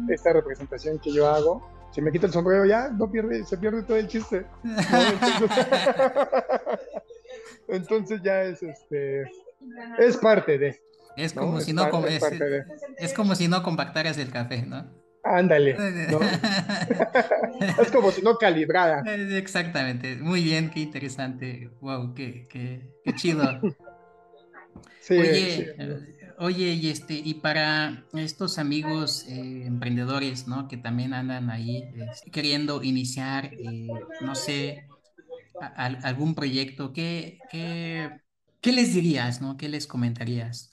esta 0.09 0.33
representación 0.33 0.99
que 0.99 1.13
yo 1.13 1.27
hago, 1.27 1.69
si 1.91 2.01
me 2.01 2.11
quito 2.11 2.25
el 2.25 2.33
sombrero 2.33 2.65
ya, 2.65 2.89
no 2.89 3.09
pierde, 3.09 3.45
se 3.45 3.57
pierde 3.57 3.83
todo 3.83 3.97
el 3.97 4.07
chiste. 4.07 4.45
Entonces, 7.67 8.21
ya 8.21 8.43
es 8.43 8.61
este, 8.61 9.23
es 9.97 10.17
parte 10.17 10.57
de. 10.57 10.81
Es 11.15 11.33
como 11.33 11.61
si 11.61 11.71
no, 11.71 11.87
es, 12.05 12.21
es, 12.97 13.13
como 13.13 13.35
si 13.35 13.47
no 13.47 13.63
compactaras 13.63 14.17
el 14.17 14.31
café, 14.31 14.63
¿no? 14.63 14.85
Ándale. 15.25 15.75
es 17.81 17.91
como 17.91 18.11
si 18.11 18.21
no 18.21 18.37
calibrara. 18.37 19.01
Exactamente. 19.37 20.17
Muy 20.17 20.43
bien, 20.43 20.69
qué 20.69 20.81
interesante. 20.81 21.71
Wow, 21.81 22.13
qué, 22.13 22.47
qué, 22.47 22.81
qué 23.03 23.15
chido 23.15 23.43
oye, 25.09 25.75
oye, 26.37 26.73
y 26.73 26.89
este, 26.89 27.13
y 27.13 27.35
para 27.35 28.05
estos 28.13 28.59
amigos 28.59 29.25
eh, 29.27 29.65
emprendedores, 29.65 30.47
¿no? 30.47 30.67
Que 30.67 30.77
también 30.77 31.13
andan 31.13 31.49
ahí 31.49 31.89
este, 31.95 32.31
queriendo 32.31 32.83
iniciar, 32.83 33.51
eh, 33.53 33.87
no 34.21 34.35
sé, 34.35 34.87
algún 35.75 36.35
proyecto, 36.35 36.93
¿qué, 36.93 37.39
qué, 37.51 38.71
les 38.71 38.93
dirías, 38.93 39.41
¿no? 39.41 39.57
¿Qué 39.57 39.69
les 39.69 39.87
comentarías? 39.87 40.71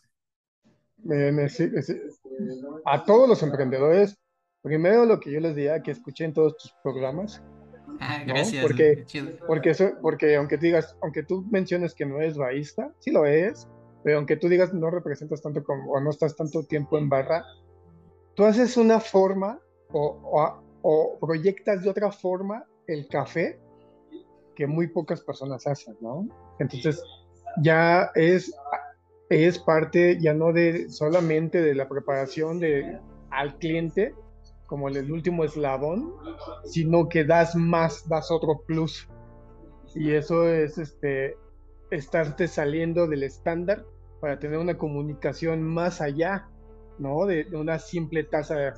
a 2.84 3.04
todos 3.04 3.28
los 3.28 3.42
emprendedores, 3.42 4.16
primero 4.62 5.04
lo 5.04 5.20
que 5.20 5.32
yo 5.32 5.40
les 5.40 5.54
diría 5.54 5.82
que 5.82 5.90
escuchen 5.90 6.32
todos 6.32 6.56
tus 6.56 6.72
programas. 6.82 7.42
Ah, 8.00 8.22
gracias. 8.26 8.62
Porque, 8.62 9.04
porque, 9.46 9.70
eso, 9.70 9.90
porque 10.00 10.36
aunque 10.36 10.56
digas, 10.56 10.96
aunque 11.02 11.22
tú 11.22 11.44
menciones 11.50 11.94
que 11.94 12.06
no 12.06 12.20
es 12.20 12.36
baísta, 12.36 12.92
sí 13.00 13.10
lo 13.10 13.26
es, 13.26 13.68
pero 14.02 14.18
aunque 14.18 14.36
tú 14.36 14.48
digas 14.48 14.72
no 14.72 14.90
representas 14.90 15.42
tanto 15.42 15.62
como, 15.62 15.92
o 15.92 16.00
no 16.00 16.10
estás 16.10 16.36
tanto 16.36 16.64
tiempo 16.64 16.98
en 16.98 17.08
barra, 17.08 17.44
tú 18.34 18.44
haces 18.44 18.76
una 18.76 19.00
forma 19.00 19.60
o, 19.92 20.62
o, 20.82 21.18
proyectas 21.20 21.82
de 21.82 21.90
otra 21.90 22.10
forma 22.10 22.64
el 22.86 23.06
café 23.08 23.60
que 24.56 24.66
muy 24.66 24.88
pocas 24.88 25.20
personas 25.20 25.66
hacen, 25.66 25.96
¿no? 26.00 26.26
Entonces 26.58 27.02
ya 27.62 28.10
es, 28.14 28.54
es 29.28 29.58
parte 29.58 30.18
ya 30.20 30.34
no 30.34 30.52
de 30.52 30.88
solamente 30.88 31.60
de 31.60 31.74
la 31.74 31.88
preparación 31.88 32.58
de, 32.58 32.98
al 33.30 33.56
cliente 33.58 34.14
como 34.72 34.88
el 34.88 35.12
último 35.12 35.44
eslabón, 35.44 36.14
sino 36.64 37.06
que 37.06 37.26
das 37.26 37.54
más, 37.54 38.08
das 38.08 38.30
otro 38.30 38.62
plus. 38.66 39.06
Y 39.94 40.12
eso 40.12 40.48
es 40.48 40.78
este, 40.78 41.36
estarte 41.90 42.48
saliendo 42.48 43.06
del 43.06 43.22
estándar 43.22 43.84
para 44.18 44.38
tener 44.38 44.58
una 44.58 44.78
comunicación 44.78 45.62
más 45.62 46.00
allá, 46.00 46.48
¿no? 46.98 47.26
De, 47.26 47.46
una 47.52 47.78
simple 47.78 48.24
tasa, 48.24 48.72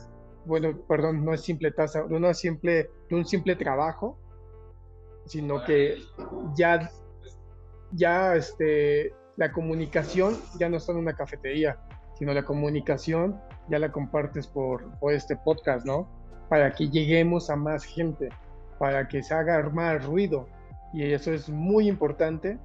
bueno, 0.47 0.77
perdón, 0.89 1.25
no 1.25 1.33
es 1.33 1.43
simple 1.43 1.71
tasa, 1.71 2.03
de, 2.03 2.17
una 2.17 2.35
simple, 2.35 2.91
de 3.09 3.15
un 3.15 3.25
simple 3.25 3.55
trabajo, 3.55 4.19
sino 5.27 5.63
que 5.63 5.99
ya, 6.57 6.91
ya 7.93 8.35
este, 8.35 9.15
la 9.37 9.53
comunicación 9.53 10.37
ya 10.59 10.69
no 10.69 10.79
está 10.79 10.91
en 10.91 10.99
una 10.99 11.15
cafetería, 11.15 11.79
sino 12.19 12.35
la 12.35 12.45
comunicación 12.45 13.41
ya 13.69 13.79
la 13.79 13.91
compartes 13.91 14.47
por, 14.47 14.91
por 14.99 15.13
este 15.13 15.37
podcast, 15.37 15.87
¿no? 15.87 16.09
Para 16.49 16.73
que 16.73 16.89
lleguemos 16.89 17.51
a 17.51 17.57
más 17.57 17.85
gente, 17.85 18.29
para 18.79 19.09
que 19.09 19.23
se 19.23 19.35
haga 19.35 19.69
más 19.71 20.05
ruido. 20.05 20.47
Y 20.93 21.13
eso 21.13 21.33
es 21.33 21.49
muy 21.49 21.89
importante 21.89 22.59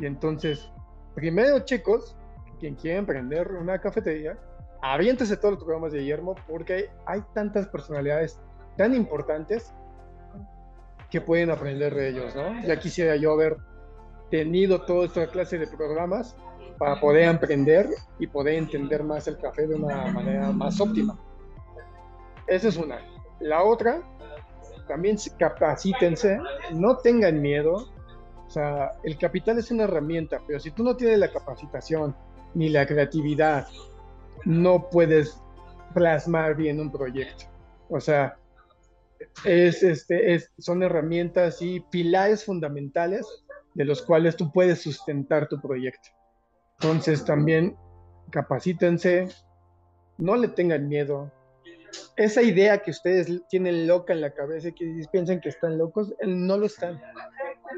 y 0.00 0.06
entonces, 0.06 0.70
primero 1.14 1.60
chicos, 1.60 2.16
quien 2.58 2.74
quiere 2.74 2.98
emprender 2.98 3.52
una 3.52 3.78
cafetería, 3.78 4.38
aviéntese 4.82 5.36
todos 5.36 5.54
los 5.54 5.64
programas 5.64 5.92
de 5.92 6.00
Guillermo 6.00 6.34
porque 6.48 6.88
hay 7.06 7.22
tantas 7.34 7.68
personalidades 7.68 8.40
tan 8.76 8.94
importantes 8.94 9.74
que 11.10 11.20
pueden 11.20 11.50
aprender 11.50 11.94
de 11.94 12.08
ellos, 12.08 12.34
¿no? 12.34 12.62
Ya 12.62 12.78
quisiera 12.78 13.16
yo 13.16 13.32
haber 13.32 13.58
tenido 14.30 14.80
toda 14.82 15.06
esta 15.06 15.26
clase 15.26 15.58
de 15.58 15.66
programas 15.66 16.36
para 16.80 16.98
poder 16.98 17.24
emprender 17.24 17.90
y 18.18 18.26
poder 18.26 18.54
entender 18.54 19.04
más 19.04 19.28
el 19.28 19.36
café 19.36 19.66
de 19.66 19.74
una 19.74 20.06
manera 20.06 20.50
más 20.50 20.80
óptima. 20.80 21.14
Esa 22.46 22.68
es 22.68 22.78
una. 22.78 23.00
La 23.38 23.62
otra, 23.62 24.02
también 24.88 25.18
capacítense, 25.38 26.38
no 26.72 26.96
tengan 26.96 27.42
miedo, 27.42 27.92
o 28.46 28.50
sea, 28.50 28.92
el 29.02 29.18
capital 29.18 29.58
es 29.58 29.70
una 29.70 29.84
herramienta, 29.84 30.40
pero 30.46 30.58
si 30.58 30.70
tú 30.70 30.82
no 30.82 30.96
tienes 30.96 31.18
la 31.18 31.30
capacitación 31.30 32.16
ni 32.54 32.70
la 32.70 32.86
creatividad, 32.86 33.68
no 34.46 34.88
puedes 34.88 35.38
plasmar 35.92 36.56
bien 36.56 36.80
un 36.80 36.90
proyecto. 36.90 37.44
O 37.90 38.00
sea, 38.00 38.38
es, 39.44 39.82
este, 39.82 40.32
es, 40.32 40.50
son 40.56 40.82
herramientas 40.82 41.60
y 41.60 41.80
pilares 41.80 42.42
fundamentales 42.42 43.26
de 43.74 43.84
los 43.84 44.00
cuales 44.00 44.34
tú 44.34 44.50
puedes 44.50 44.80
sustentar 44.80 45.46
tu 45.46 45.60
proyecto. 45.60 46.08
Entonces 46.82 47.24
también 47.24 47.76
capacítense, 48.30 49.28
no 50.16 50.36
le 50.36 50.48
tengan 50.48 50.88
miedo. 50.88 51.30
Esa 52.16 52.42
idea 52.42 52.78
que 52.78 52.90
ustedes 52.90 53.42
tienen 53.48 53.86
loca 53.86 54.12
en 54.12 54.22
la 54.22 54.32
cabeza 54.32 54.68
y 54.68 54.72
que 54.72 55.02
piensan 55.12 55.40
que 55.40 55.50
están 55.50 55.76
locos, 55.76 56.14
no 56.24 56.56
lo 56.56 56.66
están, 56.66 57.00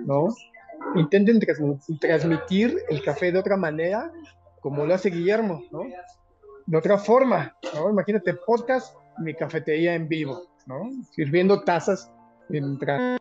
¿no? 0.04 0.28
intenten 0.94 1.40
transmitir 2.00 2.76
el 2.88 3.02
café 3.02 3.32
de 3.32 3.38
otra 3.38 3.56
manera, 3.56 4.12
como 4.60 4.84
lo 4.84 4.94
hace 4.94 5.10
Guillermo, 5.10 5.62
¿no? 5.70 5.82
De 6.66 6.76
otra 6.76 6.98
forma. 6.98 7.56
Imagínate, 7.90 8.34
podcast, 8.34 8.94
mi 9.18 9.34
cafetería 9.34 9.94
en 9.94 10.08
vivo, 10.08 10.42
¿no? 10.66 10.90
Sirviendo 11.10 11.62
tazas 11.62 12.10
mientras 12.48 13.18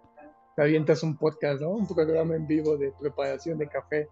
avientas 0.57 1.01
un 1.03 1.17
podcast, 1.17 1.61
¿no? 1.61 1.69
Un 1.69 1.87
programa 1.87 2.35
en 2.35 2.45
vivo 2.45 2.77
de 2.77 2.93
preparación 2.99 3.57
de 3.57 3.67
café. 3.67 4.07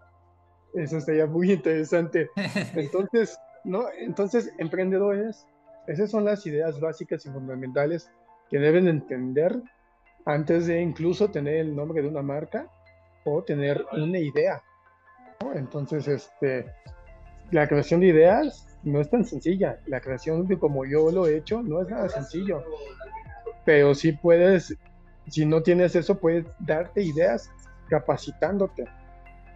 Eso 0.74 1.02
sería 1.02 1.26
muy 1.26 1.52
interesante. 1.52 2.30
Entonces, 2.76 3.38
¿no? 3.64 3.86
Entonces, 4.00 4.52
emprendedores, 4.58 5.46
esas 5.88 6.12
son 6.12 6.26
las 6.26 6.46
ideas 6.46 6.80
básicas 6.80 7.26
y 7.26 7.30
fundamentales 7.30 8.12
que 8.50 8.60
deben 8.60 8.88
entender 8.88 9.62
antes 10.26 10.68
de 10.68 10.82
incluso 10.82 11.30
tener 11.30 11.56
el 11.56 11.76
nombre 11.76 12.02
de 12.02 12.08
una 12.08 12.22
marca 12.22 12.68
o 13.26 13.44
tener 13.44 13.86
una 13.92 14.20
idea. 14.20 14.62
Entonces, 15.56 16.08
este, 16.08 16.66
la 17.52 17.68
creación 17.68 18.02
de 18.02 18.08
ideas 18.08 18.78
no 18.84 19.02
es 19.02 19.10
tan 19.10 19.26
sencilla. 19.26 19.80
La 19.88 20.02
creación 20.02 20.48
de 20.48 20.58
como 20.58 20.86
yo 20.86 21.12
lo 21.12 21.28
he 21.28 21.38
hecho 21.38 21.62
no 21.62 21.82
es 21.82 21.90
nada 21.90 22.10
sencillo. 22.10 22.64
Pero 23.66 23.94
si 23.96 24.12
puedes, 24.14 24.76
si 25.28 25.46
no 25.46 25.62
tienes 25.62 25.96
eso, 25.96 26.18
puedes 26.20 26.46
darte 26.60 27.04
ideas 27.04 27.50
capacitándote, 27.90 28.86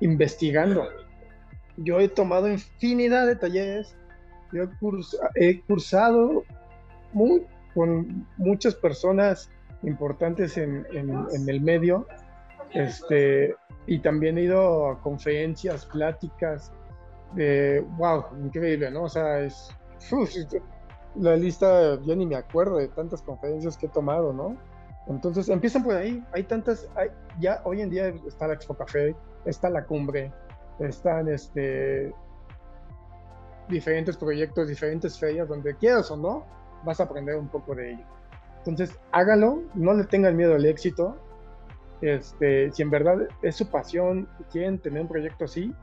investigando. 0.03 0.89
Yo 1.77 1.99
he 1.99 2.07
tomado 2.07 2.51
infinidad 2.51 3.25
de 3.25 3.35
talleres, 3.35 3.95
yo 4.51 4.65
he, 5.35 5.61
cursado 5.61 6.43
muy, 7.13 7.45
con 7.73 8.27
muchas 8.37 8.75
personas 8.75 9.49
importantes 9.81 10.57
en, 10.57 10.85
el 11.47 11.61
medio, 11.61 12.05
este, 12.73 13.55
y 13.87 13.99
también 13.99 14.37
he 14.37 14.43
ido 14.43 14.89
a 14.89 15.01
conferencias, 15.01 15.85
pláticas, 15.85 16.71
de, 17.33 17.83
wow, 17.97 18.25
increíble, 18.43 18.91
¿no? 18.91 19.03
O 19.03 19.09
sea, 19.09 19.39
es, 19.39 19.69
la 21.15 21.35
lista, 21.35 21.99
ya 22.03 22.15
ni 22.15 22.25
me 22.25 22.35
acuerdo 22.35 22.77
de 22.77 22.89
tantas 22.89 23.21
conferencias 23.21 23.77
que 23.77 23.85
he 23.85 23.89
tomado, 23.89 24.33
¿no? 24.33 24.57
Entonces 25.07 25.49
empiezan 25.49 25.83
por 25.83 25.95
ahí, 25.95 26.23
hay 26.33 26.43
tantas, 26.43 26.87
hay, 26.95 27.09
ya 27.39 27.61
hoy 27.63 27.81
en 27.81 27.89
día 27.89 28.13
está 28.27 28.47
la 28.47 28.53
Expo 28.53 28.75
Café, 28.75 29.15
está 29.45 29.69
la 29.69 29.85
cumbre, 29.85 30.31
están 30.79 31.27
este, 31.27 32.13
diferentes 33.69 34.17
proyectos, 34.17 34.67
diferentes 34.67 35.17
ferias, 35.17 35.47
donde 35.47 35.75
quieras 35.75 36.09
o 36.11 36.17
no, 36.17 36.45
vas 36.83 36.99
a 36.99 37.03
aprender 37.03 37.35
un 37.35 37.47
poco 37.47 37.75
de 37.75 37.93
ello. 37.93 38.05
Entonces, 38.59 38.97
hágalo, 39.11 39.63
no 39.73 39.93
le 39.93 40.05
tengan 40.05 40.35
miedo 40.37 40.55
al 40.55 40.65
éxito. 40.65 41.17
Este, 42.01 42.71
si 42.71 42.81
en 42.81 42.89
verdad 42.89 43.27
es 43.41 43.55
su 43.55 43.67
pasión 43.67 44.27
y 44.39 44.43
quieren 44.45 44.77
tener 44.79 45.01
un 45.01 45.07
proyecto 45.07 45.45
así, 45.45 45.73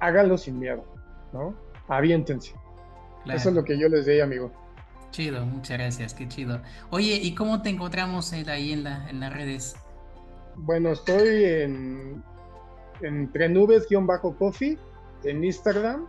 hágalo 0.00 0.38
sin 0.38 0.58
miedo, 0.58 0.84
¿no? 1.32 1.54
Aviéntense. 1.88 2.54
Eso 3.26 3.50
es 3.50 3.54
lo 3.54 3.64
que 3.64 3.78
yo 3.78 3.88
les 3.88 4.06
diría, 4.06 4.24
amigo. 4.24 4.50
Chido, 5.10 5.44
muchas 5.44 5.78
gracias, 5.78 6.14
qué 6.14 6.28
chido. 6.28 6.60
Oye, 6.90 7.14
¿y 7.22 7.34
cómo 7.34 7.62
te 7.62 7.70
encontramos 7.70 8.32
ahí 8.32 8.72
en, 8.72 8.84
la, 8.84 9.08
en 9.08 9.20
las 9.20 9.32
redes? 9.32 9.76
Bueno, 10.56 10.90
estoy 10.90 11.44
en, 11.44 12.22
entre 13.02 13.48
nubes-coffee 13.48 14.78
en 15.24 15.44
Instagram. 15.44 16.06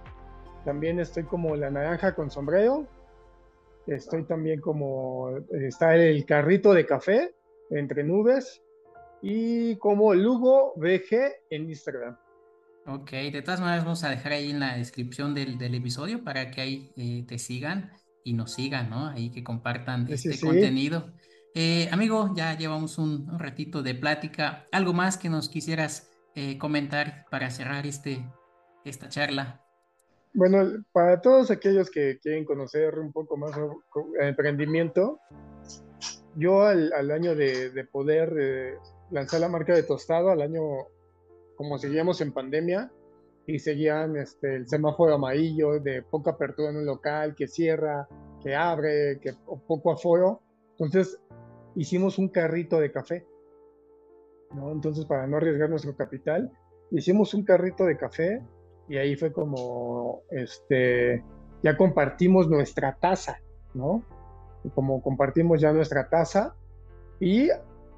También 0.66 1.00
estoy 1.00 1.24
como 1.24 1.56
la 1.56 1.70
naranja 1.70 2.16
con 2.16 2.30
sombrero. 2.30 2.88
Estoy 3.88 4.24
también 4.24 4.62
como, 4.62 5.30
está 5.52 5.96
el 5.96 6.26
carrito 6.26 6.74
de 6.74 6.86
café 6.86 7.34
entre 7.72 8.04
nubes 8.04 8.62
y 9.22 9.76
como 9.78 10.14
Lugo 10.14 10.74
VG 10.76 11.34
en 11.50 11.70
Instagram. 11.70 12.18
Ok, 12.86 13.12
de 13.12 13.42
todas 13.42 13.60
maneras 13.60 13.84
vamos 13.84 14.04
a 14.04 14.10
dejar 14.10 14.32
ahí 14.32 14.52
en 14.52 14.60
la 14.60 14.78
descripción 14.78 15.34
del, 15.34 15.58
del 15.58 15.76
episodio 15.76 16.24
para 16.24 16.52
que 16.52 16.62
ahí 16.62 16.92
eh, 16.98 17.26
te 17.28 17.38
sigan 17.38 17.92
y 18.24 18.34
nos 18.34 18.54
sigan, 18.54 18.90
¿no? 18.90 19.08
Ahí 19.08 19.32
que 19.32 19.44
compartan 19.44 20.08
este 20.10 20.40
contenido. 20.40 21.12
Eh, 21.56 21.90
amigo, 21.92 22.34
ya 22.36 22.58
llevamos 22.58 22.98
un, 22.98 23.40
ratito 23.40 23.82
de 23.82 23.96
plática. 23.96 24.68
¿Algo 24.72 24.94
más 24.94 25.18
que 25.18 25.30
nos 25.30 25.50
quisieras 25.50 26.09
eh, 26.40 26.58
comentar 26.58 27.26
para 27.30 27.50
cerrar 27.50 27.86
este, 27.86 28.26
esta 28.86 29.10
charla? 29.10 29.62
Bueno, 30.34 30.86
para 30.94 31.20
todos 31.20 31.52
aquellos 31.52 31.90
que 31.90 32.18
quieren 32.20 32.46
conocer 32.46 32.98
un 32.98 33.12
poco 33.12 33.36
más 33.36 33.52
sobre 33.52 34.30
emprendimiento, 34.30 35.20
yo 36.36 36.62
al, 36.62 36.94
al 36.94 37.12
año 37.12 37.36
de, 37.36 37.72
de 37.72 37.84
poder 37.84 38.34
eh, 38.40 38.76
lanzar 39.12 39.42
la 39.42 39.50
marca 39.50 39.74
de 39.74 39.84
tostado, 39.84 40.30
al 40.30 40.42
año 40.42 40.62
como 41.58 41.78
seguíamos 41.78 42.22
en 42.22 42.32
pandemia, 42.32 42.90
y 43.46 43.60
seguían 43.60 44.16
este, 44.16 44.56
el 44.56 44.70
semáforo 44.70 45.16
amarillo 45.16 45.80
de 45.80 46.04
poca 46.04 46.32
apertura 46.32 46.70
en 46.70 46.78
un 46.78 46.86
local, 46.86 47.36
que 47.36 47.48
cierra, 47.48 48.08
que 48.42 48.56
abre, 48.56 49.20
que 49.20 49.34
poco 49.68 49.92
aforo. 49.92 50.42
Entonces 50.78 51.20
hicimos 51.76 52.18
un 52.18 52.30
carrito 52.30 52.80
de 52.80 52.92
café. 52.94 53.26
¿No? 54.54 54.72
Entonces 54.72 55.06
para 55.06 55.28
no 55.28 55.38
arriesgar 55.38 55.70
nuestro 55.70 55.96
capital, 55.96 56.52
hicimos 56.92 57.34
un 57.34 57.44
carrito 57.44 57.86
de 57.86 57.98
café 57.98 58.42
y 58.88 58.98
ahí 58.98 59.16
fue 59.16 59.32
como, 59.32 60.22
este, 60.32 61.24
ya 61.64 61.78
compartimos 61.78 62.50
nuestra 62.50 62.96
taza, 62.96 63.40
¿no? 63.74 64.04
Como 64.74 65.02
compartimos 65.02 65.62
ya 65.62 65.72
nuestra 65.72 66.10
taza 66.10 66.56
y 67.20 67.50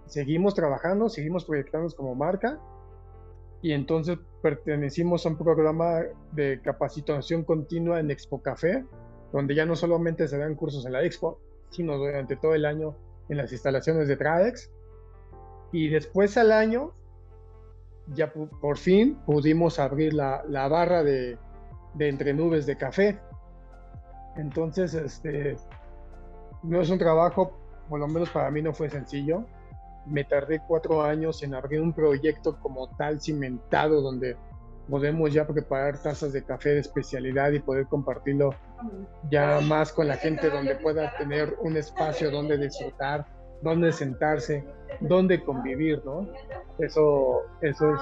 seguimos 0.06 0.54
trabajando, 0.54 1.10
seguimos 1.10 1.46
proyectándonos 1.46 1.96
como 1.96 2.16
marca 2.16 2.60
y 3.62 3.74
entonces 3.74 4.18
pertenecimos 4.42 5.26
a 5.26 5.30
un 5.30 5.38
programa 5.38 6.02
de 6.32 6.60
capacitación 6.62 7.44
continua 7.44 8.00
en 8.00 8.10
Expo 8.10 8.42
Café, 8.42 8.84
donde 9.32 9.56
ya 9.56 9.66
no 9.66 9.76
solamente 9.76 10.28
se 10.28 10.38
dan 10.38 10.56
cursos 10.56 10.86
en 10.86 10.94
la 10.94 11.04
Expo, 11.04 11.40
sino 11.70 11.98
durante 11.98 12.36
todo 12.36 12.56
el 12.56 12.66
año 12.66 12.96
en 13.30 13.38
las 13.38 13.52
instalaciones 13.52 14.08
de 14.08 14.18
Traex. 14.18 14.72
Y 15.72 15.90
después 15.90 16.38
al 16.38 16.52
año, 16.52 16.92
ya 18.08 18.32
por 18.34 18.78
fin 18.78 19.16
pudimos 19.26 19.80
abrir 19.80 20.14
la, 20.14 20.44
la 20.48 20.68
barra 20.68 21.04
de, 21.04 21.38
entre 22.00 22.34
nubes 22.34 22.66
de 22.66 22.78
café. 22.78 23.20
Entonces, 24.38 24.94
este, 24.94 25.58
no 26.64 26.82
es 26.82 26.90
un 26.90 26.98
trabajo, 26.98 27.58
por 27.90 28.00
lo 28.00 28.08
menos 28.08 28.30
para 28.30 28.52
mí 28.52 28.62
no 28.62 28.74
fue 28.74 28.90
sencillo 28.90 29.46
me 30.06 30.24
tardé 30.24 30.62
cuatro 30.68 31.02
años 31.02 31.44
en 31.44 31.54
abrir 31.54 31.82
un 31.82 31.94
proyecto 31.94 32.60
como 32.60 32.90
tal 32.96 33.22
cimentado 33.22 34.02
donde 34.02 34.36
podemos 34.90 35.32
ya 35.32 35.48
preparar 35.48 36.02
tazas 36.02 36.34
de 36.34 36.44
café 36.44 36.70
de 36.70 36.80
especialidad 36.80 37.52
y 37.52 37.60
poder 37.60 37.86
compartirlo 37.86 38.56
ya 39.30 39.62
más 39.62 39.94
con 39.94 40.08
la 40.08 40.18
gente 40.18 40.50
donde 40.50 40.76
pueda 40.76 41.16
tener 41.18 41.56
un 41.62 41.78
espacio 41.78 42.32
donde 42.32 42.58
disfrutar, 42.58 43.26
donde 43.62 43.92
sentarse, 43.92 44.64
donde 45.00 45.44
convivir, 45.44 46.02
¿no? 46.06 46.28
Eso, 46.80 47.44
eso 47.62 47.94
es, 47.94 48.02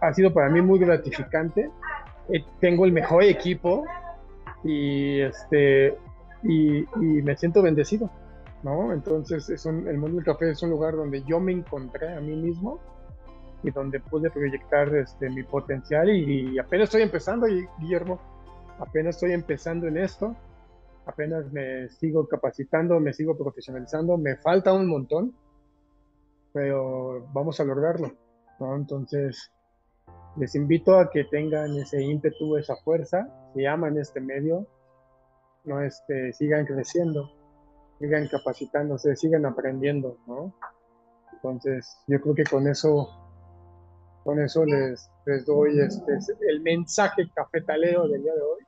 ha 0.00 0.12
sido 0.12 0.32
para 0.32 0.48
mí 0.48 0.60
muy 0.60 0.78
gratificante. 0.78 1.70
Eh, 2.28 2.44
tengo 2.60 2.84
el 2.84 2.92
mejor 2.92 3.22
equipo 3.22 3.84
y 4.64 5.20
este 5.20 5.96
y, 6.42 6.78
y 6.80 7.22
me 7.22 7.36
siento 7.36 7.62
bendecido. 7.62 8.10
¿no? 8.62 8.92
Entonces, 8.92 9.48
es 9.48 9.64
el 9.66 9.96
mundo 9.96 10.16
del 10.16 10.24
café 10.24 10.50
es 10.50 10.62
un 10.62 10.70
lugar 10.70 10.96
donde 10.96 11.22
yo 11.22 11.38
me 11.38 11.52
encontré 11.52 12.14
a 12.14 12.20
mí 12.20 12.34
mismo 12.34 12.80
y 13.62 13.70
donde 13.70 14.00
pude 14.00 14.30
proyectar 14.30 14.94
este, 14.94 15.30
mi 15.30 15.42
potencial 15.42 16.10
y, 16.10 16.58
apenas 16.58 16.84
estoy 16.88 17.02
empezando, 17.02 17.46
Guillermo, 17.78 18.18
apenas 18.78 19.16
estoy 19.16 19.32
empezando 19.32 19.86
en 19.86 19.98
esto, 19.98 20.36
apenas 21.06 21.50
me 21.52 21.88
sigo 21.88 22.26
capacitando, 22.26 23.00
me 23.00 23.12
sigo 23.12 23.36
profesionalizando, 23.36 24.18
me 24.18 24.36
falta 24.36 24.72
un 24.72 24.88
montón, 24.88 25.34
pero 26.52 27.26
vamos 27.32 27.60
a 27.60 27.64
lograrlo, 27.64 28.12
¿no? 28.60 28.76
Entonces, 28.76 29.50
les 30.36 30.54
invito 30.54 30.98
a 30.98 31.10
que 31.10 31.24
tengan 31.24 31.76
ese 31.76 32.02
ímpetu, 32.02 32.56
esa 32.56 32.76
fuerza, 32.76 33.28
si 33.54 33.64
aman 33.64 33.98
este 33.98 34.20
medio, 34.20 34.66
no 35.64 35.80
este, 35.80 36.32
sigan 36.32 36.66
creciendo, 36.66 37.30
sigan 37.98 38.28
capacitándose, 38.28 39.16
sigan 39.16 39.46
aprendiendo, 39.46 40.18
¿no? 40.26 40.52
Entonces, 41.32 41.96
yo 42.06 42.20
creo 42.20 42.34
que 42.34 42.44
con 42.44 42.66
eso, 42.66 43.08
con 44.24 44.40
eso 44.40 44.64
les, 44.64 45.08
les 45.26 45.46
doy 45.46 45.80
este, 45.80 46.18
el 46.48 46.60
mensaje 46.62 47.30
cafetalero 47.34 48.08
del 48.08 48.22
día 48.22 48.34
de 48.34 48.42
hoy. 48.42 48.66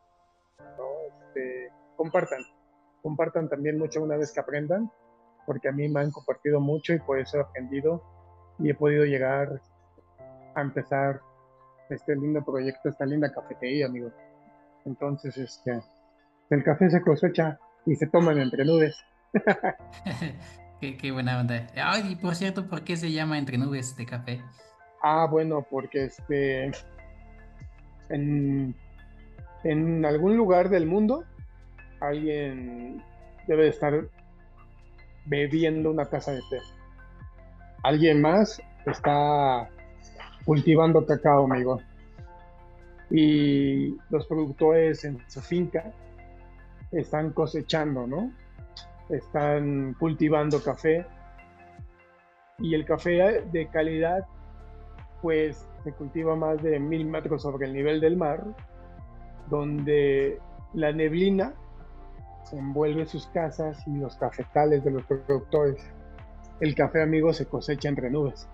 ¿no? 0.77 0.85
Este, 1.27 1.73
compartan, 1.99 2.41
compartan 3.03 3.49
también 3.49 3.77
mucho 3.77 4.03
una 4.03 4.17
vez 4.17 4.33
que 4.33 4.41
aprendan, 4.41 4.91
porque 5.45 5.69
a 5.69 5.73
mí 5.73 5.89
me 5.89 6.01
han 6.01 6.13
compartido 6.13 6.61
mucho 6.61 6.95
y 6.95 7.01
por 7.01 7.19
eso 7.19 7.39
he 7.39 7.41
aprendido 7.41 8.03
y 8.59 8.71
he 8.71 8.75
podido 8.75 9.05
llegar 9.05 9.61
a 10.55 10.61
empezar 10.61 11.21
este 11.91 12.15
lindo 12.15 12.45
proyecto, 12.45 12.89
esta 12.89 13.05
linda 13.05 13.33
cafetería, 13.33 13.87
amigo. 13.87 14.11
Entonces, 14.85 15.37
este, 15.37 15.83
el 16.51 16.63
café 16.63 16.89
se 16.91 17.03
cosecha 17.03 17.59
y 17.85 17.97
se 17.97 18.07
toman 18.07 18.39
entre 18.39 18.65
nubes. 18.65 18.97
qué, 20.81 21.11
buena 21.11 21.41
onda. 21.41 21.67
Ay, 21.77 22.13
y 22.13 22.17
por 22.17 22.35
cierto, 22.35 22.69
¿por 22.69 22.85
qué 22.85 22.97
se 22.97 23.11
llama 23.11 23.39
Entre 23.39 23.59
Nubes 23.59 23.97
de 23.97 24.07
Café? 24.07 24.43
Ah, 25.03 25.27
bueno, 25.31 25.67
porque 25.69 26.05
este. 26.05 26.71
En, 28.11 28.75
en 29.65 30.05
algún 30.05 30.37
lugar 30.37 30.71
del 30.71 30.87
mundo, 30.87 31.25
alguien 32.01 33.03
debe 33.47 33.69
estar 33.69 34.09
bebiendo 35.27 35.91
una 35.91 36.05
taza 36.05 36.33
de 36.33 36.41
té. 36.51 36.59
Alguien 37.83 38.21
más 38.21 38.61
está 38.87 39.69
cultivando 40.45 41.05
cacao, 41.05 41.45
amigo. 41.45 41.81
y 43.11 43.97
los 44.11 44.27
productores 44.27 45.03
en 45.05 45.19
su 45.29 45.41
finca 45.41 45.93
están 46.93 47.31
cosechando, 47.31 48.07
¿no? 48.07 48.31
Están 49.09 49.95
cultivando 49.99 50.63
café 50.63 51.07
y 52.59 52.75
el 52.75 52.85
café 52.85 53.43
de 53.51 53.69
calidad 53.69 54.27
pues 55.23 55.67
se 55.85 55.93
cultiva 55.93 56.37
más 56.37 56.63
de 56.63 56.79
mil 56.79 57.07
metros 57.07 57.43
sobre 57.43 57.67
el 57.67 57.73
nivel 57.73 58.01
del 58.01 58.17
mar, 58.17 58.45
donde 59.49 60.39
la 60.75 60.93
neblina 60.93 61.55
envuelve 62.53 63.07
sus 63.07 63.27
casas 63.29 63.83
y 63.87 63.97
los 63.97 64.17
cafetales 64.17 64.85
de 64.85 64.91
los 64.91 65.05
productores. 65.05 65.83
El 66.61 66.75
café 66.75 67.03
amigo 67.03 67.33
se 67.33 67.47
cosecha 67.47 67.89
entre 67.89 68.11
nubes. 68.11 68.49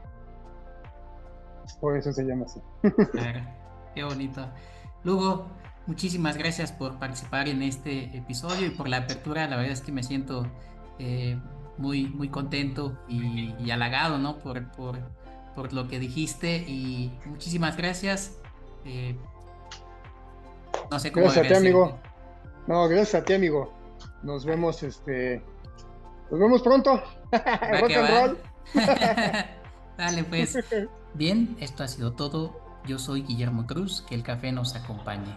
Por 1.81 1.97
eso 1.97 2.13
se 2.13 2.25
llama 2.25 2.47
así. 2.47 2.61
Claro, 3.13 3.41
qué 3.95 4.05
bonito. 4.05 4.47
Lugo, 5.03 5.47
muchísimas 5.87 6.37
gracias 6.37 6.73
por 6.73 6.99
participar 6.99 7.49
en 7.49 7.63
este 7.63 8.17
episodio 8.17 8.67
y 8.67 8.71
por 8.71 8.89
la 8.89 8.99
apertura. 8.99 9.47
La 9.49 9.57
verdad 9.57 9.73
es 9.73 9.81
que 9.81 9.93
me 9.93 10.03
siento 10.03 10.47
eh, 10.99 11.39
muy, 11.79 12.07
muy 12.07 12.29
contento 12.29 12.97
y, 13.09 13.71
halagado 13.71 14.19
¿no? 14.19 14.39
por, 14.39 14.71
por, 14.73 14.99
por, 15.55 15.73
lo 15.73 15.89
que 15.89 15.99
dijiste 15.99 16.57
y 16.57 17.19
muchísimas 17.27 17.77
gracias. 17.77 18.39
Eh, 18.85 19.17
no 20.91 20.99
sé 20.99 21.13
cómo 21.13 21.27
Gracias 21.27 21.47
a 21.47 21.49
ti, 21.49 21.55
amigo. 21.55 21.99
No, 22.67 22.89
gracias 22.89 23.23
a 23.23 23.25
ti, 23.25 23.35
amigo. 23.35 23.73
Nos 24.25 24.47
vemos, 24.47 24.83
este. 24.83 25.43
Nos 26.31 26.41
vemos 26.41 26.63
pronto. 26.63 26.95
Rock 27.33 27.93
and 27.93 28.11
roll. 28.11 28.39
Dale, 29.99 30.25
pues. 30.25 30.59
Bien, 31.15 31.57
esto 31.61 31.85
ha 31.85 31.89
sido 31.89 32.15
todo. 32.15 32.59
Yo 32.87 32.99
soy 32.99 33.23
Guillermo 33.23 33.67
Cruz. 33.67 34.03
Que 34.09 34.15
el 34.15 34.23
café 34.23 34.51
nos 34.51 34.75
acompañe. 34.75 35.35